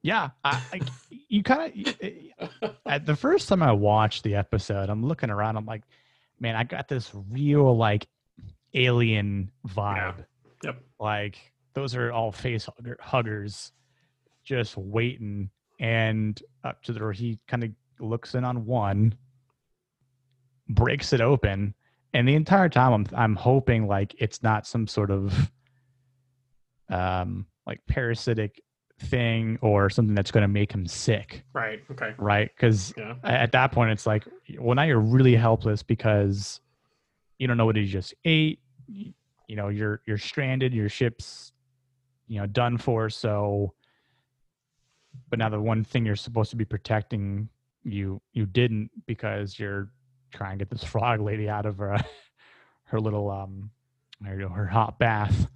Yeah, 0.05 0.29
I, 0.43 0.61
I 0.71 0.81
you 1.09 1.41
kind 1.41 1.87
of, 1.87 2.75
at 2.85 3.07
the 3.07 3.15
first 3.15 3.49
time 3.49 3.63
I 3.63 3.71
watched 3.71 4.21
the 4.21 4.35
episode, 4.35 4.87
I'm 4.87 5.03
looking 5.03 5.31
around, 5.31 5.57
I'm 5.57 5.65
like, 5.65 5.81
man, 6.39 6.55
I 6.55 6.63
got 6.63 6.87
this 6.87 7.09
real 7.31 7.75
like 7.75 8.05
alien 8.75 9.49
vibe. 9.67 10.23
Yep. 10.63 10.83
Like 10.99 11.37
those 11.73 11.95
are 11.95 12.11
all 12.11 12.31
face 12.31 12.65
hugger, 12.65 12.97
huggers 13.01 13.71
just 14.43 14.77
waiting. 14.77 15.49
And 15.79 16.39
up 16.63 16.83
to 16.83 16.93
the, 16.93 16.99
where 16.99 17.11
he 17.11 17.39
kind 17.47 17.63
of 17.63 17.71
looks 17.99 18.35
in 18.35 18.45
on 18.45 18.63
one, 18.67 19.15
breaks 20.69 21.13
it 21.13 21.21
open. 21.21 21.73
And 22.13 22.27
the 22.27 22.35
entire 22.35 22.69
time 22.69 22.93
I'm 22.93 23.07
I'm 23.17 23.35
hoping 23.35 23.87
like 23.87 24.13
it's 24.19 24.43
not 24.43 24.67
some 24.67 24.85
sort 24.85 25.09
of 25.09 25.51
um 26.89 27.47
like 27.65 27.81
parasitic 27.87 28.61
thing 28.99 29.58
or 29.62 29.89
something 29.89 30.15
that's 30.15 30.31
going 30.31 30.41
to 30.43 30.47
make 30.47 30.71
him 30.71 30.88
sick, 30.88 31.43
Right. 31.53 31.79
Okay. 31.91 32.13
right? 32.17 32.49
Because 32.55 32.93
Yeah. 32.97 33.15
at 33.23 33.51
that 33.51 33.71
point 33.71 33.91
it's 33.91 34.05
like 34.05 34.25
well 34.60 34.75
now 34.75 34.84
you're 34.84 34.99
really 34.99 35.36
helpless 35.36 35.84
because 35.84 36.60
you 37.39 37.47
don't 37.47 37.58
know 37.58 37.65
what 37.65 37.75
he 37.75 37.86
just 37.86 38.13
ate 38.23 38.60
you 38.88 39.55
know 39.55 39.67
you're 39.69 40.01
you're 40.05 40.17
stranded 40.17 40.73
your 40.73 40.88
ship's 40.88 41.51
you 42.27 42.39
know 42.39 42.46
done 42.46 42.77
for 42.77 43.10
so 43.10 43.73
but 45.29 45.39
now 45.39 45.50
the 45.50 45.60
one 45.60 45.83
thing 45.83 46.06
you're 46.06 46.15
supposed 46.15 46.50
to 46.52 46.56
be 46.56 46.65
protecting 46.65 47.50
you 47.83 48.21
you 48.33 48.46
didn't 48.46 48.89
because 49.08 49.60
you're 49.60 49.89
trying 50.33 50.58
to 50.58 50.65
get 50.65 50.69
this 50.71 50.83
frog 50.89 51.19
lady 51.19 51.50
out 51.50 51.65
of 51.65 51.77
her 51.79 51.98
her 52.83 53.00
little 53.00 53.29
um 53.29 53.69
her, 54.23 54.48
her 54.50 54.67
hot 54.67 54.98
bath 55.00 55.48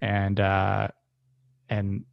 and 0.00 0.40
uh 0.40 0.88
and 1.68 2.04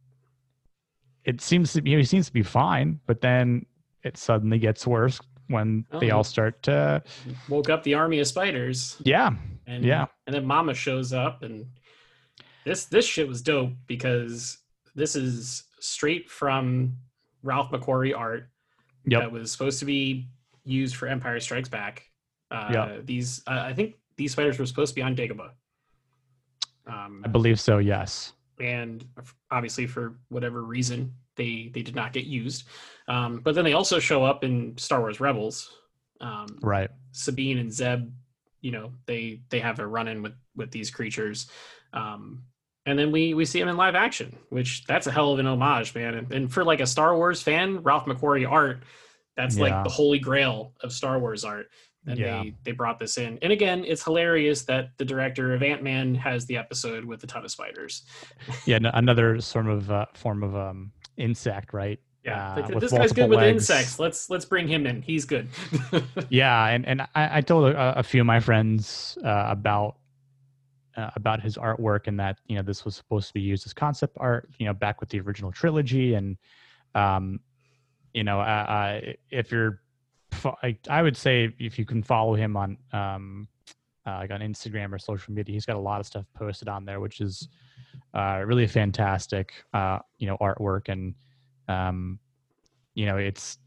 it 1.26 1.40
seems 1.40 1.72
to 1.74 1.82
be 1.82 1.94
he 1.96 2.04
seems 2.04 2.26
to 2.26 2.32
be 2.32 2.42
fine 2.42 2.98
but 3.06 3.20
then 3.20 3.66
it 4.02 4.16
suddenly 4.16 4.58
gets 4.58 4.86
worse 4.86 5.20
when 5.48 5.84
they 6.00 6.10
Oh. 6.10 6.18
all 6.18 6.24
start 6.24 6.62
to 6.64 7.02
Woke 7.48 7.68
up 7.70 7.82
the 7.84 7.94
army 7.94 8.18
of 8.20 8.26
spiders. 8.26 8.96
yeah 9.04 9.30
And 9.66 9.84
Yeah. 9.84 10.06
And 10.26 10.34
then 10.34 10.44
Mama 10.46 10.74
shows 10.74 11.12
up 11.12 11.42
and 11.42 11.66
this 12.64 12.86
this 12.86 13.04
shit 13.04 13.28
was 13.28 13.42
dope 13.42 13.72
because 13.86 14.58
this 14.94 15.14
is 15.14 15.64
straight 15.80 16.28
from 16.30 16.96
Ralph 17.42 17.70
McQuarrie 17.70 18.16
art 18.16 18.48
Yep. 19.04 19.20
that 19.20 19.30
was 19.30 19.52
supposed 19.52 19.78
to 19.80 19.84
be 19.84 20.28
used 20.64 20.96
for 20.96 21.06
Empire 21.06 21.38
Strikes 21.38 21.68
Back. 21.68 22.10
Uh, 22.50 22.70
Yep. 22.72 23.06
These 23.06 23.42
uh, 23.46 23.62
I 23.70 23.72
think 23.72 23.94
these 24.16 24.32
spiders 24.32 24.58
were 24.58 24.66
supposed 24.66 24.90
to 24.92 24.96
be 24.96 25.02
on 25.02 25.14
Dagobah. 25.14 25.50
Um, 26.88 27.22
i 27.24 27.28
believe 27.28 27.58
so 27.58 27.78
yes 27.78 28.32
and 28.60 29.04
obviously 29.50 29.86
for 29.86 30.18
whatever 30.28 30.62
reason 30.62 31.12
they 31.36 31.70
they 31.74 31.82
did 31.82 31.94
not 31.94 32.12
get 32.12 32.24
used. 32.24 32.64
Um, 33.08 33.40
but 33.40 33.54
then 33.54 33.64
they 33.64 33.74
also 33.74 33.98
show 33.98 34.24
up 34.24 34.44
in 34.44 34.76
Star 34.78 35.00
Wars 35.00 35.20
Rebels. 35.20 35.70
Um, 36.20 36.58
right 36.62 36.90
Sabine 37.12 37.58
and 37.58 37.72
Zeb, 37.72 38.10
you 38.62 38.70
know, 38.72 38.92
they 39.06 39.40
they 39.50 39.60
have 39.60 39.78
a 39.80 39.86
run 39.86 40.08
in 40.08 40.22
with 40.22 40.34
with 40.56 40.70
these 40.70 40.90
creatures. 40.90 41.48
Um, 41.92 42.42
and 42.86 42.98
then 42.98 43.10
we 43.12 43.34
we 43.34 43.44
see 43.44 43.58
them 43.58 43.68
in 43.68 43.76
live 43.76 43.94
action, 43.94 44.36
which 44.50 44.84
that's 44.86 45.06
a 45.06 45.12
hell 45.12 45.32
of 45.32 45.38
an 45.38 45.46
homage, 45.46 45.94
man. 45.94 46.14
And, 46.14 46.32
and 46.32 46.52
for 46.52 46.64
like 46.64 46.80
a 46.80 46.86
Star 46.86 47.16
Wars 47.16 47.42
fan, 47.42 47.82
Ralph 47.82 48.06
McQuarrie 48.06 48.50
art, 48.50 48.82
That's 49.36 49.56
Yeah. 49.56 49.64
like 49.64 49.84
the 49.84 49.90
holy 49.90 50.18
grail 50.18 50.72
of 50.82 50.92
Star 50.92 51.18
Wars 51.18 51.44
art. 51.44 51.68
And 52.06 52.18
Yeah. 52.18 52.42
they 52.42 52.54
they 52.64 52.72
brought 52.72 52.98
this 53.00 53.18
in. 53.18 53.38
And 53.42 53.52
again, 53.52 53.84
it's 53.84 54.02
hilarious 54.04 54.62
that 54.62 54.90
the 54.96 55.04
director 55.04 55.54
of 55.54 55.62
Ant 55.62 55.82
Man 55.82 56.14
has 56.14 56.46
the 56.46 56.56
episode 56.56 57.04
with 57.04 57.22
a 57.24 57.26
ton 57.26 57.44
of 57.44 57.50
spiders. 57.50 58.02
Yeah, 58.64 58.76
n- 58.76 58.86
another 58.86 59.40
sort 59.40 59.66
of 59.66 59.90
uh, 59.90 60.06
form 60.14 60.42
of 60.42 60.54
um, 60.54 60.92
insect, 61.16 61.72
right? 61.72 61.98
Yeah, 62.24 62.54
Uh, 62.54 62.68
like, 62.68 62.80
this 62.80 62.92
guy's 62.92 63.12
good 63.12 63.30
with 63.30 63.42
insects. 63.42 63.98
Let's 63.98 64.30
let's 64.30 64.44
bring 64.44 64.66
him 64.68 64.86
in. 64.86 65.02
He's 65.02 65.24
good. 65.24 65.48
Yeah, 66.28 66.66
and 66.66 66.86
and 66.86 67.02
I, 67.02 67.38
I 67.38 67.40
told 67.40 67.72
a, 67.72 67.98
a 67.98 68.02
few 68.02 68.20
of 68.20 68.26
my 68.26 68.40
friends 68.40 69.16
uh, 69.24 69.46
about 69.48 69.96
uh, 70.96 71.10
about 71.14 71.40
his 71.42 71.56
artwork 71.56 72.06
and 72.06 72.18
that 72.20 72.38
you 72.46 72.56
know 72.56 72.62
this 72.62 72.84
was 72.84 72.96
supposed 72.96 73.28
to 73.28 73.34
be 73.34 73.40
used 73.40 73.66
as 73.66 73.72
concept 73.72 74.16
art, 74.18 74.48
you 74.58 74.66
know, 74.66 74.72
back 74.74 75.00
with 75.00 75.08
the 75.10 75.20
original 75.20 75.52
trilogy, 75.52 76.14
and 76.14 76.36
um, 76.94 77.38
you 78.12 78.24
know, 78.24 78.40
uh, 78.40 78.42
uh, 78.42 79.00
if 79.30 79.52
you're, 79.52 79.82
I, 80.62 80.76
I 80.90 81.02
would 81.02 81.16
say 81.16 81.54
if 81.58 81.78
you 81.78 81.84
can 81.84 82.02
follow 82.02 82.34
him 82.34 82.56
on 82.56 82.76
um, 82.92 83.48
uh, 84.06 84.18
like 84.18 84.30
on 84.30 84.40
Instagram 84.40 84.92
or 84.92 84.98
social 84.98 85.32
media, 85.32 85.52
he's 85.52 85.66
got 85.66 85.76
a 85.76 85.80
lot 85.80 86.00
of 86.00 86.06
stuff 86.06 86.24
posted 86.34 86.68
on 86.68 86.84
there, 86.84 87.00
which 87.00 87.20
is 87.20 87.48
uh, 88.14 88.42
really 88.44 88.66
fantastic, 88.66 89.52
uh, 89.74 89.98
you 90.18 90.26
know, 90.26 90.36
artwork 90.38 90.88
and 90.88 91.14
um, 91.68 92.18
you 92.94 93.06
know, 93.06 93.16
it's 93.16 93.58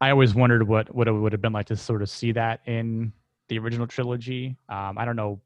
I 0.00 0.10
always 0.10 0.34
wondered 0.34 0.66
what 0.66 0.94
what 0.94 1.08
it 1.08 1.12
would 1.12 1.32
have 1.32 1.40
been 1.42 1.52
like 1.52 1.66
to 1.66 1.76
sort 1.76 2.02
of 2.02 2.08
see 2.10 2.32
that 2.32 2.60
in 2.66 3.12
the 3.48 3.58
original 3.58 3.86
trilogy. 3.86 4.56
Um, 4.68 4.96
I 4.98 5.04
don't 5.04 5.16
know 5.16 5.40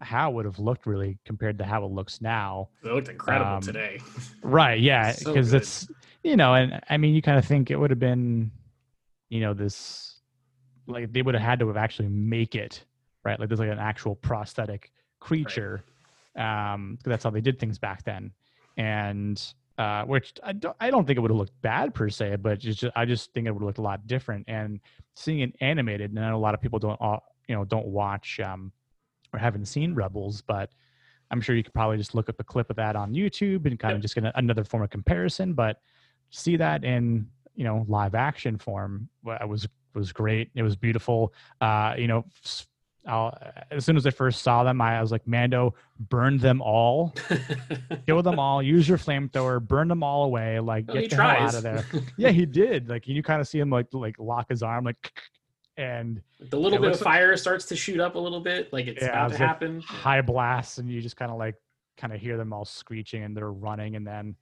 how 0.00 0.30
it 0.30 0.34
would 0.34 0.44
have 0.44 0.58
looked 0.58 0.84
really 0.86 1.16
compared 1.24 1.58
to 1.58 1.64
how 1.64 1.84
it 1.84 1.92
looks 1.92 2.20
now. 2.20 2.68
It 2.84 2.88
looked 2.92 3.08
incredible 3.08 3.52
Um, 3.52 3.62
today. 3.62 4.00
Right? 4.42 4.80
Yeah, 4.80 5.14
because 5.16 5.52
good. 5.52 5.62
it's 5.62 5.88
you 6.24 6.36
know, 6.36 6.54
and 6.54 6.80
I 6.90 6.96
mean, 6.96 7.14
you 7.14 7.22
kind 7.22 7.38
of 7.38 7.44
think 7.44 7.70
it 7.70 7.76
would 7.76 7.90
have 7.90 7.98
been, 8.00 8.50
you 9.32 9.40
know, 9.40 9.54
this 9.54 10.20
like 10.86 11.10
they 11.12 11.22
would 11.22 11.34
have 11.34 11.42
had 11.50 11.58
to 11.60 11.68
have 11.68 11.76
actually 11.76 12.08
make 12.08 12.54
it 12.54 12.84
right, 13.24 13.38
like 13.40 13.48
there's 13.48 13.60
like 13.60 13.70
an 13.70 13.78
actual 13.78 14.14
prosthetic 14.14 14.92
creature. 15.20 15.84
Um, 16.36 16.96
'cause 16.96 17.10
that's 17.10 17.24
how 17.24 17.30
they 17.30 17.40
did 17.40 17.58
things 17.58 17.78
back 17.78 18.04
then, 18.04 18.32
and 18.76 19.54
uh, 19.78 20.04
which 20.04 20.34
I 20.42 20.52
don't, 20.52 20.76
I 20.80 20.90
don't 20.90 21.06
think 21.06 21.16
it 21.16 21.20
would 21.20 21.30
have 21.30 21.38
looked 21.38 21.60
bad 21.62 21.94
per 21.94 22.08
se, 22.10 22.36
but 22.36 22.52
it's 22.64 22.78
just, 22.78 22.92
I 22.94 23.04
just 23.06 23.32
think 23.32 23.46
it 23.46 23.52
would 23.52 23.60
have 23.60 23.66
looked 23.66 23.78
a 23.78 23.82
lot 23.82 24.06
different. 24.06 24.44
And 24.48 24.80
seeing 25.14 25.40
it 25.40 25.56
animated, 25.60 26.10
and 26.10 26.20
I 26.20 26.28
a 26.28 26.36
lot 26.36 26.54
of 26.54 26.60
people 26.60 26.78
don't, 26.78 27.00
you 27.48 27.54
know, 27.54 27.64
don't 27.64 27.86
watch 27.86 28.38
um, 28.40 28.70
or 29.32 29.38
haven't 29.38 29.66
seen 29.66 29.94
Rebels, 29.94 30.42
but 30.42 30.70
I'm 31.30 31.40
sure 31.40 31.54
you 31.56 31.62
could 31.62 31.72
probably 31.74 31.96
just 31.96 32.14
look 32.14 32.28
up 32.28 32.38
a 32.38 32.44
clip 32.44 32.68
of 32.70 32.76
that 32.76 32.96
on 32.96 33.14
YouTube 33.14 33.64
and 33.66 33.78
kind 33.78 33.94
of 33.96 34.02
just 34.02 34.14
get 34.14 34.24
another 34.34 34.64
form 34.64 34.82
of 34.82 34.90
comparison. 34.90 35.54
But 35.54 35.80
see 36.30 36.56
that 36.56 36.84
in 36.84 37.26
you 37.54 37.64
know 37.64 37.84
live 37.88 38.14
action 38.14 38.58
form 38.58 39.08
wa- 39.22 39.44
was 39.46 39.68
was 39.94 40.12
great. 40.12 40.50
It 40.54 40.62
was 40.62 40.74
beautiful. 40.76 41.32
Uh, 41.60 41.94
you 41.98 42.06
know, 42.06 42.24
I'll, 43.06 43.36
as 43.70 43.84
soon 43.84 43.96
as 43.96 44.06
I 44.06 44.10
first 44.10 44.42
saw 44.42 44.64
them, 44.64 44.80
I, 44.80 44.96
I 44.96 45.00
was 45.02 45.12
like, 45.12 45.26
Mando, 45.26 45.74
burn 45.98 46.38
them 46.38 46.62
all, 46.62 47.12
kill 48.06 48.22
them 48.22 48.38
all, 48.38 48.62
use 48.62 48.88
your 48.88 48.96
flamethrower, 48.96 49.60
burn 49.60 49.88
them 49.88 50.02
all 50.02 50.24
away, 50.24 50.60
like 50.60 50.86
Well, 50.86 50.94
get 50.94 51.02
he 51.02 51.08
the 51.08 51.16
hell 51.16 51.46
out 51.48 51.54
of 51.54 51.62
there. 51.62 51.84
yeah, 52.16 52.30
he 52.30 52.46
did. 52.46 52.88
Like 52.88 53.06
you 53.06 53.22
kind 53.22 53.40
of 53.40 53.48
see 53.48 53.58
him 53.58 53.70
like 53.70 53.86
like 53.92 54.18
lock 54.18 54.48
his 54.48 54.62
arm, 54.62 54.84
like, 54.84 55.12
and 55.76 56.20
the 56.40 56.56
little 56.56 56.78
bit 56.78 56.86
of 56.86 56.92
looks 56.92 57.00
like- 57.02 57.14
fire 57.14 57.36
starts 57.36 57.64
to 57.66 57.76
shoot 57.76 58.00
up 58.00 58.14
a 58.14 58.18
little 58.18 58.40
bit, 58.40 58.72
like 58.72 58.86
it's 58.86 59.02
Yeah, 59.02 59.08
about 59.08 59.30
it's 59.30 59.38
to 59.38 59.42
like 59.42 59.48
happen. 59.48 59.80
high 59.82 60.22
blasts, 60.22 60.78
and 60.78 60.88
you 60.88 61.00
just 61.00 61.16
kind 61.16 61.30
of 61.30 61.38
like 61.38 61.56
kind 61.98 62.12
of 62.12 62.20
hear 62.20 62.36
them 62.36 62.52
all 62.52 62.64
screeching, 62.64 63.22
and 63.24 63.36
they're 63.36 63.50
running, 63.52 63.96
and 63.96 64.06
then 64.06 64.36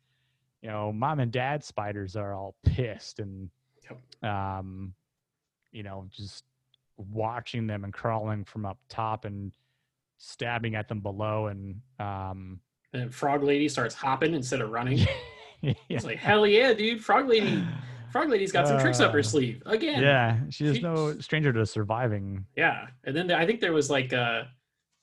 you 0.62 0.68
know, 0.68 0.92
mom 0.92 1.20
and 1.20 1.32
dad 1.32 1.64
spiders 1.64 2.16
are 2.16 2.34
all 2.34 2.54
pissed, 2.64 3.18
and 3.18 3.48
um, 4.22 4.94
you 5.72 5.82
know, 5.82 6.06
just 6.10 6.44
watching 6.96 7.66
them 7.66 7.84
and 7.84 7.92
crawling 7.92 8.44
from 8.44 8.66
up 8.66 8.78
top 8.88 9.24
and 9.24 9.52
stabbing 10.18 10.74
at 10.74 10.88
them 10.88 11.00
below, 11.00 11.46
and 11.46 11.80
um, 11.98 12.60
And 12.92 13.14
Frog 13.14 13.42
Lady 13.42 13.68
starts 13.68 13.94
hopping 13.94 14.34
instead 14.34 14.60
of 14.60 14.70
running. 14.70 14.98
yeah, 15.62 15.72
It's 15.88 16.04
like, 16.04 16.18
hell 16.18 16.46
yeah, 16.46 16.72
dude! 16.74 17.02
Frog 17.02 17.28
Lady, 17.28 17.64
Frog 18.12 18.28
Lady's 18.28 18.52
got 18.52 18.68
some 18.68 18.78
tricks 18.80 19.00
up 19.00 19.12
her 19.12 19.20
Uh, 19.20 19.22
sleeve 19.22 19.62
again. 19.66 20.02
yeah, 20.02 20.38
she 20.50 20.66
is 20.66 20.76
She- 20.76 20.82
no 20.82 21.18
stranger 21.20 21.52
to 21.52 21.64
surviving. 21.64 22.44
Yeah, 22.56 22.88
and 23.04 23.16
then 23.16 23.26
there, 23.28 23.38
I 23.38 23.46
think 23.46 23.60
there 23.60 23.72
was 23.72 23.88
like 23.90 24.12
uh 24.12 24.42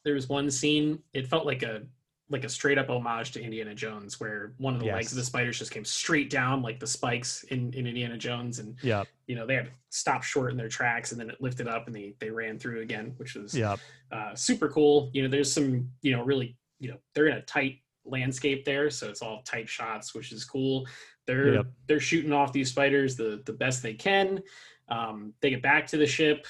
there 0.05 0.14
was 0.14 0.30
one 0.30 0.49
scene. 0.51 0.99
It 1.14 1.28
felt 1.28 1.45
like 1.45 1.64
a 1.64 1.82
like 2.30 2.43
a 2.43 2.49
straight 2.49 2.78
up 2.78 2.89
homage 2.89 3.32
to 3.32 3.41
Indiana 3.41 3.73
Jones, 3.73 4.19
where 4.19 4.51
one 4.57 4.73
of 4.73 4.82
the 4.82 4.88
legs 4.88 5.11
of 5.11 5.17
the 5.17 5.23
spiders 5.23 5.57
just 5.57 5.71
came 5.71 5.86
straight 5.86 6.30
down 6.30 6.61
like 6.61 6.80
the 6.80 6.88
spikes 6.88 7.43
in, 7.43 7.73
in 7.73 7.88
Indiana 7.88 8.17
Jones, 8.17 8.59
and 8.59 8.75
Yep, 8.82 9.07
you 9.28 9.36
know 9.36 9.45
they 9.45 9.55
had 9.55 9.71
stopped 9.89 10.25
short 10.25 10.51
in 10.51 10.57
their 10.57 10.67
tracks, 10.67 11.11
and 11.11 11.21
then 11.21 11.30
it 11.30 11.39
lifted 11.39 11.67
up 11.67 11.88
and 11.88 11.95
they 11.95 12.15
they 12.19 12.30
ran 12.30 12.59
through 12.59 12.82
again, 12.82 13.13
which 13.17 13.36
was 13.36 13.55
yep, 13.57 13.80
uh, 14.11 14.36
super 14.36 14.67
cool. 14.67 15.09
You 15.13 15.23
know, 15.23 15.30
there's 15.30 15.51
some 15.51 15.89
you 16.01 16.11
know 16.11 16.23
really 16.23 16.57
you 16.80 16.89
know 16.89 16.97
they're 17.13 17.28
in 17.28 17.38
a 17.38 17.41
tight 17.43 17.80
landscape 18.03 18.65
there, 18.65 18.89
so 18.89 19.09
it's 19.09 19.21
all 19.21 19.41
tight 19.43 19.69
shots, 19.69 20.13
which 20.13 20.32
is 20.32 20.43
cool. 20.43 20.86
They're 21.25 21.55
Yep. 21.55 21.65
they're 21.88 21.99
shooting 21.99 22.34
off 22.34 22.51
these 22.51 22.69
spiders 22.69 23.15
the 23.15 23.41
the 23.45 23.53
best 23.53 23.82
they 23.82 23.93
can. 23.93 24.41
Um, 24.89 25.34
they 25.41 25.49
get 25.49 25.61
back 25.61 25.88
to 25.88 25.97
the 25.97 26.07
ship. 26.07 26.45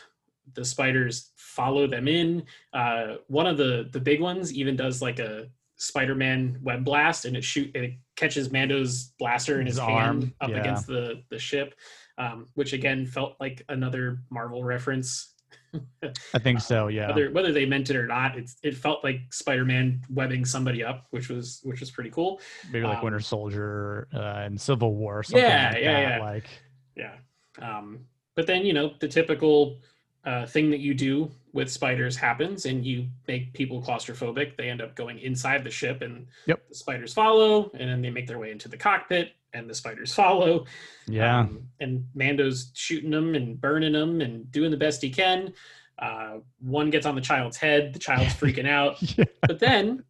The 0.53 0.63
spiders 0.63 1.31
follow 1.35 1.87
them 1.87 2.07
in. 2.07 2.45
Uh, 2.73 3.15
one 3.27 3.45
of 3.45 3.57
the 3.57 3.89
the 3.91 3.99
big 3.99 4.21
ones 4.21 4.53
even 4.53 4.75
does 4.75 5.01
like 5.01 5.19
a 5.19 5.49
Spider-Man 5.77 6.59
web 6.61 6.83
blast, 6.83 7.25
and 7.25 7.35
it 7.37 7.43
shoot 7.43 7.71
and 7.75 7.85
it 7.85 7.93
catches 8.15 8.51
Mando's 8.51 9.13
blaster 9.19 9.59
in 9.59 9.67
his, 9.67 9.75
His 9.77 9.85
hand 9.85 9.99
arm, 9.99 10.33
up 10.41 10.49
yeah. 10.49 10.57
against 10.57 10.87
the 10.87 11.23
the 11.29 11.39
ship, 11.39 11.75
um, 12.17 12.47
which 12.55 12.73
again 12.73 13.05
felt 13.05 13.35
like 13.39 13.63
another 13.69 14.19
Marvel 14.29 14.63
reference. 14.63 15.33
I 16.33 16.39
think 16.39 16.59
so. 16.61 16.87
Yeah, 16.87 17.07
Whether 17.07 17.31
whether 17.31 17.51
they 17.51 17.65
meant 17.65 17.89
it 17.89 17.95
or 17.95 18.07
not, 18.07 18.37
it's 18.37 18.57
it 18.63 18.75
felt 18.75 19.03
like 19.03 19.19
Spider-Man 19.31 20.01
webbing 20.09 20.45
somebody 20.45 20.83
up, 20.83 21.05
which 21.11 21.29
was 21.29 21.61
which 21.63 21.79
was 21.79 21.91
pretty 21.91 22.09
cool. 22.09 22.41
maybe 22.71 22.85
like 22.85 22.97
um, 22.97 23.03
Winter 23.03 23.19
Soldier 23.19 24.07
uh, 24.13 24.43
and 24.45 24.59
Civil 24.59 24.95
War. 24.95 25.23
Something 25.23 25.43
Yeah, 25.43 25.71
like 25.73 25.83
yeah, 25.83 25.91
that. 26.09 26.17
yeah. 26.17 26.23
Like 26.23 26.49
Yeah. 26.95 27.13
Um, 27.61 27.99
but 28.35 28.47
then 28.47 28.65
you 28.65 28.73
know 28.73 28.93
the 28.99 29.07
typical 29.07 29.79
uh, 30.27 30.45
thing 30.45 30.69
that 30.69 30.79
you 30.79 30.93
do 30.93 31.31
with 31.53 31.71
spiders 31.71 32.15
happens, 32.17 32.65
and 32.65 32.85
you 32.85 33.07
make 33.27 33.53
people 33.53 33.81
claustrophobic. 33.81 34.57
They 34.57 34.69
end 34.69 34.81
up 34.81 34.93
going 34.95 35.19
inside 35.19 35.63
the 35.63 35.71
ship, 35.71 36.01
and 36.01 36.27
Yep. 36.45 36.67
the 36.69 36.75
spiders 36.75 37.13
follow, 37.13 37.71
and 37.73 37.89
then 37.89 38.01
they 38.01 38.09
make 38.09 38.27
their 38.27 38.37
way 38.37 38.51
into 38.51 38.67
the 38.67 38.77
cockpit, 38.77 39.31
and 39.53 39.69
the 39.69 39.73
spiders 39.73 40.13
follow. 40.13 40.65
yeah. 41.07 41.39
Um, 41.39 41.63
and 41.79 42.05
Mando's 42.13 42.71
shooting 42.73 43.09
them 43.11 43.33
and 43.35 43.59
burning 43.59 43.93
them 43.93 44.19
and 44.21 44.51
doing 44.51 44.69
the 44.69 44.77
best 44.77 45.01
he 45.01 45.09
can. 45.09 45.53
Uh, 45.97 46.39
one 46.59 46.89
gets 46.91 47.05
on 47.07 47.15
the 47.15 47.21
child's 47.21 47.57
head. 47.57 47.93
The 47.93 47.99
child's 47.99 48.33
freaking 48.41 48.67
out. 48.67 49.01
yeah. 49.17 49.25
But 49.47 49.59
then, 49.59 50.03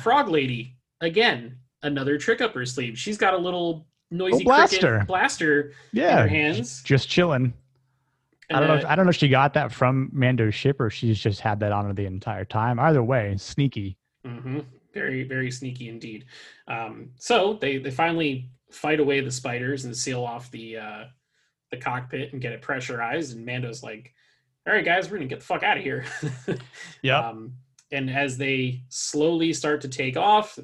Frog 0.00 0.28
Lady 0.28 0.76
again, 1.00 1.58
another 1.82 2.16
trick 2.16 2.40
up 2.40 2.54
her 2.54 2.64
sleeve. 2.64 2.96
She's 2.98 3.18
got 3.18 3.34
a 3.34 3.38
little 3.38 3.86
noisy 4.10 4.44
blaster. 4.44 5.04
blaster 5.06 5.60
in 5.92 6.00
Yeah, 6.00 6.22
her 6.22 6.28
hands. 6.28 6.82
just 6.84 7.08
chilling. 7.10 7.52
I 8.50 8.58
don't 8.60 8.68
know. 8.68 8.74
If, 8.76 8.84
Uh, 8.84 8.88
I 8.88 8.94
don't 8.94 9.06
know 9.06 9.10
if 9.10 9.16
she 9.16 9.28
got 9.28 9.54
that 9.54 9.72
from 9.72 10.10
Mando's 10.12 10.54
ship 10.54 10.80
or 10.80 10.90
she's 10.90 11.18
just 11.18 11.40
had 11.40 11.60
that 11.60 11.72
on 11.72 11.86
her 11.86 11.92
the 11.92 12.06
entire 12.06 12.44
time. 12.44 12.78
Either 12.78 13.02
way, 13.02 13.34
sneaky. 13.38 13.96
hmm 14.24 14.60
Very, 14.92 15.24
very 15.24 15.50
sneaky 15.50 15.88
indeed. 15.88 16.26
Um, 16.68 17.10
so 17.16 17.54
they 17.54 17.78
they 17.78 17.90
finally 17.90 18.50
fight 18.70 19.00
away 19.00 19.20
the 19.20 19.30
spiders 19.30 19.84
and 19.84 19.96
seal 19.96 20.22
off 20.24 20.50
the 20.50 20.76
uh, 20.78 21.04
the 21.70 21.76
cockpit 21.78 22.32
and 22.32 22.42
get 22.42 22.52
it 22.52 22.62
pressurized. 22.62 23.36
And 23.36 23.44
Mando's 23.46 23.82
like, 23.82 24.12
"All 24.66 24.72
right, 24.74 24.84
guys, 24.84 25.10
we're 25.10 25.16
gonna 25.18 25.28
get 25.28 25.40
the 25.40 25.46
fuck 25.46 25.62
out 25.62 25.76
of 25.78 25.82
here." 25.82 26.04
yeah. 27.02 27.20
Um, 27.28 27.54
and 27.92 28.10
as 28.10 28.36
they 28.36 28.82
slowly 28.88 29.52
start 29.52 29.80
to 29.82 29.88
take 29.88 30.16
off, 30.16 30.58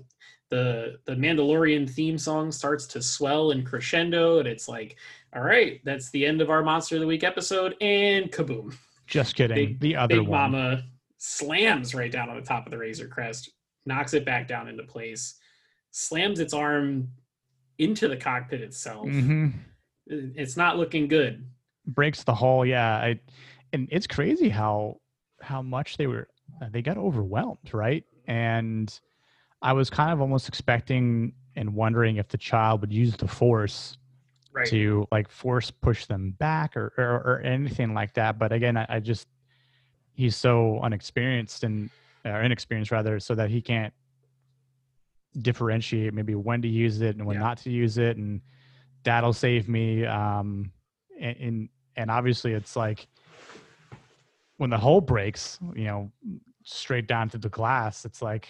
the 0.51 0.99
the 1.05 1.15
Mandalorian 1.15 1.89
theme 1.89 2.19
song 2.19 2.51
starts 2.53 2.87
to 2.89 3.03
swell 3.03 3.51
and 3.53 3.65
crescendo, 3.65 4.39
and 4.39 4.49
it's 4.49 4.69
like, 4.69 4.97
"All 5.35 5.43
right, 5.43 5.81
that's 5.85 6.11
the 6.11 6.27
end 6.27 6.41
of 6.41 6.51
our 6.51 6.63
Monster 6.63 6.97
of 6.97 7.01
the 7.01 7.07
Week 7.07 7.25
episode." 7.25 7.77
And 7.81 8.31
kaboom! 8.31 8.75
just 9.07 9.35
kidding. 9.35 9.57
Big- 9.57 9.81
the 9.81 9.97
other 9.97 10.19
Big 10.19 10.29
one. 10.29 10.53
Mama 10.53 10.83
slams 11.19 11.95
right 11.95 12.11
down 12.11 12.31
on 12.31 12.37
the 12.37 12.43
top 12.43 12.67
of 12.67 12.71
the 12.71 12.79
Razor 12.79 13.09
Crest, 13.09 13.51
knocks 13.85 14.15
it 14.15 14.25
back 14.25 14.49
down 14.49 14.69
into 14.69 14.85
place, 14.85 15.35
slams 15.91 16.41
its 16.41 16.55
arm 16.55 17.09
into 17.79 18.09
the 18.09 18.17
cockpit 18.17 18.61
itself. 18.61 19.07
hmm 19.09 19.49
It's 20.07 20.57
not 20.57 20.79
looking 20.79 21.09
good. 21.09 21.45
Breaks 21.87 22.23
the 22.25 22.35
hull. 22.35 22.65
Yeah. 22.65 22.97
I, 22.97 23.21
and 23.73 23.89
it's 23.91 24.07
crazy 24.07 24.49
how 24.49 25.01
how 25.41 25.63
much 25.63 25.97
they 25.97 26.07
were 26.07 26.29
uh, 26.61 26.69
they 26.71 26.83
got 26.83 26.99
overwhelmed, 26.99 27.73
right? 27.73 28.05
And 28.27 28.99
I 29.63 29.73
was 29.73 29.91
kind 29.91 30.13
of 30.13 30.21
almost 30.21 30.49
expecting 30.49 31.33
and 31.57 31.75
wondering 31.75 32.17
if 32.17 32.29
the 32.29 32.39
child 32.39 32.81
would 32.83 32.93
use 32.93 33.17
the 33.17 33.29
force 33.29 33.97
Right. 34.53 34.67
to 34.69 35.07
like 35.13 35.29
force 35.31 35.71
push 35.71 36.07
them 36.07 36.33
back 36.33 36.77
or 36.77 36.93
or, 36.99 37.23
or 37.25 37.41
anything 37.41 37.95
like 37.95 38.15
that. 38.15 38.39
But 38.39 38.53
again, 38.53 38.77
I, 38.77 38.87
I 38.89 39.01
just 39.01 39.29
he's 40.13 40.37
so 40.37 40.81
unexperienced 40.81 41.63
and 41.63 41.89
or 42.25 42.43
inexperienced 42.43 42.91
rather, 42.91 43.21
so 43.21 43.35
that 43.37 43.49
he 43.49 43.63
can't 43.63 43.95
differentiate 45.41 46.13
maybe 46.13 46.35
when 46.35 46.63
to 46.63 46.69
use 46.69 47.01
it 47.01 47.17
and 47.17 47.25
when 47.27 47.37
Yeah. 47.37 47.43
not 47.43 47.59
to 47.59 47.71
use 47.71 47.97
it, 47.97 48.17
and 48.17 48.41
that'll 49.05 49.33
save 49.33 49.69
me. 49.69 50.05
Um, 50.05 50.73
and 51.19 51.37
and, 51.37 51.69
and 51.97 52.11
obviously 52.11 52.53
it's 52.53 52.75
like 52.75 53.07
when 54.57 54.71
the 54.71 54.79
hole 54.79 55.01
breaks, 55.01 55.59
you 55.75 55.85
know, 55.85 56.11
straight 56.65 57.07
down 57.07 57.29
to 57.31 57.39
the 57.39 57.49
glass, 57.49 58.05
it's 58.05 58.21
like, 58.21 58.49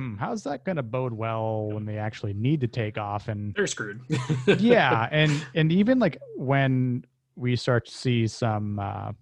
hmm, 0.00 0.16
how's 0.16 0.42
that 0.44 0.64
going 0.64 0.76
to 0.76 0.82
bode 0.82 1.12
well 1.12 1.66
when 1.66 1.84
they 1.84 1.98
actually 1.98 2.32
need 2.32 2.60
to 2.62 2.66
take 2.66 2.96
off? 2.96 3.28
And 3.28 3.54
They're 3.54 3.66
screwed. 3.66 4.00
yeah, 4.58 5.08
and 5.10 5.44
and 5.54 5.70
even 5.70 5.98
like 5.98 6.18
when 6.36 7.04
we 7.36 7.54
start 7.56 7.86
to 7.86 7.92
see 7.92 8.26
some 8.26 8.78
uh, 8.78 9.12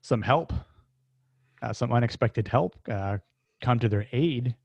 some 0.00 0.22
help, 0.22 0.52
uh, 1.62 1.72
some 1.72 1.92
unexpected 1.92 2.48
help 2.48 2.74
uh, 2.90 3.18
come 3.60 3.78
to 3.80 3.88
their 3.88 4.06
aid, 4.12 4.56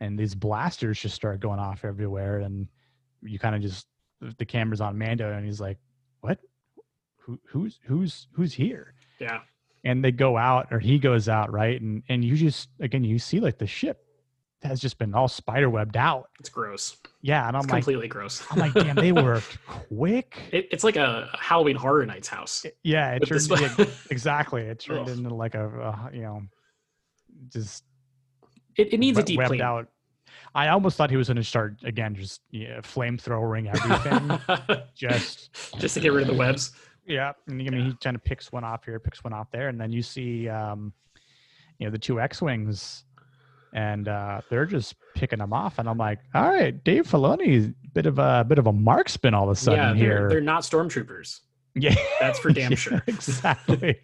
and 0.00 0.18
these 0.18 0.34
blasters 0.34 0.98
just 0.98 1.14
start 1.14 1.40
going 1.40 1.60
off 1.60 1.84
everywhere, 1.84 2.38
and 2.38 2.66
you 3.22 3.38
kind 3.38 3.54
of 3.54 3.60
just 3.60 3.86
the 4.38 4.44
camera's 4.46 4.80
on 4.80 4.96
Mando, 4.96 5.30
and 5.30 5.44
he's 5.44 5.60
like, 5.60 5.78
"What? 6.22 6.38
Who, 7.18 7.38
who's 7.46 7.78
who's 7.84 8.26
who's 8.32 8.54
here?" 8.54 8.94
yeah. 9.18 9.40
And 9.82 10.04
they 10.04 10.12
go 10.12 10.36
out, 10.36 10.68
or 10.70 10.78
he 10.78 10.98
goes 10.98 11.28
out, 11.28 11.50
right? 11.50 11.80
And 11.80 12.02
and 12.08 12.24
you 12.24 12.36
just 12.36 12.68
again 12.80 13.04
you 13.04 13.18
see 13.18 13.40
like 13.40 13.58
the 13.58 13.66
ship 13.66 14.06
has 14.62 14.80
just 14.80 14.98
been 14.98 15.14
all 15.14 15.28
spider 15.28 15.70
webbed 15.70 15.96
out. 15.96 16.28
It's 16.38 16.48
gross. 16.48 16.96
Yeah, 17.22 17.46
and 17.48 17.56
I'm 17.56 17.62
It's 17.64 17.72
like, 17.72 17.82
completely 17.84 18.08
gross. 18.08 18.42
I'm 18.50 18.58
like, 18.58 18.74
damn, 18.74 18.96
they 18.96 19.12
worked 19.12 19.58
quick. 19.66 20.38
It, 20.52 20.68
it's 20.70 20.84
like 20.84 20.96
a 20.96 21.28
Halloween 21.38 21.76
Horror 21.76 22.04
Nights 22.06 22.28
house. 22.28 22.64
Yeah, 22.82 23.12
it 23.14 23.26
turned 23.26 23.48
yeah, 23.48 23.86
exactly. 24.10 24.62
It 24.62 24.80
turned 24.80 25.08
Ugh. 25.08 25.16
into 25.18 25.34
like 25.34 25.54
a, 25.54 26.10
you 26.12 26.22
know, 26.22 26.42
just 27.52 27.84
It, 28.76 28.92
it 28.92 28.98
needs 28.98 29.18
a 29.18 29.22
deep 29.22 29.38
webbed 29.38 29.48
clean. 29.48 29.60
out. 29.62 29.88
I 30.54 30.68
almost 30.68 30.96
thought 30.96 31.10
he 31.10 31.16
was 31.16 31.28
going 31.28 31.36
to 31.36 31.44
start 31.44 31.76
again, 31.84 32.14
just 32.14 32.40
yeah, 32.50 32.80
flamethrowering 32.80 33.68
everything. 33.74 34.82
just 34.94 35.50
Just 35.78 35.94
to 35.94 36.00
get 36.00 36.12
rid 36.12 36.22
of 36.22 36.28
the 36.28 36.38
webs. 36.38 36.72
yeah. 37.06 37.32
And, 37.46 37.60
I 37.62 37.70
mean, 37.70 37.84
he 37.86 37.94
kind 38.02 38.16
of 38.16 38.24
picks 38.24 38.50
one 38.52 38.64
off 38.64 38.84
here, 38.84 38.98
picks 38.98 39.22
one 39.22 39.32
off 39.32 39.50
there, 39.52 39.68
and 39.68 39.80
then 39.80 39.92
you 39.92 40.02
see, 40.02 40.48
um, 40.48 40.92
you 41.78 41.86
know, 41.86 41.90
the 41.92 41.98
two 41.98 42.20
X-wings, 42.20 43.04
and 43.72 44.08
uh, 44.08 44.40
they're 44.50 44.66
just 44.66 44.94
picking 45.14 45.38
them 45.38 45.52
off, 45.52 45.78
and 45.78 45.88
I'm 45.88 45.98
like, 45.98 46.18
all 46.34 46.48
right, 46.48 46.82
Dave 46.84 47.06
Filoni, 47.06 47.74
bit 47.92 48.06
of 48.06 48.18
a 48.18 48.44
bit 48.46 48.58
of 48.58 48.66
a 48.66 48.72
marksman 48.72 49.34
all 49.34 49.44
of 49.44 49.50
a 49.50 49.56
sudden 49.56 49.78
yeah, 49.78 49.92
they're, 49.94 50.18
here. 50.18 50.28
they're 50.28 50.40
not 50.40 50.62
stormtroopers. 50.62 51.40
yeah, 51.74 51.94
That's 52.18 52.38
for 52.38 52.50
damn 52.50 52.70
Yeah, 52.72 52.76
sure. 52.76 53.02
exactly. 53.06 54.00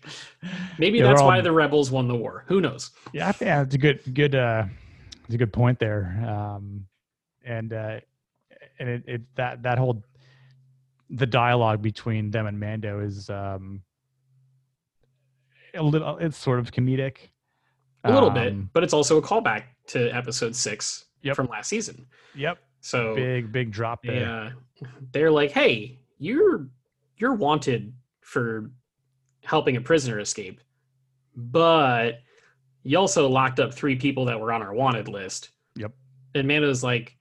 Maybe 0.78 0.98
Yeah, 0.98 1.08
that's 1.08 1.22
why 1.22 1.40
the 1.40 1.50
rebels 1.50 1.90
won 1.90 2.06
the 2.06 2.14
war. 2.14 2.44
Who 2.46 2.60
knows? 2.60 2.92
Yeah, 3.12 3.28
I 3.28 3.32
think 3.32 3.48
yeah, 3.48 3.62
it's 3.62 3.74
a 3.74 3.78
good, 3.78 4.14
good, 4.14 4.34
uh, 4.36 4.66
it's 5.24 5.34
a 5.34 5.38
good 5.38 5.52
point 5.52 5.80
there. 5.80 6.24
Um, 6.28 6.86
and 7.44 7.72
uh, 7.72 8.00
and 8.78 8.88
it, 8.88 9.02
it 9.06 9.22
that 9.36 9.62
that 9.62 9.78
whole 9.78 10.04
the 11.10 11.26
dialogue 11.26 11.82
between 11.82 12.30
them 12.30 12.46
and 12.46 12.58
Mando 12.58 13.00
is 13.00 13.30
um 13.30 13.82
a 15.74 15.82
little. 15.82 16.18
It's 16.18 16.36
sort 16.36 16.58
of 16.58 16.72
comedic. 16.72 17.16
A 18.08 18.12
little 18.14 18.30
bit, 18.30 18.52
Um, 18.52 18.70
but 18.72 18.82
it's 18.84 18.92
also 18.92 19.18
a 19.18 19.22
callback 19.22 19.64
to 19.88 20.08
episode 20.10 20.54
six 20.56 21.04
Yep. 21.22 21.36
from 21.36 21.46
last 21.46 21.68
season. 21.68 22.06
Yep. 22.34 22.58
So 22.80 23.14
Big, 23.16 23.50
big 23.52 23.72
drop 23.72 24.02
there. 24.02 24.14
yeah, 24.80 24.88
they're 25.12 25.30
like, 25.30 25.50
"Hey, 25.50 25.98
you're 26.18 26.68
you're 27.18 27.34
wanted 27.34 27.92
for 28.20 28.70
helping 29.44 29.76
a 29.76 29.80
prisoner 29.80 30.18
escape, 30.20 30.60
but 31.34 32.20
you 32.82 32.98
also 32.98 33.28
locked 33.28 33.58
up 33.60 33.74
three 33.74 33.96
people 33.96 34.24
that 34.26 34.40
were 34.40 34.52
on 34.52 34.62
our 34.62 34.72
wanted 34.74 35.08
list." 35.08 35.50
Yep. 35.76 35.92
And 36.34 36.46
Mando's 36.46 36.82
like, 36.84 37.16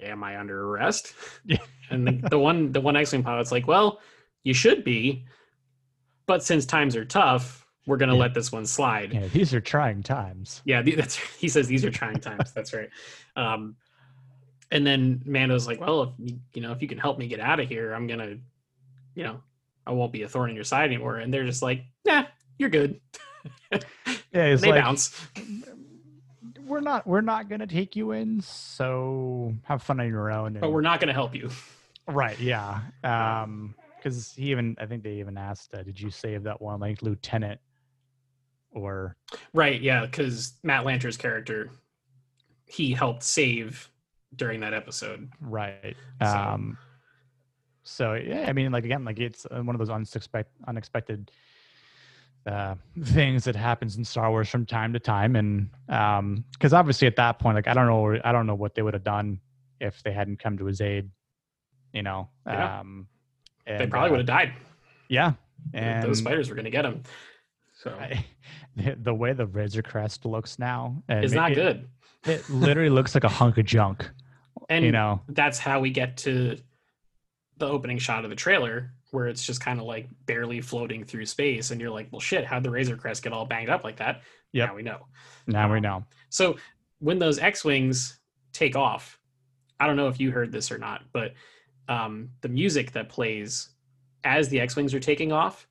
"Am 0.00 0.22
I 0.22 0.38
under 0.38 0.68
arrest?" 0.70 1.14
Yeah. 1.44 1.58
and 1.90 2.06
the, 2.06 2.28
the 2.30 2.38
one 2.38 2.72
the 2.72 2.80
one 2.80 2.96
X-wing 2.96 3.22
pilot's 3.22 3.50
like, 3.52 3.66
"Well, 3.66 4.00
you 4.44 4.54
should 4.54 4.84
be, 4.84 5.26
but 6.26 6.42
since 6.44 6.64
times 6.66 6.94
are 6.96 7.04
tough, 7.04 7.63
we're 7.86 7.96
gonna 7.96 8.14
Yeah. 8.14 8.20
let 8.20 8.34
this 8.34 8.50
one 8.52 8.66
slide." 8.66 9.12
Yeah, 9.12 9.26
these 9.28 9.52
are 9.54 9.60
trying 9.60 10.02
times. 10.02 10.62
Yeah, 10.64 10.82
that's 10.96 11.16
he 11.16 11.48
says 11.48 11.66
these 11.68 11.84
are 11.84 11.90
trying 11.90 12.20
times. 12.20 12.52
That's 12.52 12.72
right. 12.72 12.88
Um, 13.36 13.76
and 14.70 14.86
then 14.86 15.22
Mando's 15.24 15.66
like, 15.66 15.80
"Well, 15.80 16.02
if 16.02 16.10
you, 16.18 16.38
you 16.54 16.62
know, 16.62 16.72
if 16.72 16.82
you 16.82 16.88
can 16.88 16.98
help 16.98 17.18
me 17.18 17.26
get 17.28 17.40
out 17.40 17.60
of 17.60 17.68
here, 17.68 17.92
I'm 17.92 18.06
gonna, 18.06 18.36
you 19.14 19.22
know, 19.24 19.40
I 19.86 19.92
won't 19.92 20.12
be 20.12 20.22
a 20.22 20.28
thorn 20.28 20.50
in 20.50 20.56
your 20.56 20.64
side 20.64 20.86
anymore." 20.86 21.16
And 21.16 21.32
they're 21.32 21.44
just 21.44 21.62
like, 21.62 21.84
"Nah, 22.04 22.24
you're 22.58 22.70
good." 22.70 23.00
Yeah, 23.70 23.78
it's 24.32 24.62
they 24.62 24.70
like 24.70 24.82
bounce. 24.82 25.26
we're 26.66 26.80
not 26.80 27.06
we're 27.06 27.20
not 27.20 27.48
gonna 27.48 27.66
take 27.66 27.94
you 27.94 28.12
in, 28.12 28.40
so 28.40 29.54
have 29.64 29.82
fun 29.82 30.00
on 30.00 30.08
your 30.08 30.30
own. 30.30 30.54
But 30.60 30.72
we're 30.72 30.80
not 30.80 31.00
gonna 31.00 31.12
help 31.12 31.34
you. 31.34 31.50
Right. 32.08 32.38
Yeah. 32.40 32.80
Um, 33.02 33.74
because 33.96 34.34
he 34.34 34.50
even 34.50 34.76
I 34.78 34.86
think 34.86 35.02
they 35.02 35.14
even 35.14 35.36
asked, 35.38 35.72
uh, 35.74 35.82
"Did 35.82 36.00
you 36.00 36.10
save 36.10 36.42
that 36.44 36.60
one 36.60 36.80
like 36.80 37.00
lieutenant?" 37.02 37.60
Or 38.74 39.16
Right? 39.52 39.80
Yeah, 39.80 40.04
because 40.04 40.54
Matt 40.62 40.84
Lanter's 40.84 41.16
character, 41.16 41.70
he 42.66 42.92
helped 42.92 43.22
save 43.22 43.88
during 44.36 44.60
that 44.60 44.74
episode. 44.74 45.30
right. 45.40 45.96
So- 46.20 46.26
Um. 46.28 46.78
So 47.86 48.14
yeah, 48.14 48.46
I 48.48 48.52
mean, 48.54 48.72
like 48.72 48.84
again, 48.86 49.04
like 49.04 49.18
it's 49.20 49.46
uh, 49.46 49.60
one 49.62 49.74
of 49.74 49.78
those 49.78 49.90
unexpected 49.90 50.46
unexpected 50.66 51.30
uh 52.46 52.74
things 53.02 53.44
that 53.44 53.54
happens 53.56 53.96
in 53.96 54.04
Star 54.04 54.30
Wars 54.30 54.48
from 54.48 54.64
time 54.64 54.94
to 54.94 54.98
time, 54.98 55.36
and 55.36 55.68
um, 55.90 56.44
because 56.52 56.72
obviously 56.72 57.06
at 57.06 57.16
that 57.16 57.38
point, 57.38 57.56
like 57.56 57.68
I 57.68 57.74
don't 57.74 57.86
know, 57.86 58.18
I 58.24 58.32
don't 58.32 58.46
know 58.46 58.54
what 58.54 58.74
they 58.74 58.80
would 58.80 58.94
have 58.94 59.04
done 59.04 59.38
if 59.80 60.02
they 60.02 60.12
hadn't 60.12 60.38
come 60.38 60.56
to 60.58 60.64
his 60.64 60.80
aid. 60.80 61.10
You 61.92 62.02
know. 62.02 62.30
Yeah. 62.46 62.80
Um. 62.80 63.06
they 63.66 63.86
probably 63.86 64.08
uh, 64.08 64.12
would 64.12 64.20
have 64.20 64.26
died. 64.26 64.54
Yeah. 65.10 65.34
And 65.74 66.02
those 66.02 66.18
And 66.18 66.26
spiders 66.26 66.48
were 66.48 66.56
gonna 66.56 66.70
get 66.70 66.86
him. 66.86 67.02
So 67.74 67.90
I, 67.90 68.24
the, 69.02 69.12
way 69.14 69.32
the 69.32 69.46
Razor 69.46 69.82
Crest 69.82 70.24
looks 70.24 70.58
now 70.58 71.02
is 71.08 71.32
not 71.32 71.52
it, 71.52 71.54
good. 71.56 71.88
It 72.24 72.48
literally 72.48 72.90
looks 72.90 73.14
like 73.14 73.24
a 73.24 73.28
hunk 73.28 73.58
of 73.58 73.66
junk. 73.66 74.08
And 74.68 74.84
you 74.84 74.92
know, 74.92 75.20
that's 75.28 75.58
how 75.58 75.80
we 75.80 75.90
get 75.90 76.16
to 76.18 76.56
the 77.58 77.66
opening 77.68 77.98
shot 77.98 78.24
of 78.24 78.30
the 78.30 78.36
trailer 78.36 78.92
where 79.10 79.28
it's 79.28 79.44
just 79.44 79.60
kind 79.60 79.78
of 79.78 79.86
like 79.86 80.08
barely 80.26 80.60
floating 80.60 81.04
through 81.04 81.24
space 81.26 81.70
and 81.70 81.80
you're 81.80 81.90
like 81.90 82.08
well 82.10 82.20
shit 82.20 82.44
how'd 82.44 82.64
the 82.64 82.70
razor 82.70 82.96
crest 82.96 83.22
get 83.22 83.32
all 83.32 83.46
banged 83.46 83.70
up 83.70 83.84
like 83.84 83.96
that 83.96 84.22
Yep. 84.52 84.68
now 84.68 84.74
we 84.74 84.82
know 84.82 85.06
now 85.46 85.70
we 85.70 85.76
Um, 85.76 85.82
know. 85.84 86.04
so 86.30 86.56
when 86.98 87.20
those 87.20 87.38
x-wings 87.38 88.18
take 88.52 88.74
off 88.74 89.20
i 89.78 89.86
don't 89.86 89.94
know 89.94 90.08
if 90.08 90.18
you 90.18 90.32
heard 90.32 90.50
this 90.50 90.72
or 90.72 90.78
not 90.78 91.02
but 91.12 91.34
um, 91.88 92.30
the 92.40 92.48
music 92.48 92.90
that 92.92 93.08
plays 93.08 93.68
as 94.24 94.48
the 94.48 94.58
x-wings 94.58 94.92
are 94.94 95.00
taking 95.00 95.30
off 95.30 95.68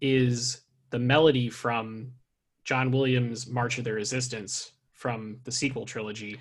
is 0.00 0.60
the 0.94 0.98
melody 1.00 1.50
from 1.50 2.12
john 2.62 2.92
williams 2.92 3.48
march 3.48 3.78
of 3.78 3.84
the 3.84 3.92
resistance 3.92 4.70
from 4.92 5.40
the 5.42 5.50
sequel 5.50 5.84
trilogy 5.84 6.38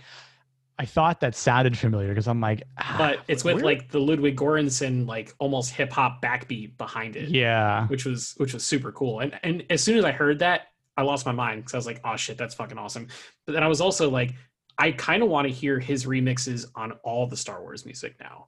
I 0.80 0.86
thought 0.86 1.20
that 1.20 1.36
sounded 1.36 1.78
familiar 1.78 2.10
because 2.10 2.28
I'm 2.28 2.42
like, 2.42 2.64
ah, 2.80 2.96
but 2.98 3.20
it's 3.28 3.44
with 3.44 3.62
like 3.62 3.90
the 3.90 4.00
Ludwig 4.00 4.36
Göransson 4.36 5.08
like 5.08 5.32
almost 5.38 5.72
hip 5.72 5.92
hop 5.92 6.20
backbeat 6.22 6.78
behind 6.80 7.16
it, 7.16 7.30
yeah, 7.30 7.86
which 7.88 8.06
was 8.06 8.34
which 8.38 8.56
was 8.56 8.66
super 8.66 8.92
cool. 8.92 9.20
And 9.20 9.40
and 9.44 9.64
as 9.70 9.84
soon 9.84 10.00
as 10.00 10.04
I 10.04 10.12
heard 10.12 10.40
that, 10.40 10.70
I 10.98 11.04
lost 11.04 11.28
my 11.28 11.32
mind 11.32 11.62
because 11.62 11.76
I 11.76 11.78
was 11.78 11.86
like, 11.86 12.02
oh 12.04 12.16
shit, 12.16 12.40
that's 12.40 12.56
fucking 12.56 12.80
awesome. 12.80 13.08
But 13.46 13.54
then 13.54 13.62
I 13.64 13.68
was 13.68 13.82
also 13.82 14.10
like, 14.10 14.34
I 14.80 14.94
kind 14.94 15.22
of 15.22 15.30
want 15.30 15.48
to 15.48 15.54
hear 15.54 15.80
his 15.80 16.06
remixes 16.06 16.66
on 16.74 16.94
all 17.04 17.28
the 17.28 17.38
Star 17.38 17.62
Wars 17.62 17.86
music 17.86 18.16
now. 18.20 18.48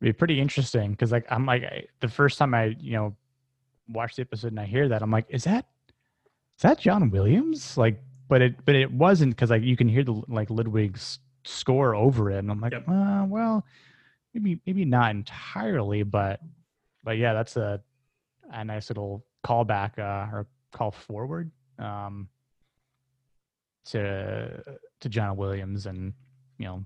be 0.00 0.12
pretty 0.12 0.40
interesting 0.40 0.92
because 0.92 1.10
like 1.10 1.26
I'm 1.28 1.44
like 1.44 1.64
I, 1.64 1.84
the 1.98 2.08
first 2.08 2.38
time 2.38 2.54
I 2.54 2.76
you 2.78 2.92
know 2.92 3.16
watched 3.92 4.16
the 4.16 4.22
episode 4.22 4.48
and 4.52 4.60
I 4.60 4.66
hear 4.66 4.88
that 4.88 5.02
I'm 5.02 5.10
like, 5.10 5.26
is 5.28 5.44
that 5.44 5.66
is 6.58 6.62
that 6.62 6.78
John 6.80 7.10
Williams? 7.10 7.76
Like, 7.76 8.02
but 8.28 8.42
it 8.42 8.64
but 8.64 8.74
it 8.74 8.90
wasn't 8.92 9.34
because 9.34 9.50
like 9.50 9.62
you 9.62 9.76
can 9.76 9.88
hear 9.88 10.04
the 10.04 10.22
like 10.28 10.48
Ludwig's 10.50 11.18
score 11.44 11.94
over 11.94 12.30
it, 12.30 12.38
and 12.38 12.50
I'm 12.50 12.60
like, 12.60 12.72
Yep. 12.72 12.84
uh, 12.88 13.24
well, 13.28 13.64
maybe 14.34 14.60
maybe 14.66 14.84
not 14.84 15.10
entirely, 15.10 16.02
but 16.02 16.40
but 17.04 17.16
yeah, 17.18 17.32
that's 17.34 17.56
a 17.56 17.80
a 18.52 18.64
nice 18.64 18.90
little 18.90 19.24
callback 19.44 19.98
uh, 19.98 20.30
or 20.34 20.46
call 20.72 20.90
forward 20.90 21.50
um, 21.78 22.28
to 23.86 24.62
to 25.00 25.08
John 25.08 25.36
Williams 25.36 25.86
and 25.86 26.12
you 26.58 26.66
know 26.66 26.84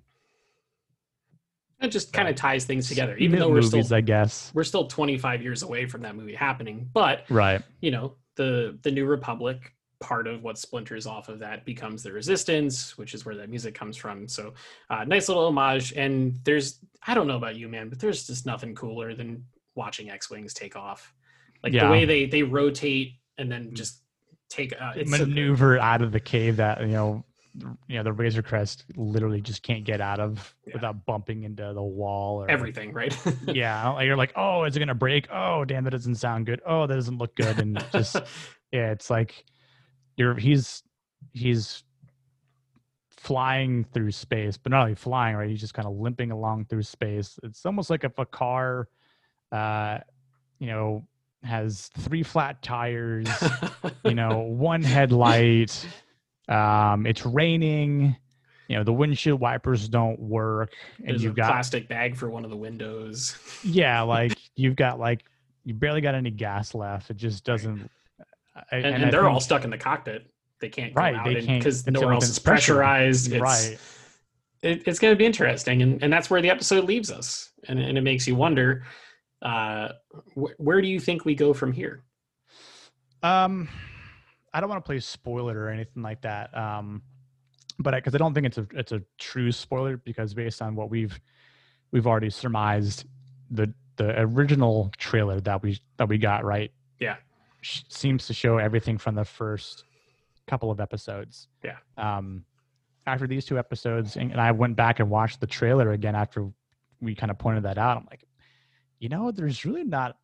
It 1.81 1.89
just 1.89 2.13
kind 2.13 2.29
of 2.29 2.35
ties 2.37 2.65
things 2.65 2.89
together, 2.89 3.17
even 3.19 3.39
though 3.39 3.49
we're 3.49 3.57
movies, 3.61 3.87
still 3.87 3.97
I 3.97 4.01
guess. 4.01 4.51
we're 4.55 4.65
still 4.65 4.87
25 4.87 5.43
years 5.43 5.63
away 5.63 5.87
from 5.87 6.03
that 6.03 6.17
movie 6.17 6.35
happening. 6.35 6.89
But 6.93 7.25
Right. 7.29 7.63
you 7.81 7.91
know 7.91 8.17
the 8.37 8.79
the 8.83 8.91
new 8.91 9.05
republic 9.07 9.73
part 10.01 10.27
of 10.27 10.43
what 10.43 10.59
splinters 10.59 11.07
off 11.07 11.29
of 11.31 11.39
that 11.39 11.65
becomes 11.65 12.03
the 12.03 12.13
resistance 12.13 12.99
which 12.99 13.15
is 13.15 13.25
where 13.25 13.35
that 13.35 13.49
music 13.49 13.75
comes 13.75 13.97
from 13.97 14.29
so 14.29 14.53
uh, 14.91 15.05
nice 15.05 15.27
little 15.29 15.47
homage 15.47 15.95
and 15.95 16.39
there's 16.45 16.81
i 17.07 17.15
don't 17.15 17.27
know 17.27 17.39
about 17.39 17.57
you 17.57 17.67
man 17.67 17.89
but 17.89 17.99
there's 17.99 18.27
just 18.27 18.45
nothing 18.45 18.75
cooler 18.75 19.15
than 19.15 19.43
watching 19.75 20.11
x-wings 20.11 20.53
take 20.53 20.77
off 20.77 21.15
like 21.65 21.73
Yeah. 21.73 21.87
the 21.87 21.91
way 21.91 22.05
they 22.05 22.27
they 22.27 22.43
rotate 22.43 23.13
and 23.39 23.51
then 23.51 23.73
just 23.73 24.03
take 24.51 24.75
uh, 24.79 24.93
it's 24.97 25.11
so 25.11 25.17
good. 25.25 25.29
maneuver 25.31 25.79
out 25.79 26.03
of 26.03 26.13
the 26.13 26.21
cave 26.21 26.57
that 26.57 26.83
you 26.83 26.89
know 26.89 27.25
you 27.89 27.97
know 27.97 28.03
the 28.03 28.13
Razor 28.13 28.43
Crest 28.43 28.85
literally 28.97 29.41
just 29.41 29.63
can't 29.63 29.85
get 29.85 30.01
out 30.01 30.21
of 30.21 30.55
Yeah. 30.67 30.75
without 30.75 31.05
bumping 31.07 31.45
into 31.45 31.73
the 31.75 31.83
wall 31.83 32.43
or 32.43 32.51
Everything, 32.51 32.93
right? 32.93 33.17
Yeah, 33.47 34.01
you're 34.01 34.17
like, 34.17 34.33
oh, 34.37 34.65
is 34.65 34.77
it 34.77 34.81
gonna 34.81 34.95
break? 34.95 35.29
Oh, 35.33 35.65
damn, 35.65 35.85
that 35.85 35.91
doesn't 35.91 36.17
sound 36.17 36.47
good. 36.47 36.61
Oh, 36.67 36.87
that 36.87 36.95
doesn't 36.95 37.19
look 37.19 37.35
good, 37.37 37.59
and 37.59 37.83
just 37.93 38.17
yeah, 38.73 38.91
it's 38.91 39.11
like 39.11 39.45
you're 40.17 40.35
he's 40.35 40.83
he's 41.33 41.83
flying 43.11 43.85
through 43.93 44.13
space, 44.13 44.57
but 44.57 44.71
not 44.71 44.83
only 44.83 44.95
flying, 44.95 45.37
right? 45.37 45.49
He's 45.51 45.61
just 45.61 45.75
kind 45.75 45.89
of 45.89 45.95
limping 45.97 46.31
along 46.31 46.67
through 46.67 46.83
space. 46.85 47.39
It's 47.43 47.65
almost 47.67 47.91
like 47.91 48.05
if 48.05 48.19
a 48.19 48.27
car, 48.27 48.89
uh, 49.53 49.99
you 50.59 50.67
know, 50.69 51.07
has 51.43 51.91
three 51.99 52.23
flat 52.23 52.63
tires, 52.63 53.29
you 54.05 54.15
know, 54.15 54.41
one 54.43 54.83
headlight. 54.83 55.87
Um, 56.49 57.07
it's 57.07 57.25
raining. 57.27 58.17
You 58.69 58.77
know, 58.77 58.85
the 58.85 58.93
windshield 58.93 59.41
wipers 59.41 59.89
don't 59.89 60.19
work, 60.19 60.73
and 60.99 61.09
There's 61.11 61.23
you've 61.23 61.37
got 61.37 61.49
plastic 61.53 61.89
bag 61.89 62.17
for 62.17 62.29
one 62.31 62.45
of 62.45 62.51
the 62.51 62.57
windows. 62.57 63.37
yeah, 63.65 64.01
like 64.03 64.37
you've 64.57 64.75
got 64.77 64.99
like 64.99 65.25
you 65.65 65.73
barely 65.75 66.01
got 66.01 66.15
any 66.17 66.31
gas 66.31 66.75
left. 66.75 67.11
It 67.11 67.17
just 67.17 67.45
doesn't. 67.45 67.89
I- 68.57 68.77
And, 68.77 68.87
and, 68.87 69.05
I 69.07 69.11
they're 69.11 69.29
all 69.29 69.41
stuck 69.41 69.65
in 69.65 69.71
the 69.71 69.79
cockpit. 69.79 70.27
They 70.61 70.69
can't 70.69 70.95
come 70.95 71.05
Right, 71.05 71.15
out 71.15 71.25
because 71.47 71.87
nowhere 71.87 72.15
else 72.15 72.29
is 72.31 72.39
pressurized. 72.39 73.31
It's, 73.31 73.41
right. 73.43 73.79
it, 74.63 74.83
it's 74.89 74.99
going 74.99 75.13
to 75.13 75.17
be 75.19 75.27
interesting, 75.27 75.83
and, 75.83 76.03
and 76.03 76.11
that's 76.13 76.31
where 76.31 76.41
the 76.41 76.49
episode 76.51 76.85
leaves 76.85 77.11
us, 77.11 77.51
and, 77.69 77.79
and 77.79 77.99
it 77.99 78.01
makes 78.01 78.27
you 78.27 78.35
wonder, 78.37 78.85
uh, 79.43 79.91
wh- 80.35 80.59
where 80.59 80.81
do 80.81 80.89
you 80.89 80.99
think 80.99 81.27
we 81.27 81.35
go 81.35 81.53
from 81.53 81.73
here? 81.73 82.03
Um, 83.23 83.69
I 84.53 84.61
don't 84.61 84.69
want 84.71 84.85
to 84.85 84.87
play 84.87 85.01
spoiler 85.01 85.59
or 85.59 85.69
anything 85.71 86.03
like 86.03 86.23
that. 86.23 86.57
Um, 86.57 87.03
but 87.79 87.95
because 87.95 88.15
I, 88.15 88.19
don't 88.19 88.33
think 88.33 88.47
it's 88.47 88.59
a 88.59 88.67
it's 88.73 88.93
a 88.93 89.03
true 89.19 89.53
spoiler 89.53 89.97
because 89.99 90.33
based 90.35 90.63
on 90.63 90.75
what 90.75 90.89
we've 90.91 91.19
we've 91.93 92.07
already 92.07 92.31
surmised, 92.31 93.05
the 93.51 93.73
the 93.97 94.19
original 94.21 94.91
trailer 94.97 95.41
that 95.41 95.63
we 95.63 95.79
that 95.99 96.09
we 96.09 96.19
got 96.19 96.45
right, 96.45 96.71
Yeah. 97.01 97.17
sh- 97.61 97.83
seems 97.89 98.27
to 98.29 98.35
show 98.35 98.59
everything 98.59 98.99
from 98.99 99.15
the 99.15 99.25
first 99.25 99.85
couple 100.47 100.71
of 100.71 100.81
episodes. 100.81 101.49
Yeah. 101.65 101.77
Um, 101.99 102.45
after 103.07 103.27
these 103.27 103.45
two 103.45 103.59
episodes, 103.59 104.17
and, 104.17 104.33
and 104.33 104.41
I 104.41 104.53
went 104.53 104.77
back 104.77 105.01
and 105.01 105.09
watched 105.11 105.41
the 105.41 105.47
trailer 105.47 105.93
again 105.93 106.15
after 106.15 106.49
we 107.01 107.15
kind 107.15 107.31
of 107.31 107.39
pointed 107.39 107.63
that 107.65 107.79
out. 107.79 107.97
I'm 107.99 108.07
like, 108.11 108.25
you 108.99 109.09
know, 109.09 109.31
there's 109.31 109.65
really 109.65 109.85
not 109.85 110.17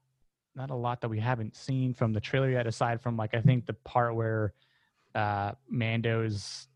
not 0.55 0.71
a 0.71 0.75
lot 0.75 1.01
that 1.01 1.09
we 1.09 1.19
haven't 1.21 1.57
seen 1.57 1.95
from 1.95 2.13
the 2.13 2.21
trailer 2.21 2.51
yet, 2.51 2.67
aside 2.67 3.01
from 3.01 3.17
like 3.17 3.35
I 3.35 3.41
think 3.41 3.67
the 3.67 3.73
part 3.73 4.15
where 4.15 4.55
uh 5.15 5.53
Mando's 5.69 6.69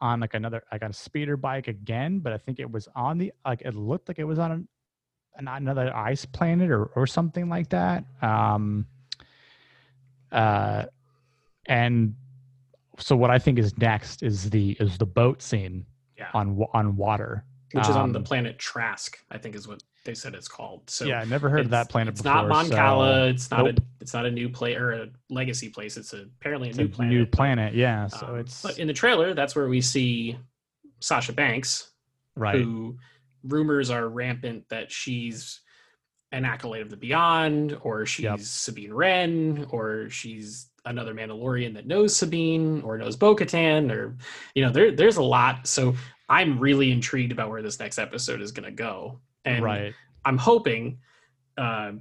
on 0.00 0.20
like 0.20 0.34
another 0.34 0.62
like 0.72 0.82
on 0.82 0.90
a 0.90 0.94
speeder 0.94 1.36
bike 1.36 1.68
again, 1.68 2.18
but 2.18 2.32
I 2.32 2.38
think 2.38 2.58
it 2.58 2.70
was 2.70 2.88
on 2.94 3.18
the 3.18 3.32
like 3.44 3.62
it 3.62 3.74
looked 3.74 4.08
like 4.08 4.18
it 4.18 4.24
was 4.24 4.38
on 4.38 4.50
an, 4.52 4.68
an 5.36 5.48
another 5.48 5.94
ice 5.96 6.24
planet 6.24 6.70
or 6.70 6.86
or 6.86 7.06
something 7.06 7.48
like 7.48 7.68
that. 7.70 8.04
Um 8.20 8.86
uh 10.30 10.84
and 11.66 12.14
so 12.98 13.16
what 13.16 13.30
I 13.30 13.38
think 13.38 13.58
is 13.58 13.76
next 13.78 14.22
is 14.22 14.50
the 14.50 14.76
is 14.80 14.98
the 14.98 15.06
boat 15.06 15.40
scene 15.42 15.86
Yeah. 16.18 16.28
on 16.34 16.60
on 16.72 16.96
water. 16.96 17.44
Which 17.72 17.88
is 17.88 17.96
on 17.96 18.12
the 18.12 18.18
Um, 18.18 18.24
planet 18.24 18.58
Trask, 18.58 19.16
I 19.30 19.38
think 19.38 19.54
is 19.54 19.66
what 19.66 19.82
they 20.04 20.14
said 20.14 20.34
it's 20.34 20.48
called. 20.48 20.88
So 20.90 21.04
yeah, 21.04 21.20
I 21.20 21.24
never 21.24 21.48
heard 21.48 21.60
of 21.60 21.70
that 21.70 21.88
planet 21.88 22.12
It's 22.12 22.22
before. 22.22 22.34
not 22.34 22.48
Mon 22.48 22.68
Cala. 22.70 23.28
it's 23.28 23.50
not 23.50 23.64
Nope. 23.64 23.78
a 23.78 23.82
it's 24.00 24.12
not 24.14 24.26
a 24.26 24.30
new 24.30 24.48
play 24.48 24.74
or 24.74 24.92
a 24.92 25.06
legacy 25.30 25.68
place. 25.68 25.96
It's 25.96 26.12
a, 26.12 26.22
apparently 26.40 26.68
a 26.68 26.70
It's 26.70 26.78
new 26.78 26.84
a 26.86 26.88
planet. 26.88 27.14
new 27.14 27.26
planet, 27.26 27.74
yeah. 27.74 28.06
So 28.08 28.26
um, 28.26 28.36
it's 28.38 28.62
but 28.62 28.78
in 28.78 28.86
the 28.88 28.92
trailer, 28.92 29.34
that's 29.34 29.54
where 29.54 29.68
we 29.68 29.80
see 29.80 30.38
Sasha 31.00 31.32
Banks, 31.32 31.90
right. 32.36 32.56
who 32.56 32.96
rumors 33.44 33.90
are 33.90 34.08
rampant 34.08 34.68
that 34.70 34.90
she's 34.90 35.60
an 36.32 36.44
acolyte 36.44 36.80
of 36.82 36.90
the 36.90 36.96
Beyond, 36.96 37.76
or 37.82 38.06
she's 38.06 38.24
Yep. 38.24 38.40
Sabine 38.40 38.92
Wren, 38.94 39.66
or 39.70 40.08
she's 40.08 40.70
another 40.84 41.14
Mandalorian 41.14 41.74
that 41.74 41.86
knows 41.86 42.16
Sabine 42.16 42.80
or 42.82 42.96
knows 42.98 43.16
Bo-Katan, 43.16 43.92
or 43.92 44.16
you 44.54 44.64
know, 44.64 44.70
there 44.72 44.90
there's 44.92 45.18
a 45.18 45.22
lot. 45.22 45.66
So 45.66 45.94
I'm 46.28 46.58
really 46.58 46.90
intrigued 46.90 47.30
about 47.32 47.50
where 47.50 47.62
this 47.62 47.78
next 47.78 47.98
episode 47.98 48.40
is 48.40 48.50
going 48.52 48.64
to 48.64 48.70
go, 48.72 49.20
and 49.44 49.64
right. 49.64 49.94
I'm 50.24 50.38
hoping 50.38 50.98
uh, 51.58 51.92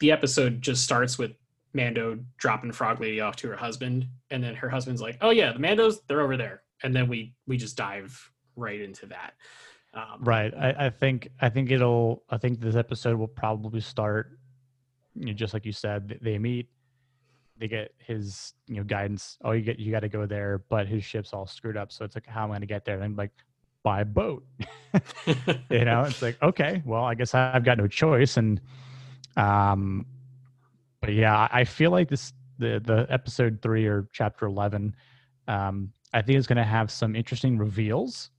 the 0.00 0.12
episode 0.12 0.62
just 0.62 0.84
starts 0.84 1.18
with 1.18 1.32
Mando 1.72 2.18
dropping 2.36 2.72
Frog 2.72 3.00
Lady 3.00 3.20
off 3.20 3.36
to 3.36 3.48
her 3.48 3.56
husband, 3.56 4.08
and 4.30 4.42
then 4.42 4.54
her 4.54 4.68
husband's 4.68 5.02
like, 5.02 5.18
"Oh 5.20 5.30
yeah, 5.30 5.52
the 5.52 5.58
Mandos, 5.58 5.96
they're 6.06 6.20
over 6.20 6.36
there," 6.36 6.62
and 6.82 6.94
then 6.94 7.08
we 7.08 7.34
we 7.46 7.56
just 7.56 7.76
dive 7.76 8.30
right 8.56 8.80
into 8.80 9.06
that. 9.06 9.34
Um, 9.92 10.18
Right. 10.20 10.52
I, 10.54 10.86
I 10.86 10.90
think 10.90 11.28
I 11.40 11.48
think 11.48 11.70
it'll 11.70 12.22
I 12.30 12.38
think 12.38 12.60
this 12.60 12.76
episode 12.76 13.16
will 13.18 13.28
probably 13.28 13.80
start 13.80 14.38
you 15.14 15.26
know, 15.26 15.32
just 15.32 15.54
like 15.54 15.64
you 15.64 15.72
said, 15.72 16.18
they 16.22 16.38
meet, 16.38 16.68
they 17.58 17.68
get 17.68 17.92
his 17.98 18.54
you 18.66 18.76
know 18.76 18.84
guidance. 18.84 19.38
Oh, 19.44 19.52
you 19.52 19.62
get 19.62 19.78
you 19.78 19.92
got 19.92 20.00
to 20.00 20.08
go 20.08 20.26
there, 20.26 20.62
but 20.68 20.86
his 20.86 21.04
ship's 21.04 21.32
all 21.32 21.46
screwed 21.46 21.76
up. 21.76 21.92
So 21.92 22.04
it's 22.04 22.16
like, 22.16 22.26
how 22.26 22.44
am 22.44 22.50
I 22.50 22.54
going 22.54 22.60
to 22.62 22.66
get 22.66 22.84
there? 22.84 22.96
And 22.96 23.04
I'm 23.04 23.16
like, 23.16 23.32
by 23.84 24.02
boat. 24.02 24.44
you 25.70 25.84
know, 25.84 26.02
it's 26.02 26.22
like, 26.22 26.40
okay, 26.42 26.82
well, 26.84 27.04
I 27.04 27.14
guess 27.14 27.34
I've 27.34 27.64
got 27.64 27.78
no 27.78 27.86
choice. 27.86 28.36
And 28.36 28.60
um, 29.36 30.06
but 31.00 31.12
yeah, 31.12 31.48
I 31.52 31.62
feel 31.62 31.92
like 31.92 32.08
this 32.08 32.32
the 32.58 32.80
the 32.84 33.06
episode 33.10 33.60
three 33.62 33.86
or 33.86 34.08
chapter 34.12 34.46
eleven, 34.46 34.96
um, 35.46 35.92
I 36.12 36.22
think 36.22 36.38
is 36.38 36.46
going 36.46 36.58
to 36.58 36.64
have 36.64 36.90
some 36.90 37.14
interesting 37.14 37.58
reveals. 37.58 38.30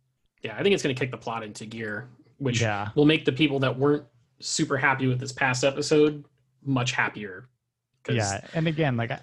yeah, 0.42 0.58
I 0.58 0.64
think 0.64 0.74
it's 0.74 0.84
going 0.84 0.96
to 0.96 1.00
kick 1.00 1.12
the 1.12 1.18
plot 1.18 1.44
into 1.44 1.66
gear, 1.66 2.10
which 2.38 2.62
yeah. 2.62 2.90
will 2.96 3.06
make 3.06 3.24
the 3.26 3.32
people 3.32 3.60
that 3.60 3.78
weren't 3.78 4.04
super 4.40 4.78
happy 4.78 5.08
with 5.08 5.20
this 5.20 5.32
past 5.32 5.64
episode 5.64 6.26
much 6.64 6.92
happier. 6.92 7.48
yeah 8.10 8.42
and 8.54 8.68
again 8.68 8.98
like 8.98 9.12
I, 9.12 9.20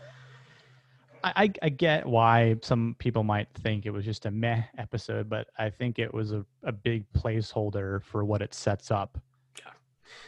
I 1.24 1.52
i 1.62 1.68
get 1.68 2.06
why 2.06 2.56
some 2.62 2.96
people 2.98 3.22
might 3.22 3.48
think 3.54 3.86
it 3.86 3.90
was 3.90 4.04
just 4.04 4.26
a 4.26 4.30
meh 4.30 4.62
episode 4.78 5.28
but 5.28 5.48
i 5.58 5.70
think 5.70 5.98
it 5.98 6.12
was 6.12 6.32
a, 6.32 6.44
a 6.62 6.72
big 6.72 7.04
placeholder 7.12 8.02
for 8.02 8.24
what 8.24 8.42
it 8.42 8.54
sets 8.54 8.90
up 8.90 9.18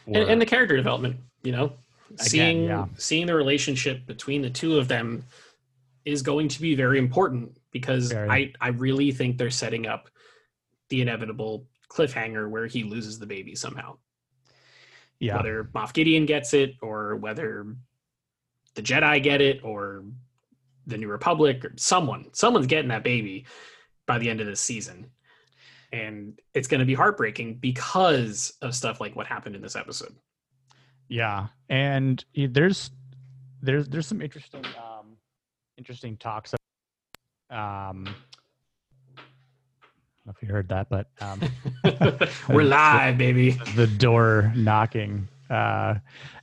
and, 0.06 0.16
and 0.16 0.40
the 0.40 0.46
character 0.46 0.76
development 0.76 1.16
you 1.42 1.52
know 1.52 1.72
seeing 2.16 2.64
yeah. 2.64 2.86
seeing 2.96 3.26
the 3.26 3.34
relationship 3.34 4.06
between 4.06 4.42
the 4.42 4.50
two 4.50 4.78
of 4.78 4.88
them 4.88 5.24
is 6.04 6.22
going 6.22 6.48
to 6.48 6.60
be 6.60 6.74
very 6.74 6.98
important 6.98 7.56
because 7.70 8.12
Very. 8.12 8.30
i 8.30 8.52
i 8.60 8.68
really 8.68 9.10
think 9.10 9.38
they're 9.38 9.50
setting 9.50 9.86
up 9.86 10.08
the 10.90 11.00
inevitable 11.00 11.66
cliffhanger 11.88 12.48
where 12.48 12.66
he 12.66 12.84
loses 12.84 13.18
the 13.18 13.26
baby 13.26 13.54
somehow 13.54 13.96
yeah 15.18 15.36
whether 15.36 15.64
moff 15.74 15.92
gideon 15.92 16.26
gets 16.26 16.54
it 16.54 16.74
or 16.82 17.16
whether 17.16 17.66
the 18.74 18.82
jedi 18.82 19.22
get 19.22 19.40
it 19.40 19.64
or 19.64 20.04
the 20.86 20.98
new 20.98 21.08
republic 21.08 21.64
or 21.64 21.72
someone 21.76 22.26
someone's 22.32 22.66
getting 22.66 22.88
that 22.88 23.04
baby 23.04 23.46
by 24.06 24.18
the 24.18 24.28
end 24.28 24.40
of 24.40 24.46
this 24.46 24.60
season 24.60 25.10
and 25.92 26.40
it's 26.54 26.66
going 26.66 26.80
to 26.80 26.84
be 26.84 26.94
heartbreaking 26.94 27.54
because 27.56 28.52
of 28.62 28.74
stuff 28.74 29.00
like 29.00 29.14
what 29.14 29.26
happened 29.26 29.54
in 29.54 29.62
this 29.62 29.76
episode 29.76 30.14
yeah 31.08 31.46
and 31.68 32.24
there's 32.34 32.90
there's 33.62 33.88
there's 33.88 34.06
some 34.06 34.20
interesting 34.20 34.64
um 34.78 35.16
interesting 35.78 36.16
talks 36.16 36.54
um 37.50 38.06
I 40.26 40.30
don't 40.30 40.36
know 40.38 40.38
if 40.42 40.48
you 40.48 40.54
heard 40.54 40.68
that, 40.70 40.88
but 40.88 41.08
um, 41.20 42.28
We're 42.48 42.62
live, 42.62 43.18
baby. 43.18 43.50
the 43.76 43.86
door 43.86 44.50
knocking. 44.56 45.28
Uh, 45.50 45.96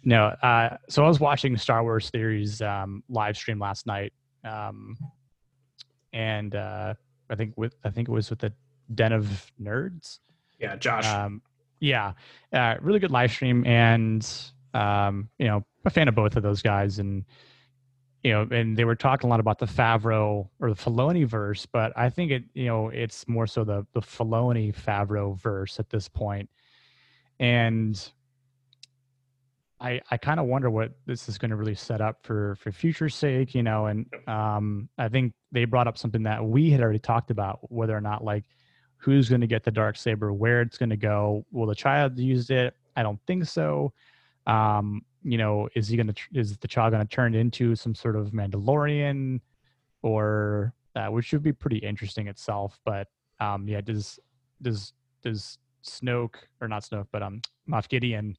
no, 0.03 0.25
uh, 0.25 0.77
so 0.87 1.03
I 1.03 1.07
was 1.07 1.19
watching 1.19 1.57
Star 1.57 1.81
Wars 1.81 2.11
Theories 2.11 2.61
um, 2.61 3.03
live 3.09 3.35
stream 3.35 3.59
last 3.59 3.87
night, 3.87 4.13
um, 4.43 4.97
and 6.13 6.55
uh, 6.55 6.93
I 7.29 7.35
think 7.35 7.53
with 7.57 7.75
I 7.83 7.89
think 7.89 8.07
it 8.07 8.11
was 8.11 8.29
with 8.29 8.39
the 8.39 8.53
Den 8.93 9.13
of 9.13 9.51
Nerds. 9.61 10.19
Yeah, 10.59 10.75
Josh. 10.75 11.05
Um, 11.07 11.41
yeah, 11.79 12.13
uh, 12.53 12.75
really 12.81 12.99
good 12.99 13.11
live 13.11 13.31
stream, 13.31 13.65
and 13.65 14.27
um, 14.73 15.29
you 15.39 15.47
know, 15.47 15.65
a 15.85 15.89
fan 15.89 16.07
of 16.07 16.15
both 16.15 16.35
of 16.35 16.43
those 16.43 16.61
guys, 16.61 16.99
and 16.99 17.25
you 18.23 18.31
know, 18.31 18.47
and 18.51 18.77
they 18.77 18.85
were 18.85 18.95
talking 18.95 19.27
a 19.27 19.31
lot 19.31 19.39
about 19.39 19.57
the 19.57 19.65
Favreau 19.65 20.47
or 20.59 20.69
the 20.69 20.75
Filoni 20.75 21.25
verse, 21.25 21.65
but 21.65 21.91
I 21.95 22.09
think 22.09 22.31
it, 22.31 22.43
you 22.53 22.65
know, 22.65 22.89
it's 22.89 23.27
more 23.27 23.47
so 23.47 23.63
the 23.63 23.85
the 23.93 24.01
Filoni 24.01 24.75
Favreau 24.75 25.35
verse 25.37 25.79
at 25.79 25.89
this 25.89 26.07
point, 26.07 26.49
and 27.39 28.11
I 29.81 29.99
I 30.11 30.17
kind 30.17 30.39
of 30.39 30.45
wonder 30.45 30.69
what 30.69 30.91
this 31.07 31.27
is 31.27 31.37
going 31.37 31.49
to 31.49 31.57
really 31.57 31.75
set 31.75 32.01
up 32.01 32.23
for 32.23 32.55
for 32.55 32.71
future's 32.71 33.15
sake, 33.15 33.55
you 33.55 33.63
know, 33.63 33.87
and 33.87 34.05
um, 34.27 34.87
I 34.97 35.09
think 35.09 35.33
they 35.51 35.65
brought 35.65 35.87
up 35.87 35.97
something 35.97 36.23
that 36.23 36.43
we 36.43 36.69
had 36.69 36.81
already 36.81 36.99
talked 36.99 37.31
about, 37.31 37.59
whether 37.71 37.97
or 37.97 38.01
not 38.01 38.23
like 38.23 38.45
who's 38.97 39.27
going 39.27 39.41
to 39.41 39.47
get 39.47 39.63
the 39.63 39.71
dark 39.71 39.97
saber, 39.97 40.31
where 40.31 40.61
it's 40.61 40.77
going 40.77 40.91
to 40.91 40.97
go, 40.97 41.43
will 41.51 41.65
the 41.65 41.75
child 41.75 42.19
use 42.19 42.51
it? 42.51 42.75
I 42.95 43.01
don't 43.01 43.19
think 43.25 43.45
so. 43.45 43.91
Um, 44.45 45.01
you 45.23 45.39
know, 45.39 45.67
is 45.75 45.87
he 45.87 45.97
going 45.97 46.13
to 46.13 46.15
is 46.33 46.57
the 46.57 46.67
child 46.67 46.93
going 46.93 47.05
to 47.05 47.15
turn 47.15 47.33
into 47.33 47.75
some 47.75 47.95
sort 47.95 48.15
of 48.15 48.31
Mandalorian, 48.31 49.39
or 50.03 50.73
uh, 50.95 51.07
which 51.07 51.31
would 51.31 51.43
be 51.43 51.53
pretty 51.53 51.77
interesting 51.77 52.27
itself, 52.27 52.79
but 52.85 53.07
um, 53.39 53.67
yeah, 53.67 53.81
does 53.81 54.19
does 54.61 54.93
does 55.23 55.57
Snoke 55.83 56.35
or 56.59 56.67
not 56.67 56.83
Snoke, 56.83 57.07
but 57.11 57.23
um, 57.23 57.41
Moff 57.67 57.89
Gideon 57.89 58.37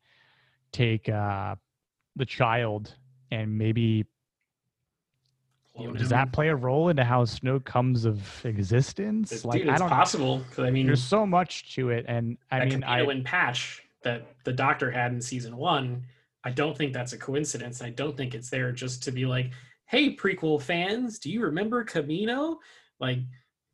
take 0.72 1.08
uh, 1.08 1.56
the 2.16 2.26
child 2.26 2.94
and 3.30 3.56
maybe 3.56 4.06
you 5.78 5.86
know, 5.86 5.94
does 5.94 6.10
that 6.10 6.32
play 6.32 6.48
a 6.48 6.54
role 6.54 6.90
into 6.90 7.02
how 7.02 7.24
snow 7.24 7.58
comes 7.58 8.04
of 8.04 8.44
existence? 8.44 9.30
Dude, 9.30 9.44
like 9.46 9.60
it's 9.62 9.70
I 9.70 9.78
don't 9.78 9.88
possible 9.88 10.38
because 10.38 10.66
I 10.66 10.70
mean, 10.70 10.86
There's 10.86 11.02
so 11.02 11.24
much 11.24 11.74
to 11.76 11.88
it, 11.90 12.04
and 12.08 12.36
I 12.50 12.58
that 12.58 12.68
mean, 12.68 12.84
I 12.84 13.00
and 13.00 13.24
patch 13.24 13.82
that 14.02 14.26
the 14.44 14.52
Doctor 14.52 14.90
had 14.90 15.12
in 15.12 15.20
season 15.20 15.56
one. 15.56 16.04
I 16.44 16.50
don't 16.50 16.76
think 16.76 16.92
that's 16.92 17.12
a 17.12 17.18
coincidence. 17.18 17.80
I 17.80 17.90
don't 17.90 18.16
think 18.16 18.34
it's 18.34 18.50
there 18.50 18.70
just 18.72 19.02
to 19.04 19.12
be 19.12 19.24
like, 19.24 19.52
"Hey, 19.86 20.14
prequel 20.14 20.60
fans, 20.60 21.18
do 21.18 21.30
you 21.30 21.40
remember 21.40 21.84
Camino?" 21.84 22.58
Like, 23.00 23.20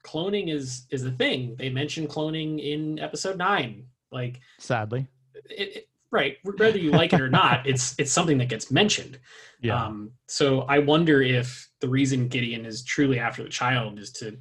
cloning 0.07 0.53
is 0.55 0.87
is 0.91 1.05
a 1.05 1.11
thing. 1.11 1.57
They 1.59 1.69
mentioned 1.69 2.11
cloning 2.11 2.61
in 2.63 3.01
episode 3.01 3.39
nine. 3.39 3.87
Like, 4.13 4.41
sadly, 4.59 5.09
it, 5.51 5.77
it, 5.77 5.88
right, 6.11 6.37
whether 6.43 6.79
you 6.79 6.91
like 6.91 7.13
it 7.13 7.21
or 7.21 7.29
not, 7.29 7.67
it's 7.67 7.95
it's 7.99 8.13
something 8.13 8.39
that 8.39 8.49
gets 8.49 8.71
mentioned. 8.71 9.19
yeah, 9.61 9.85
Um, 9.85 10.13
so 10.27 10.63
I 10.63 10.79
wonder 10.79 11.23
if 11.23 11.69
the 11.81 11.89
reason 11.89 12.29
Gideon 12.29 12.65
is 12.65 12.83
truly 12.85 13.19
after 13.19 13.43
the 13.43 13.49
child 13.49 13.99
is 13.99 14.13
to 14.13 14.37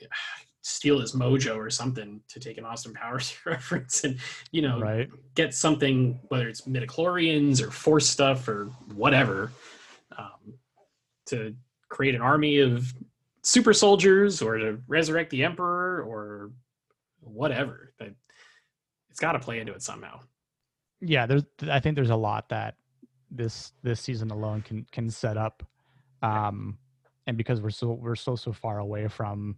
steal 0.64 1.00
his 1.00 1.12
mojo 1.12 1.56
or 1.56 1.68
something 1.70 2.20
to 2.28 2.38
take 2.38 2.56
an 2.56 2.64
Austin 2.64 2.94
Powers 2.94 3.34
reference 3.46 4.04
and 4.04 4.18
you 4.52 4.62
know 4.62 4.78
right. 4.80 5.10
get 5.34 5.54
something 5.54 6.20
whether 6.28 6.48
it's 6.48 6.62
midichlorians 6.62 7.60
or 7.60 7.70
force 7.70 8.08
stuff 8.08 8.46
or 8.46 8.66
whatever 8.94 9.50
um, 10.16 10.54
to 11.26 11.54
create 11.88 12.14
an 12.14 12.20
army 12.20 12.58
of 12.58 12.94
super 13.42 13.72
soldiers 13.72 14.40
or 14.40 14.56
to 14.56 14.78
resurrect 14.86 15.30
the 15.30 15.42
emperor 15.42 16.00
or 16.02 16.52
whatever 17.20 17.92
it's 19.10 19.20
got 19.20 19.32
to 19.32 19.40
play 19.40 19.58
into 19.58 19.72
it 19.72 19.82
somehow 19.82 20.20
yeah 21.04 21.26
there's 21.26 21.42
i 21.70 21.78
think 21.80 21.96
there's 21.96 22.10
a 22.10 22.16
lot 22.16 22.48
that 22.48 22.76
this 23.30 23.72
this 23.82 24.00
season 24.00 24.30
alone 24.30 24.62
can 24.62 24.86
can 24.92 25.10
set 25.10 25.36
up 25.36 25.62
um 26.22 26.78
and 27.26 27.36
because 27.36 27.60
we're 27.60 27.70
so 27.70 27.92
we're 27.92 28.14
so 28.14 28.36
so 28.36 28.52
far 28.52 28.78
away 28.78 29.08
from 29.08 29.56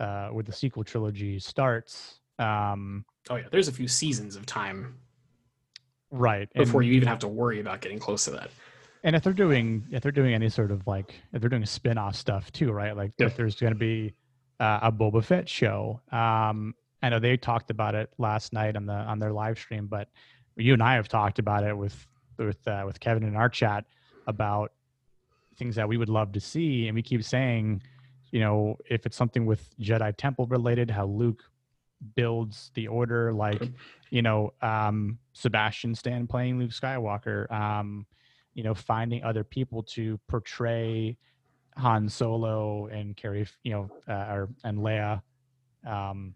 uh 0.00 0.28
where 0.28 0.42
the 0.42 0.52
sequel 0.52 0.82
trilogy 0.82 1.38
starts 1.38 2.20
um 2.38 3.04
oh 3.30 3.36
yeah 3.36 3.44
there's 3.50 3.68
a 3.68 3.72
few 3.72 3.86
seasons 3.86 4.34
of 4.36 4.44
time 4.44 4.96
right 6.10 6.52
before 6.54 6.80
and, 6.80 6.90
you 6.90 6.96
even 6.96 7.08
have 7.08 7.18
to 7.20 7.28
worry 7.28 7.60
about 7.60 7.80
getting 7.80 7.98
close 7.98 8.24
to 8.26 8.30
that. 8.30 8.50
And 9.04 9.16
if 9.16 9.22
they're 9.24 9.32
doing 9.32 9.84
if 9.90 10.02
they're 10.02 10.12
doing 10.12 10.34
any 10.34 10.48
sort 10.48 10.70
of 10.70 10.86
like 10.86 11.14
if 11.32 11.40
they're 11.40 11.50
doing 11.50 11.66
spin-off 11.66 12.14
stuff 12.14 12.52
too 12.52 12.70
right? 12.70 12.96
Like 12.96 13.12
Yeah. 13.18 13.26
if 13.26 13.36
there's 13.36 13.56
going 13.56 13.72
to 13.72 13.78
be 13.78 14.14
uh, 14.60 14.80
a 14.82 14.92
boba 14.92 15.24
fett 15.24 15.48
show 15.48 16.00
um 16.12 16.72
i 17.02 17.08
know 17.08 17.18
they 17.18 17.36
talked 17.36 17.70
about 17.70 17.96
it 17.96 18.10
last 18.18 18.52
night 18.52 18.76
on 18.76 18.86
the 18.86 18.92
on 18.92 19.18
their 19.18 19.32
live 19.32 19.58
stream 19.58 19.88
but 19.88 20.08
you 20.56 20.72
and 20.72 20.82
i 20.82 20.94
have 20.94 21.08
talked 21.08 21.38
about 21.38 21.64
it 21.64 21.76
with 21.76 22.06
with 22.38 22.66
uh, 22.66 22.82
with 22.84 22.98
kevin 23.00 23.22
in 23.22 23.36
our 23.36 23.48
chat 23.48 23.84
about 24.26 24.72
things 25.56 25.76
that 25.76 25.88
we 25.88 25.96
would 25.96 26.08
love 26.08 26.32
to 26.32 26.40
see. 26.40 26.86
And 26.88 26.94
we 26.94 27.02
keep 27.02 27.22
saying 27.22 27.82
you 28.30 28.40
know 28.40 28.76
if 28.88 29.06
it's 29.06 29.16
something 29.16 29.44
with 29.44 29.78
jedi 29.78 30.14
temple 30.16 30.46
related 30.46 30.90
how 30.90 31.06
luke 31.06 31.44
builds 32.16 32.70
the 32.74 32.88
order 32.88 33.32
like 33.32 33.62
you 34.10 34.22
know 34.22 34.52
um 34.62 35.18
sebastian 35.34 35.94
stan 35.94 36.26
playing 36.26 36.58
luke 36.58 36.70
skywalker 36.70 37.50
um 37.52 38.06
you 38.54 38.62
know 38.64 38.72
finding 38.74 39.22
other 39.22 39.44
people 39.44 39.82
to 39.82 40.18
portray 40.28 41.14
han 41.76 42.08
solo 42.08 42.86
and 42.86 43.16
carrie 43.18 43.46
you 43.64 43.72
know 43.72 43.90
uh, 44.08 44.32
or 44.32 44.48
and 44.64 44.78
leia 44.78 45.20
um 45.86 46.34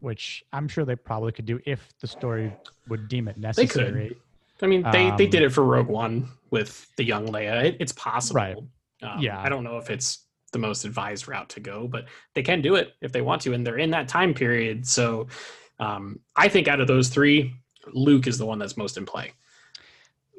which 0.00 0.44
i'm 0.52 0.68
sure 0.68 0.84
they 0.84 0.96
probably 0.96 1.32
could 1.32 1.46
do 1.46 1.58
if 1.66 1.88
the 2.00 2.06
story 2.06 2.52
would 2.88 3.08
deem 3.08 3.28
it 3.28 3.36
necessary. 3.36 3.92
They 3.92 4.08
could. 4.08 4.16
I 4.62 4.66
mean, 4.66 4.82
they 4.84 5.10
they 5.18 5.24
Um, 5.24 5.30
did 5.30 5.42
it 5.42 5.50
for 5.52 5.64
Rogue 5.64 5.88
One 5.88 6.28
with 6.50 6.86
the 6.96 7.04
young 7.04 7.26
Leia. 7.28 7.64
It, 7.64 7.76
it's 7.78 7.92
possible. 7.92 8.36
Right. 8.36 8.56
Um, 9.02 9.18
Yeah. 9.20 9.38
I 9.38 9.48
don't 9.50 9.64
know 9.64 9.76
if 9.76 9.90
it's 9.90 10.24
the 10.52 10.58
most 10.58 10.84
advised 10.86 11.28
route 11.28 11.50
to 11.50 11.60
go, 11.60 11.86
but 11.86 12.06
they 12.34 12.42
can 12.42 12.62
do 12.62 12.76
it 12.76 12.94
if 13.02 13.12
they 13.12 13.20
want 13.20 13.42
to, 13.42 13.52
and 13.52 13.66
they're 13.66 13.76
in 13.76 13.90
that 13.90 14.08
time 14.08 14.32
period. 14.32 14.86
So, 14.86 15.26
um, 15.78 16.20
I 16.36 16.48
think 16.48 16.68
out 16.68 16.80
of 16.80 16.86
those 16.86 17.10
three, 17.10 17.52
Luke 17.92 18.26
is 18.26 18.38
the 18.38 18.46
one 18.46 18.58
that's 18.58 18.78
most 18.78 18.96
in 18.96 19.04
play. 19.04 19.32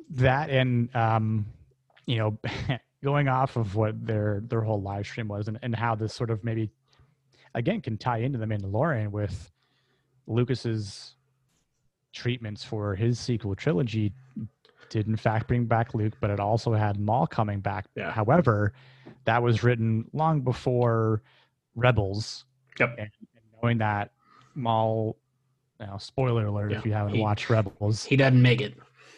that 0.09 0.49
and 0.49 0.93
um 0.95 1.45
you 2.05 2.17
know 2.17 2.37
going 3.03 3.27
off 3.27 3.55
of 3.57 3.75
what 3.75 3.93
their 4.05 4.41
their 4.47 4.61
whole 4.61 4.81
live 4.81 5.05
stream 5.05 5.27
was 5.27 5.47
and, 5.47 5.59
and 5.61 5.75
how 5.75 5.93
this 5.95 6.13
sort 6.13 6.29
of 6.31 6.43
maybe 6.43 6.69
again 7.57 7.81
can 7.81 7.97
tie 7.97 8.19
into 8.19 8.37
the 8.37 8.45
mandalorian 8.45 9.09
with 9.11 9.51
lucas's 10.27 11.15
treatments 12.13 12.63
for 12.63 12.95
his 12.95 13.19
sequel 13.19 13.55
trilogy 13.55 14.11
did 14.89 15.07
in 15.07 15.15
fact 15.17 15.47
bring 15.47 15.65
back 15.65 15.93
luke 15.93 16.13
but 16.21 16.29
it 16.29 16.39
also 16.39 16.73
had 16.73 16.99
maul 16.99 17.27
coming 17.27 17.59
back 17.59 17.85
Yeah. 17.95 18.11
however 18.11 18.73
that 19.25 19.41
was 19.43 19.63
written 19.63 20.05
long 20.13 20.41
before 20.41 21.21
rebels 21.75 22.45
Yep. 22.79 22.89
and, 22.97 22.99
and 22.99 23.43
knowing 23.61 23.77
that 23.79 24.11
maul 24.55 25.17
now 25.79 25.97
spoiler 25.97 26.45
alert 26.45 26.71
Yeah, 26.71 26.77
if 26.79 26.85
you 26.85 26.93
haven't 26.93 27.15
he- 27.15 27.21
watched 27.21 27.49
rebels 27.49 28.03
He 28.05 28.15
doesn't 28.15 28.41
make 28.41 28.61
it. 28.61 28.75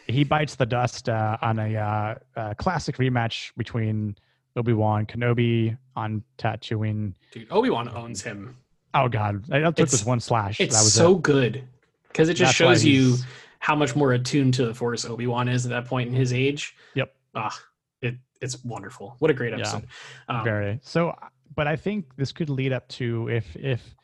he 0.08 0.24
bites 0.24 0.56
the 0.56 0.66
dust 0.66 1.08
uh, 1.10 1.38
on 1.42 1.60
a 1.60 1.76
uh, 1.76 2.16
uh, 2.36 2.54
classic 2.56 2.98
rematch 2.98 3.52
between 3.58 4.16
Obi 4.60 4.74
Wan 4.74 5.06
Kenobi 5.06 5.78
on 5.96 6.22
Tatooine. 6.38 7.14
Dude, 7.32 7.48
Obi 7.50 7.70
Wan 7.70 7.88
owns 7.96 8.22
him. 8.22 8.56
Oh 8.94 9.08
God, 9.08 9.46
I 9.52 9.60
took 9.62 9.80
It's- 9.80 9.92
this 9.92 10.06
one 10.06 10.20
slash. 10.20 10.60
It's 10.60 10.76
that 10.76 10.84
was 10.84 10.94
so 10.94 11.16
it. 11.16 11.22
good 11.24 11.64
because 12.10 12.28
it 12.30 12.34
just 12.34 12.50
That's 12.50 12.58
shows 12.58 12.84
you 12.86 13.16
how 13.60 13.76
much 13.76 13.96
more 13.96 14.14
attuned 14.14 14.54
to 14.56 14.66
the 14.66 14.74
Force 14.74 15.06
Obi 15.06 15.28
Wan 15.28 15.48
is 15.48 15.66
at 15.66 15.70
that 15.70 15.86
point 15.86 16.10
in 16.10 16.16
his 16.16 16.34
age. 16.34 16.76
Yep. 16.96 17.16
Ah, 17.36 17.58
it 18.02 18.16
it's 18.42 18.64
wonderful. 18.66 19.16
What 19.20 19.32
a 19.32 19.34
great 19.34 19.52
Yeah. 19.54 19.60
episode. 19.60 19.88
Um, 20.28 20.44
very 20.44 20.80
so. 20.84 21.16
But 21.56 21.68
I 21.68 21.76
think 21.76 22.16
this 22.16 22.32
could 22.32 22.50
lead 22.50 22.74
up 22.74 22.88
to 22.90 23.28
if 23.30 23.56
if 23.56 23.96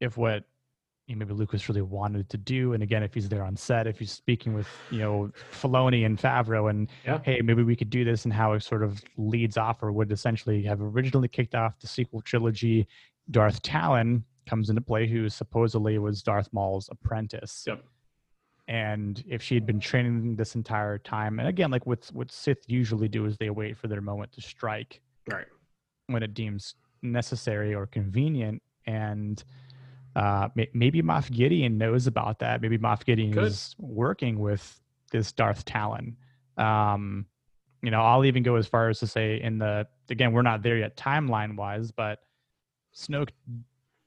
if 0.00 0.16
what 0.16 0.44
you 1.06 1.16
know, 1.16 1.20
maybe 1.26 1.34
Lucas 1.34 1.68
really 1.68 1.82
wanted 1.82 2.28
to 2.30 2.38
do, 2.38 2.72
and 2.74 2.82
again, 2.82 3.02
if 3.02 3.12
he's 3.12 3.28
there 3.28 3.42
on 3.44 3.56
set, 3.56 3.86
if 3.86 3.98
he's 3.98 4.12
speaking 4.12 4.54
with 4.54 4.68
you 4.90 4.98
know 5.00 5.30
Filoni 5.52 6.06
and 6.06 6.18
Favreau, 6.18 6.70
and 6.70 6.88
Yeah. 7.04 7.20
hey, 7.24 7.40
maybe 7.42 7.62
we 7.62 7.76
could 7.76 7.90
do 7.90 8.04
this, 8.04 8.24
and 8.24 8.32
how 8.32 8.52
it 8.52 8.60
sort 8.60 8.82
of 8.82 9.02
leads 9.16 9.56
off, 9.56 9.82
or 9.82 9.92
would 9.92 10.12
essentially 10.12 10.62
have 10.62 10.80
originally 10.80 11.28
kicked 11.28 11.54
off 11.54 11.78
the 11.80 11.86
sequel 11.86 12.20
trilogy. 12.20 12.86
Darth 13.30 13.62
Talon 13.62 14.24
comes 14.46 14.68
into 14.70 14.80
play, 14.80 15.06
who 15.06 15.28
supposedly 15.28 15.98
was 15.98 16.22
Darth 16.22 16.48
Maul's 16.52 16.88
apprentice. 16.90 17.64
Yep. 17.66 17.84
And 18.68 19.22
if 19.28 19.42
she 19.42 19.54
had 19.54 19.66
been 19.66 19.80
training 19.80 20.36
this 20.36 20.54
entire 20.54 20.98
time, 20.98 21.38
and 21.40 21.48
again, 21.48 21.70
like 21.70 21.84
what 21.86 22.08
what 22.12 22.30
Sith 22.30 22.64
usually 22.68 23.08
do 23.08 23.26
is 23.26 23.36
they 23.36 23.50
wait 23.50 23.76
for 23.76 23.88
their 23.88 24.00
moment 24.00 24.32
to 24.32 24.40
strike 24.40 25.00
Right. 25.30 25.46
when 26.06 26.22
it 26.22 26.32
deems 26.34 26.74
necessary 27.02 27.74
or 27.74 27.86
convenient. 27.86 28.62
And 28.86 29.42
uh, 30.16 30.48
maybe 30.74 31.00
Moff 31.02 31.30
Gideon 31.30 31.78
knows 31.78 32.06
about 32.06 32.38
that. 32.40 32.60
Maybe 32.60 32.78
Moff 32.78 33.04
Gideon 33.04 33.30
Good. 33.30 33.44
is 33.44 33.74
working 33.78 34.38
with 34.38 34.80
this 35.10 35.32
Darth 35.32 35.64
Talon. 35.64 36.16
Um, 36.56 37.26
you 37.82 37.90
know, 37.90 38.00
I'll 38.02 38.24
even 38.24 38.42
go 38.42 38.56
as 38.56 38.66
far 38.66 38.88
as 38.88 38.98
to 39.00 39.06
say, 39.06 39.40
in 39.40 39.58
the 39.58 39.86
again, 40.10 40.32
we're 40.32 40.42
not 40.42 40.62
there 40.62 40.76
yet 40.76 40.96
timeline 40.96 41.56
wise, 41.56 41.90
but 41.90 42.20
Snoke 42.94 43.30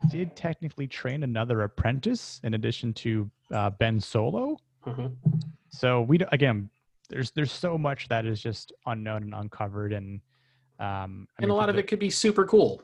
did 0.09 0.35
technically 0.35 0.87
train 0.87 1.23
another 1.23 1.61
apprentice 1.63 2.39
in 2.43 2.53
addition 2.53 2.93
to 2.93 3.29
uh, 3.51 3.71
Ben 3.71 3.99
Solo. 3.99 4.57
Mhm. 4.85 5.15
So 5.69 6.01
we 6.03 6.19
again, 6.31 6.69
there's 7.09 7.31
there's 7.31 7.51
so 7.51 7.77
much 7.77 8.07
that 8.09 8.25
is 8.25 8.41
just 8.41 8.71
unknown 8.85 9.23
and 9.23 9.33
uncovered, 9.33 9.91
and 9.93 10.21
um, 10.79 11.27
I 11.37 11.41
And 11.43 11.47
mean, 11.47 11.49
a 11.49 11.55
lot 11.55 11.69
of 11.69 11.75
the- 11.75 11.81
it 11.81 11.87
could 11.87 11.99
be 11.99 12.09
super 12.11 12.45
cool 12.45 12.81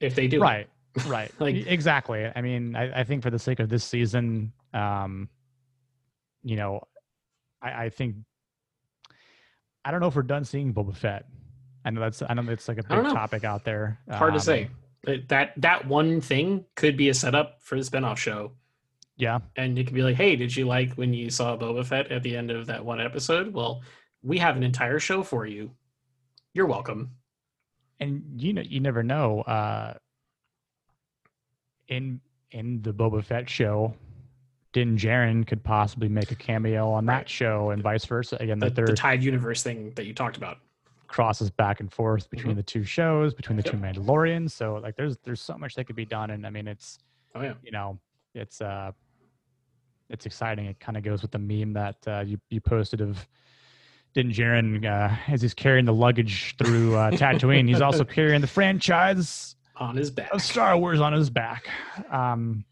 if 0.00 0.14
they 0.14 0.26
do. 0.28 0.42
it. 0.44 0.68
Right 1.06 1.30
Like- 1.40 1.66
exactly 1.66 2.30
i 2.34 2.40
mean 2.40 2.74
I, 2.76 3.00
I 3.00 3.04
think 3.04 3.22
for 3.22 3.30
the 3.30 3.38
sake 3.38 3.60
of 3.60 3.68
this 3.68 3.84
season 3.84 4.52
um 4.72 5.28
you 6.42 6.56
know 6.56 6.82
i 7.62 7.84
i 7.84 7.88
think 7.90 8.16
i 9.84 9.90
don't 9.90 10.00
know 10.00 10.06
if 10.08 10.16
we're 10.16 10.22
done 10.22 10.44
seeing 10.44 10.72
boba 10.72 10.94
fett 10.96 11.26
i 11.84 11.90
know 11.90 12.00
that's 12.00 12.22
i 12.28 12.34
know 12.34 12.42
it's 12.50 12.68
like 12.68 12.78
a 12.78 12.82
big 12.82 13.04
topic 13.12 13.44
out 13.44 13.64
there 13.64 13.98
Hard 14.10 14.32
to 14.32 14.36
Um, 14.36 14.40
say. 14.40 14.70
That- 15.28 15.52
That 15.60 15.86
one 15.86 16.20
thing 16.20 16.64
could 16.74 16.96
be 16.96 17.08
a 17.10 17.14
setup 17.14 17.62
for 17.62 17.76
the 17.76 17.82
spinoff 17.88 18.16
show. 18.16 18.52
yeah 19.16 19.38
And 19.56 19.78
it 19.78 19.84
could 19.84 19.94
be 19.94 20.02
like, 20.02 20.16
hey, 20.16 20.34
did 20.34 20.54
you 20.56 20.66
like 20.66 20.94
when 20.94 21.14
you 21.14 21.30
saw 21.30 21.56
Boba 21.56 21.86
Fett 21.86 22.10
at 22.10 22.24
the 22.24 22.36
end 22.36 22.50
of 22.50 22.66
that 22.66 22.84
one 22.84 23.00
episode? 23.00 23.52
Well, 23.54 23.82
we 24.22 24.38
have 24.38 24.56
an 24.56 24.64
entire 24.64 24.98
show 24.98 25.22
for 25.22 25.46
you. 25.46 25.70
You're 26.54 26.66
welcome. 26.66 27.12
and 28.00 28.24
you 28.36 28.52
know 28.52 28.62
you 28.62 28.80
never 28.80 29.02
know 29.04 29.42
uh 29.42 29.94
in 31.88 32.20
in 32.50 32.80
the 32.82 32.92
boba 32.92 33.22
fett 33.24 33.48
show 33.48 33.94
din 34.72 34.96
Djarin 34.96 35.46
could 35.46 35.62
possibly 35.64 36.08
make 36.08 36.30
a 36.30 36.34
cameo 36.34 36.90
on 36.90 37.06
Right. 37.06 37.18
that 37.20 37.28
show 37.28 37.70
and 37.70 37.82
vice 37.82 38.04
versa 38.04 38.36
again 38.40 38.58
The, 38.58 38.70
that 38.70 38.86
the 38.86 38.92
Tide 38.92 39.22
Universe 39.22 39.62
thing 39.62 39.92
that 39.96 40.04
you 40.06 40.12
talked 40.14 40.36
about. 40.36 40.58
crosses 41.08 41.50
back 41.50 41.80
and 41.80 41.90
forth 41.92 42.28
between 42.30 42.54
Mhm. 42.54 42.56
the 42.56 42.62
two 42.64 42.82
shows, 42.84 43.32
between 43.32 43.56
the 43.56 43.62
Yep. 43.64 43.72
two 43.74 43.78
Mandalorians. 43.78 44.50
So 44.50 44.74
like 44.76 44.96
there's 44.96 45.16
there's 45.18 45.40
so 45.40 45.56
much 45.56 45.74
that 45.76 45.84
could 45.86 45.96
be 45.96 46.04
done. 46.04 46.30
And 46.30 46.46
I 46.46 46.50
mean 46.50 46.66
it's 46.68 46.98
Oh 47.34 47.42
yeah. 47.42 47.54
you 47.62 47.70
know, 47.70 47.98
it's 48.34 48.60
uh 48.60 48.92
it's 50.08 50.24
exciting. 50.26 50.66
It 50.66 50.78
kind 50.78 50.96
of 50.96 51.02
goes 51.02 51.22
with 51.22 51.32
the 51.32 51.38
meme 51.38 51.72
that 51.72 51.96
uh, 52.06 52.20
you 52.26 52.38
you 52.50 52.60
posted 52.60 53.00
of 53.00 53.26
Din 54.14 54.30
Djarin 54.30 54.84
uh, 54.84 55.14
as 55.28 55.42
he's 55.42 55.52
carrying 55.54 55.84
the 55.84 55.92
luggage 55.92 56.54
through 56.58 56.94
uh, 56.94 57.10
Tatooine. 57.22 57.68
he's 57.68 57.80
also 57.80 58.04
carrying 58.04 58.40
the 58.40 58.46
franchise 58.46 59.55
On 59.78 59.96
his 59.96 60.10
back. 60.10 60.32
of 60.32 60.40
Star 60.42 60.76
Wars 60.78 61.00
on 61.00 61.12
his 61.12 61.28
back. 61.30 61.68
Um, 62.10 62.64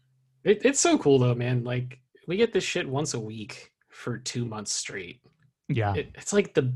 It, 0.43 0.61
it's 0.65 0.79
so 0.79 0.97
cool 0.97 1.19
though, 1.19 1.35
man. 1.35 1.63
Like 1.63 1.99
we 2.27 2.37
get 2.37 2.51
this 2.53 2.63
shit 2.63 2.87
once 2.87 3.13
a 3.13 3.19
week 3.19 3.71
for 3.89 4.17
two 4.17 4.45
months 4.45 4.71
straight. 4.73 5.21
yeah, 5.69 5.93
It, 5.95 6.09
it's 6.15 6.33
like 6.33 6.53
the 6.53 6.73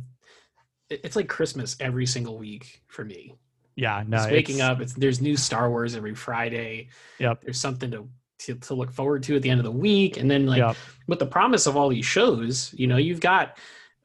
it- 0.89 1.01
it's 1.03 1.15
like 1.15 1.27
Christmas 1.27 1.75
every 1.79 2.05
single 2.05 2.37
week 2.37 2.81
for 2.87 3.03
me. 3.05 3.35
yeah. 3.75 4.03
No, 4.07 4.25
waking 4.29 4.55
it's- 4.57 4.69
up, 4.69 4.81
it's 4.81 4.93
there's 4.93 5.21
new 5.21 5.35
Star 5.37 5.69
Wars 5.69 5.95
every 5.95 6.15
Friday. 6.15 6.89
Yep. 7.19 7.41
There's 7.43 7.59
something 7.59 7.91
to, 7.91 8.07
to 8.39 8.55
to 8.55 8.73
look 8.73 8.91
forward 8.91 9.23
to 9.23 9.35
at 9.35 9.41
the 9.41 9.49
end 9.49 9.59
of 9.59 9.65
the 9.65 9.71
week, 9.71 10.17
and 10.17 10.29
then 10.29 10.45
like 10.45 10.59
yep. 10.59 10.75
with 11.07 11.19
the 11.19 11.25
promise 11.25 11.65
of 11.67 11.75
all 11.77 11.89
these 11.89 12.05
shows, 12.05 12.73
you 12.77 12.87
know, 12.87 12.97
you've 12.97 13.19
got 13.19 13.57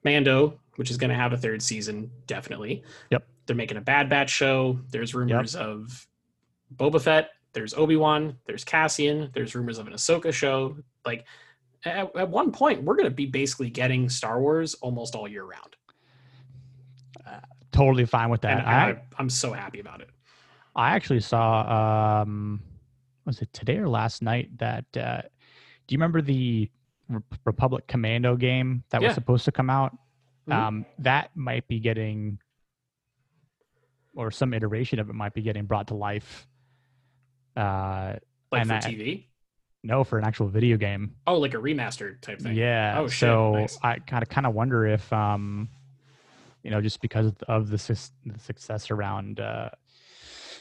Mando, 0.05 0.59
which 0.77 0.91
is 0.91 0.97
going 0.97 1.11
to 1.11 1.17
have 1.17 1.33
a 1.33 1.37
third 1.39 1.63
season, 1.63 2.11
definitely. 2.27 2.83
Yep. 3.11 3.27
They're 3.47 3.57
making 3.57 3.77
a 3.77 3.81
Bad 3.83 4.09
Batch 4.09 4.31
show. 4.31 4.79
There's 4.91 5.15
rumors 5.15 5.55
of 5.55 6.07
Boba 6.77 7.01
Fett. 7.01 7.31
There's 7.53 7.75
Obi 7.75 7.97
Wan. 7.97 8.37
There's 8.47 8.65
Cassian. 8.65 9.31
There's 9.33 9.55
rumors 9.55 9.79
of 9.79 9.87
an 9.87 9.93
Ahsoka 9.93 10.33
show. 10.33 10.77
Like, 11.07 11.25
at, 11.85 12.15
at 12.17 12.29
one 12.29 12.51
point, 12.51 12.83
we're 12.83 12.97
going 12.97 13.05
to 13.09 13.15
be 13.15 13.27
basically 13.27 13.71
getting 13.71 14.09
Star 14.09 14.41
Wars 14.41 14.75
almost 14.75 15.15
all 15.15 15.29
year 15.29 15.45
round. 15.45 15.77
Totally 17.73 18.07
fine 18.07 18.31
with 18.31 18.43
that. 18.43 18.59
And 18.59 18.67
I, 18.69 19.01
I'm 19.19 19.29
so 19.29 19.53
happy 19.53 19.81
about 19.81 20.01
it. 20.01 20.09
I 20.77 20.91
actually 20.95 21.21
saw 21.21 22.23
um 22.23 22.61
was 23.25 23.41
it 23.43 23.53
today 23.53 23.79
or 23.79 23.89
last 23.89 24.23
night 24.23 24.57
that 24.59 24.85
uh 24.97 25.23
do 25.23 25.93
you 25.93 25.99
remember 25.99 26.23
the 26.23 26.71
Republic 27.45 27.87
Commando 27.89 28.37
game 28.37 28.85
that 28.91 29.03
Yeah. 29.03 29.09
was 29.09 29.15
supposed 29.15 29.45
to 29.47 29.53
come 29.53 29.71
out? 29.71 29.97
Mhm. 30.49 30.53
Um 30.55 30.87
that 31.01 31.31
might 31.37 31.67
be 31.67 31.81
getting 31.81 32.39
or 34.15 34.31
some 34.31 34.55
iteration 34.55 35.01
of 35.01 35.11
it 35.11 35.15
might 35.15 35.35
be 35.35 35.43
getting 35.43 35.65
brought 35.65 35.89
to 35.89 35.95
life. 35.95 36.47
Uh 37.57 38.17
Like 38.51 38.63
and 38.63 38.69
for 38.69 38.75
I- 38.75 38.81
TV. 38.81 39.25
no 39.83 40.03
for 40.05 40.19
an 40.19 40.25
actual 40.25 40.49
video 40.49 40.77
game. 40.77 41.15
Oh, 41.27 41.39
like 41.39 41.55
a 41.55 41.59
remastered 41.59 42.21
type 42.21 42.41
thing. 42.41 42.55
Yeah. 42.57 42.97
Oh, 42.99 43.07
shit. 43.09 43.19
So 43.21 43.53
Nice. 43.55 43.79
I 43.83 43.99
kind 43.99 44.23
of 44.23 44.29
kind 44.29 44.47
of 44.47 44.55
wonder 44.55 44.87
if 44.87 45.13
um 45.13 45.69
you 46.63 46.71
know 46.71 46.81
just 46.81 47.01
because 47.03 47.33
of 47.49 47.69
the, 47.71 47.79
sus- 47.79 48.13
the 48.25 48.39
success 48.39 48.91
around 48.91 49.41
uh 49.41 49.71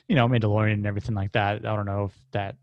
you 0.10 0.16
know 0.16 0.28
Mandalorian 0.28 0.74
and 0.74 0.86
everything 0.86 1.16
like 1.16 1.32
that. 1.32 1.66
I 1.66 1.76
don't 1.76 1.86
know 1.86 2.06
if 2.06 2.14
that 2.32 2.58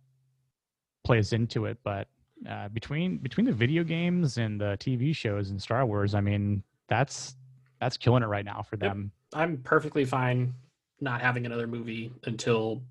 plays 1.05 1.33
into 1.33 1.65
it, 1.65 1.79
but 1.83 2.09
uh, 2.49 2.69
between 2.69 3.19
between 3.19 3.47
the 3.47 3.53
video 3.53 3.83
games 3.85 4.37
and 4.39 4.61
the 4.61 4.77
TV 4.79 5.15
shows 5.17 5.51
and 5.51 5.61
Star 5.61 5.85
Wars, 5.87 6.15
I 6.15 6.21
mean 6.21 6.63
that's 6.89 7.35
that's 7.81 7.97
killing 7.97 8.23
it 8.23 8.27
right 8.27 8.45
now 8.45 8.63
for 8.63 8.77
Yep. 8.77 8.81
them. 8.81 9.13
I'm 9.33 9.59
perfectly 9.59 10.05
fine 10.05 10.55
not 11.01 11.23
having 11.23 11.47
another 11.47 11.67
movie 11.67 12.13
until 12.25 12.83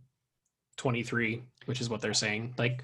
23, 0.79 1.43
which 1.65 1.81
is 1.81 1.89
what 1.89 2.01
they're 2.01 2.13
saying. 2.13 2.55
Like 2.57 2.83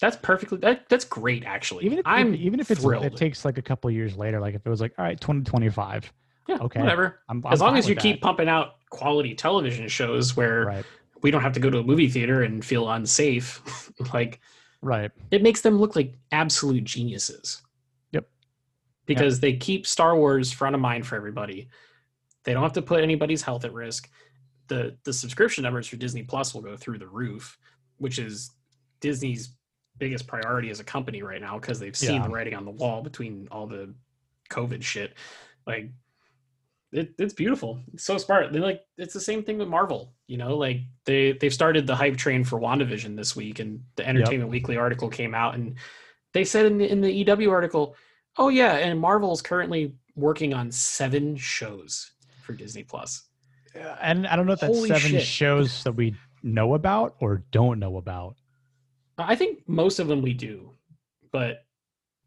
that's 0.00 0.16
perfectly 0.16 0.58
that 0.58 0.88
that's 0.88 1.04
great 1.04 1.44
actually. 1.44 1.84
Even 1.84 1.98
if 1.98 2.06
I'm 2.06 2.34
even 2.34 2.60
if 2.60 2.70
it's 2.70 2.80
thrilled. 2.80 3.04
it 3.04 3.16
takes 3.16 3.44
like 3.44 3.58
a 3.58 3.62
couple 3.62 3.90
years 3.90 4.16
later, 4.16 4.40
like 4.40 4.54
if 4.54 4.64
it 4.64 4.70
was 4.70 4.80
like 4.80 4.94
all 4.96 5.04
right, 5.04 5.20
twenty 5.20 5.42
twenty 5.42 5.68
five, 5.68 6.10
yeah, 6.48 6.56
okay. 6.60 6.80
whatever. 6.80 7.20
I'm, 7.28 7.42
As 7.50 7.60
I'm 7.60 7.68
long 7.68 7.78
as 7.78 7.88
you 7.88 7.94
keep 7.94 8.20
that. 8.20 8.26
pumping 8.26 8.48
out 8.48 8.76
quality 8.90 9.34
television 9.34 9.86
shows 9.88 10.36
where 10.36 10.64
right, 10.64 10.84
we 11.22 11.30
don't 11.30 11.42
have 11.42 11.52
to 11.52 11.60
go 11.60 11.68
to 11.68 11.78
a 11.78 11.82
movie 11.82 12.08
theater 12.08 12.42
and 12.42 12.64
feel 12.64 12.90
unsafe, 12.90 13.90
like 14.14 14.40
right, 14.80 15.10
it 15.30 15.42
makes 15.42 15.60
them 15.60 15.78
look 15.78 15.94
like 15.94 16.14
absolute 16.30 16.84
geniuses. 16.84 17.60
Yep. 18.12 18.28
Because 19.06 19.40
they 19.40 19.54
keep 19.54 19.86
Star 19.86 20.16
Wars 20.16 20.52
front 20.52 20.74
of 20.74 20.80
mind 20.80 21.06
for 21.06 21.16
everybody. 21.16 21.68
They 22.44 22.54
don't 22.54 22.62
have 22.62 22.72
to 22.72 22.82
put 22.82 23.02
anybody's 23.02 23.42
health 23.42 23.64
at 23.64 23.72
risk. 23.72 24.08
The 24.72 24.96
the 25.04 25.12
subscription 25.12 25.64
numbers 25.64 25.86
for 25.86 25.96
Disney 25.96 26.22
Plus 26.22 26.54
will 26.54 26.62
go 26.62 26.76
through 26.78 26.98
the 26.98 27.06
roof, 27.06 27.58
which 27.98 28.18
is 28.18 28.50
Disney's 29.00 29.54
biggest 29.98 30.26
priority 30.26 30.70
as 30.70 30.80
a 30.80 30.84
company 30.84 31.22
right 31.22 31.40
now 31.42 31.58
because 31.58 31.78
they've 31.78 31.96
seen 31.96 32.14
Yeah. 32.14 32.22
the 32.26 32.30
writing 32.30 32.54
on 32.54 32.64
the 32.64 32.70
wall 32.70 33.02
between 33.02 33.48
all 33.50 33.66
the 33.66 33.94
COVID 34.50 34.82
shit. 34.82 35.14
Like 35.66 35.90
it, 36.92 37.14
it's 37.18 37.34
beautiful. 37.34 37.80
It's 37.92 38.04
so 38.04 38.16
smart. 38.16 38.52
They 38.52 38.60
like 38.60 38.80
it's 38.96 39.12
the 39.12 39.20
same 39.20 39.42
thing 39.42 39.58
with 39.58 39.68
Marvel. 39.68 40.14
You 40.26 40.38
know, 40.38 40.56
like 40.56 40.80
they 41.04 41.32
they've 41.32 41.52
started 41.52 41.86
the 41.86 41.96
hype 41.96 42.16
train 42.16 42.42
for 42.42 42.58
WandaVision 42.58 43.14
this 43.16 43.36
week, 43.36 43.58
and 43.60 43.82
the 43.96 44.08
Entertainment 44.08 44.50
Weekly 44.50 44.78
article 44.78 45.08
came 45.10 45.34
out, 45.34 45.54
and 45.54 45.76
they 46.32 46.44
said 46.44 46.64
in 46.64 46.78
the, 46.78 46.90
in 46.90 47.00
the 47.02 47.12
EW 47.12 47.50
article, 47.50 47.94
oh 48.38 48.48
yeah, 48.48 48.76
and 48.76 48.98
Marvel 48.98 49.32
is 49.32 49.42
currently 49.42 49.94
working 50.16 50.54
on 50.54 50.70
seven 50.70 51.36
shows 51.36 52.12
for 52.42 52.54
Disney 52.54 52.84
Plus. 52.84 53.24
Uh, 53.74 53.96
and 54.02 54.26
I 54.26 54.36
don't 54.36 54.46
know 54.46 54.52
if 54.52 54.60
that's 54.60 54.74
Holy 54.74 54.88
seven 54.88 55.10
shit. 55.12 55.22
shows 55.22 55.82
that 55.84 55.92
we 55.92 56.14
know 56.42 56.74
about 56.74 57.16
or 57.20 57.42
don't 57.52 57.78
know 57.78 57.96
about. 57.96 58.36
I 59.18 59.36
think 59.36 59.66
most 59.68 59.98
of 59.98 60.08
them 60.08 60.20
we 60.22 60.34
do, 60.34 60.72
but 61.30 61.64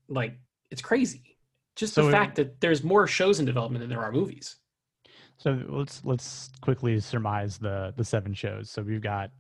like 0.07 0.37
it's 0.71 0.81
crazy. 0.81 1.37
Just 1.75 1.93
So 1.93 2.03
the 2.03 2.09
it- 2.09 2.11
fact 2.11 2.35
that 2.37 2.61
there's 2.61 2.83
more 2.83 3.05
shows 3.07 3.39
in 3.39 3.45
development 3.45 3.81
than 3.81 3.89
there 3.89 4.01
are 4.01 4.11
movies. 4.11 4.55
So 5.37 5.59
let's 5.67 6.03
let's 6.05 6.49
quickly 6.61 6.99
surmise 7.01 7.57
the 7.57 7.93
the 7.97 8.03
seven 8.05 8.33
shows. 8.33 8.69
So 8.71 8.81
we've 8.81 9.01
got 9.01 9.31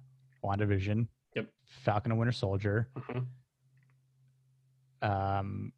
WandaVision, 0.43 1.07
Yep. 1.35 1.47
Falcon 1.63 2.11
and 2.11 2.19
Winter 2.19 2.33
Soldier, 2.33 2.89
Mhm. 2.97 3.25
um, 5.01 5.71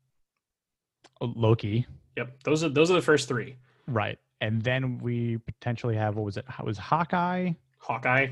Loki, 1.21 1.86
Yep, 2.15 2.43
those 2.43 2.63
are 2.63 2.69
those 2.69 2.89
are 2.91 2.95
the 2.95 3.01
first 3.01 3.28
three. 3.28 3.57
right, 3.88 4.17
and 4.41 4.61
then 4.61 4.97
we 4.99 5.38
potentially 5.38 5.95
have 5.95 6.15
what 6.15 6.25
was 6.25 6.38
it? 6.38 6.45
How 6.47 6.63
was 6.63 6.77
Hawkeye, 6.77 7.51
Hawkeye, 7.79 8.27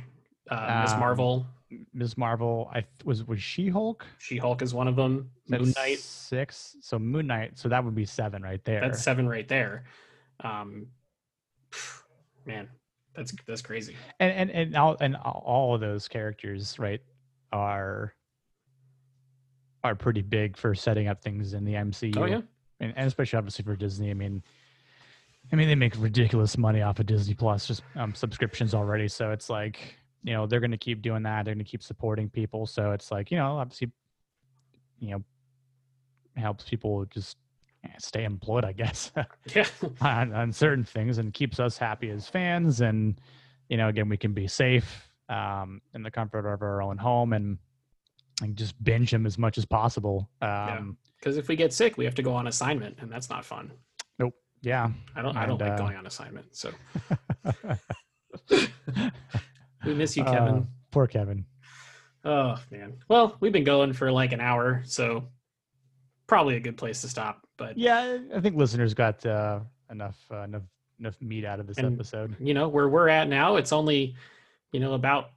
uh, 0.52 0.82
Miss 0.84 0.94
Um, 0.94 1.00
Marvel, 1.00 1.48
Ms. 1.94 2.18
Marvel? 2.18 2.70
I 2.72 2.82
th- 2.82 2.88
was 3.06 3.24
was 3.26 3.42
She 3.42 3.70
Hulk. 3.70 4.06
She 4.20 4.38
Hulk 4.38 4.62
is 4.62 4.74
one 4.74 4.88
of 4.88 4.96
them. 4.96 5.30
Moon 5.48 5.74
Knight, 5.76 6.00
six. 6.00 6.78
So 6.82 7.00
Moon 7.00 7.28
Knight. 7.28 7.58
So 7.58 7.70
that 7.70 7.84
would 7.84 7.96
be 7.96 8.06
seven 8.06 8.42
right 8.42 8.64
there. 8.66 8.82
that's 8.82 9.02
seven 9.04 9.28
right 9.28 9.48
there. 9.48 9.86
Um, 10.44 10.88
man, 12.46 12.70
that's 13.16 13.34
that's 13.48 13.62
crazy. 13.62 13.96
and 14.20 14.32
and 14.32 14.52
and 14.52 14.76
all 14.76 14.98
and 15.00 15.16
all- 15.18 15.44
all 15.46 15.76
of 15.76 15.82
those 15.82 16.08
characters 16.08 16.78
right 16.80 17.02
are 17.52 18.14
are 19.84 19.96
pretty 19.96 20.22
big 20.22 20.58
for 20.58 20.74
setting 20.76 21.08
up 21.08 21.22
things 21.22 21.54
in 21.54 21.64
the 21.64 21.74
MCU. 21.74 22.18
Oh 22.18 22.26
yeah, 22.26 22.42
and, 22.80 22.94
and 22.96 23.08
especially 23.08 23.38
obviously 23.38 23.64
for 23.64 23.76
Disney. 23.76 24.10
I 24.10 24.14
mean, 24.16 24.44
I 25.52 25.56
mean 25.56 25.68
they 25.68 25.76
make 25.76 25.94
ridiculous 25.98 26.58
money 26.58 26.82
off 26.82 27.00
of 27.00 27.06
Disney 27.06 27.34
Plus 27.34 27.68
just 27.68 27.84
um, 27.96 28.14
subscriptions 28.14 28.74
already. 28.74 29.08
So 29.08 29.32
it's 29.32 29.50
like 29.50 29.96
you 30.24 30.34
know 30.34 30.48
they're 30.48 30.60
going 30.60 30.72
to 30.72 30.78
keep 30.78 31.02
doing 31.02 31.24
that. 31.24 31.46
They're 31.46 31.54
going 31.54 31.64
to 31.66 31.70
keep 31.70 31.84
supporting 31.84 32.30
people. 32.30 32.66
So 32.66 32.92
it's 32.92 33.12
like 33.12 33.32
you 33.32 33.38
know 33.38 33.58
obviously 33.58 33.92
you 35.00 35.12
know 35.12 35.24
helps 36.36 36.68
people 36.68 37.06
just 37.06 37.38
eh, 37.84 37.90
stay 38.00 38.24
employed, 38.24 38.66
I 38.66 38.74
guess. 38.74 39.12
yeah. 39.56 39.66
on, 40.02 40.34
on 40.34 40.52
certain 40.52 40.84
things 40.84 41.18
and 41.18 41.34
keeps 41.34 41.60
us 41.60 41.78
happy 41.78 42.10
as 42.10 42.28
fans 42.28 42.82
and 42.82 43.20
you 43.70 43.78
know 43.78 43.88
again 43.88 44.10
we 44.10 44.18
can 44.18 44.34
be 44.34 44.48
safe 44.48 45.10
um, 45.30 45.82
in 45.94 46.04
the 46.04 46.12
comfort 46.12 46.52
of 46.52 46.62
our 46.62 46.82
own 46.82 46.98
home 46.98 47.34
and 47.34 47.58
and 48.42 48.58
just 48.58 48.82
binge 48.84 49.12
them 49.12 49.26
as 49.26 49.38
much 49.38 49.58
as 49.58 49.66
possible 49.66 50.30
um, 50.42 50.98
Because 51.20 51.38
if 51.38 51.48
we 51.48 51.56
get 51.56 51.74
sick, 51.74 51.98
we 51.98 52.06
have 52.06 52.16
to 52.16 52.22
go 52.22 52.34
on 52.34 52.46
assignment, 52.48 52.98
and 53.00 53.12
that's 53.12 53.30
not 53.30 53.44
fun. 53.44 53.72
Yeah, 54.66 54.90
I 55.16 55.22
don't. 55.22 55.38
I 55.38 55.46
don't 55.46 55.62
And, 55.62 55.70
like 55.70 55.80
uh, 55.80 55.84
going 55.84 55.96
on 55.96 56.06
assignment. 56.08 56.56
So 56.56 56.72
we 59.86 59.94
miss 59.94 60.18
you, 60.18 60.24
Kevin. 60.24 60.56
Uh, 60.56 60.64
poor 60.92 61.08
kevin 61.08 61.46
Oh 62.24 62.56
man. 62.72 62.98
Well, 63.08 63.38
we've 63.40 63.52
been 63.52 63.64
going 63.64 63.94
for 63.94 64.12
like 64.12 64.32
an 64.32 64.42
hour, 64.42 64.82
so 64.86 65.26
probably 66.26 66.56
a 66.56 66.60
good 66.60 66.78
place 66.78 67.02
to 67.02 67.08
stop. 67.10 67.46
But 67.58 67.78
yeah 67.78 68.18
i 68.36 68.42
think 68.42 68.58
listeners 68.58 68.94
got 68.94 69.26
uh, 69.26 69.60
enough 69.90 70.18
uh, 70.30 70.42
enough 70.42 70.64
enough 71.00 71.16
meat 71.22 71.46
out 71.46 71.60
of 71.62 71.68
this 71.68 71.78
And- 71.78 71.94
episode 71.94 72.36
you 72.40 72.54
know 72.54 72.68
where 72.68 72.90
we're 72.90 73.08
at 73.08 73.30
now, 73.30 73.56
it's 73.56 73.72
only 73.72 74.16
you 74.74 74.80
know 74.82 74.94
about 74.94 75.30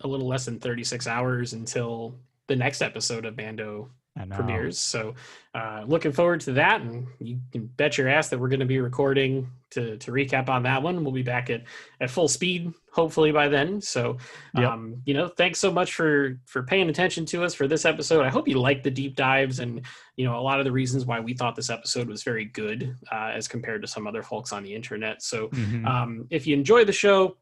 a 0.00 0.08
little 0.08 0.26
less 0.26 0.44
than 0.44 0.58
36 0.58 1.06
hours 1.06 1.52
until 1.52 2.16
the 2.48 2.56
next 2.56 2.82
episode 2.82 3.24
of 3.24 3.36
Mando 3.36 3.88
premieres. 4.36 4.78
So 4.78 5.14
uh, 5.54 5.84
looking 5.86 6.12
forward 6.12 6.40
to 6.42 6.52
that, 6.52 6.80
and 6.80 7.06
you 7.18 7.40
can 7.52 7.66
bet 7.66 7.98
your 7.98 8.08
ass 8.08 8.28
that 8.28 8.38
we're 8.38 8.48
going 8.48 8.60
to 8.60 8.66
be 8.66 8.78
recording 8.80 9.48
to 9.70 9.96
to 9.98 10.12
recap 10.12 10.48
on 10.48 10.62
that 10.62 10.82
one. 10.82 11.02
We'll 11.02 11.12
be 11.12 11.22
back 11.22 11.50
at 11.50 11.64
at 12.00 12.10
full 12.10 12.28
speed 12.28 12.72
hopefully 12.92 13.32
by 13.32 13.48
then. 13.48 13.80
So 13.80 14.18
Yep. 14.56 14.70
um, 14.70 15.02
you 15.04 15.14
know, 15.14 15.26
thanks 15.26 15.58
so 15.58 15.72
much 15.72 15.94
for 15.94 16.38
for 16.46 16.62
paying 16.62 16.88
attention 16.88 17.26
to 17.26 17.42
us 17.42 17.52
for 17.54 17.66
this 17.66 17.84
episode. 17.84 18.24
I 18.24 18.28
hope 18.28 18.46
you 18.46 18.60
liked 18.60 18.84
the 18.84 18.90
deep 18.90 19.16
dives 19.16 19.58
and 19.58 19.80
you 20.16 20.24
know 20.24 20.38
a 20.38 20.42
lot 20.42 20.60
of 20.60 20.64
the 20.64 20.70
reasons 20.70 21.04
why 21.04 21.18
we 21.18 21.34
thought 21.34 21.56
this 21.56 21.70
episode 21.70 22.06
was 22.06 22.22
very 22.22 22.44
good 22.44 22.96
uh, 23.10 23.32
as 23.34 23.48
compared 23.48 23.82
to 23.82 23.88
some 23.88 24.06
other 24.06 24.22
folks 24.22 24.52
on 24.52 24.62
the 24.62 24.72
internet. 24.72 25.22
So 25.22 25.48
Mhm. 25.48 25.84
um, 25.86 26.26
if 26.30 26.46
you 26.46 26.54
enjoy 26.56 26.84
the 26.84 26.92
show, 26.92 27.36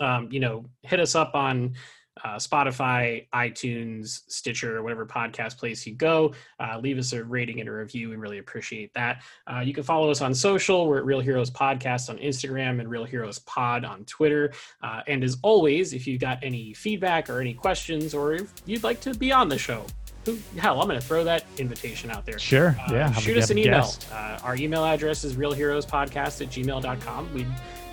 um, 0.00 0.28
you 0.32 0.40
know, 0.40 0.64
hit 0.82 0.98
us 0.98 1.14
up 1.14 1.36
on 1.36 1.74
uh, 2.22 2.36
Spotify, 2.36 3.26
iTunes, 3.34 4.22
Stitcher, 4.28 4.82
whatever 4.82 5.04
podcast 5.04 5.58
place 5.58 5.86
you 5.86 5.94
go. 5.94 6.32
Uh, 6.60 6.78
leave 6.78 6.98
us 6.98 7.12
a 7.12 7.24
rating 7.24 7.60
and 7.60 7.68
a 7.68 7.72
review. 7.72 8.10
We 8.10 8.16
really 8.16 8.38
appreciate 8.38 8.92
that. 8.94 9.22
Uh, 9.46 9.60
you 9.60 9.74
can 9.74 9.82
follow 9.82 10.10
us 10.10 10.20
on 10.20 10.34
social. 10.34 10.86
We're 10.86 10.98
at 10.98 11.04
Real 11.04 11.20
Heroes 11.20 11.50
Podcast 11.50 12.08
on 12.10 12.18
Instagram 12.18 12.80
and 12.80 12.88
Real 12.88 13.04
Heroes 13.04 13.40
Pod 13.40 13.84
on 13.84 14.04
Twitter. 14.04 14.52
Uh, 14.82 15.02
and 15.06 15.24
as 15.24 15.36
always, 15.42 15.92
if 15.92 16.06
you've 16.06 16.20
got 16.20 16.38
any 16.42 16.72
feedback 16.74 17.28
or 17.28 17.40
any 17.40 17.54
questions, 17.54 18.14
or 18.14 18.34
if 18.34 18.52
you'd 18.64 18.84
like 18.84 19.00
to 19.00 19.14
be 19.14 19.32
on 19.32 19.48
the 19.48 19.58
show, 19.58 19.84
who, 20.24 20.38
hell, 20.56 20.80
I'm 20.80 20.88
going 20.88 20.98
to 20.98 21.06
throw 21.06 21.24
that 21.24 21.44
invitation 21.58 22.10
out 22.10 22.24
there. 22.24 22.38
Sure. 22.38 22.76
Uh, 22.88 22.92
yeah. 22.92 23.12
shoot 23.12 23.36
us 23.36 23.50
an 23.50 23.58
email. 23.58 23.90
Uh, 24.12 24.38
our 24.42 24.56
email 24.56 24.84
address 24.84 25.24
is 25.24 25.34
realheroespodcast 25.34 26.40
at 26.40 26.48
gmail.com. 26.48 27.34
We'd, 27.34 27.46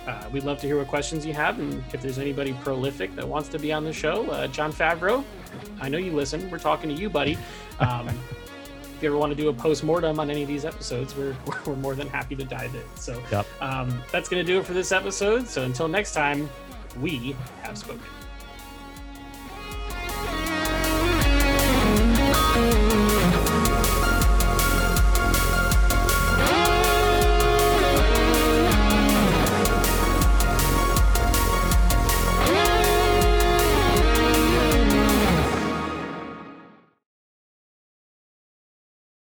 uh, 0.06 0.28
we'd 0.32 0.44
love 0.44 0.58
to 0.60 0.66
hear 0.66 0.78
what 0.78 0.88
questions 0.88 1.24
you 1.24 1.32
have. 1.32 1.58
And 1.58 1.82
if 1.92 2.02
there's 2.02 2.18
anybody 2.18 2.52
prolific 2.62 3.14
that 3.16 3.26
wants 3.26 3.48
to 3.50 3.58
be 3.58 3.72
on 3.72 3.84
the 3.84 3.92
show, 3.92 4.28
uh, 4.30 4.46
Jon 4.48 4.72
Favreau, 4.72 5.24
I 5.80 5.88
know 5.88 5.98
you 5.98 6.12
listen. 6.12 6.50
We're 6.50 6.58
talking 6.58 6.88
to 6.94 6.94
you, 7.00 7.08
buddy. 7.08 7.38
Um, 7.78 8.08
if 8.08 8.98
you 9.02 9.08
ever 9.08 9.16
want 9.18 9.30
to 9.30 9.36
do 9.36 9.48
a 9.48 9.52
post 9.52 9.82
mortem 9.84 10.20
on 10.20 10.30
any 10.30 10.42
of 10.42 10.48
these 10.48 10.64
episodes, 10.64 11.16
we're, 11.16 11.36
we're 11.66 11.76
more 11.76 11.94
than 11.94 12.08
happy 12.08 12.34
to 12.36 12.44
dive 12.44 12.74
in. 12.74 12.82
So 12.96 13.20
Yep. 13.30 13.46
um, 13.60 14.02
that's 14.12 14.28
going 14.28 14.44
to 14.44 14.52
do 14.52 14.58
it 14.60 14.66
for 14.66 14.72
this 14.74 14.92
episode. 14.92 15.48
So 15.48 15.62
until 15.64 15.88
next 15.88 16.12
time, 16.14 16.48
we 17.00 17.34
have 17.62 17.76
spoken. 17.78 18.02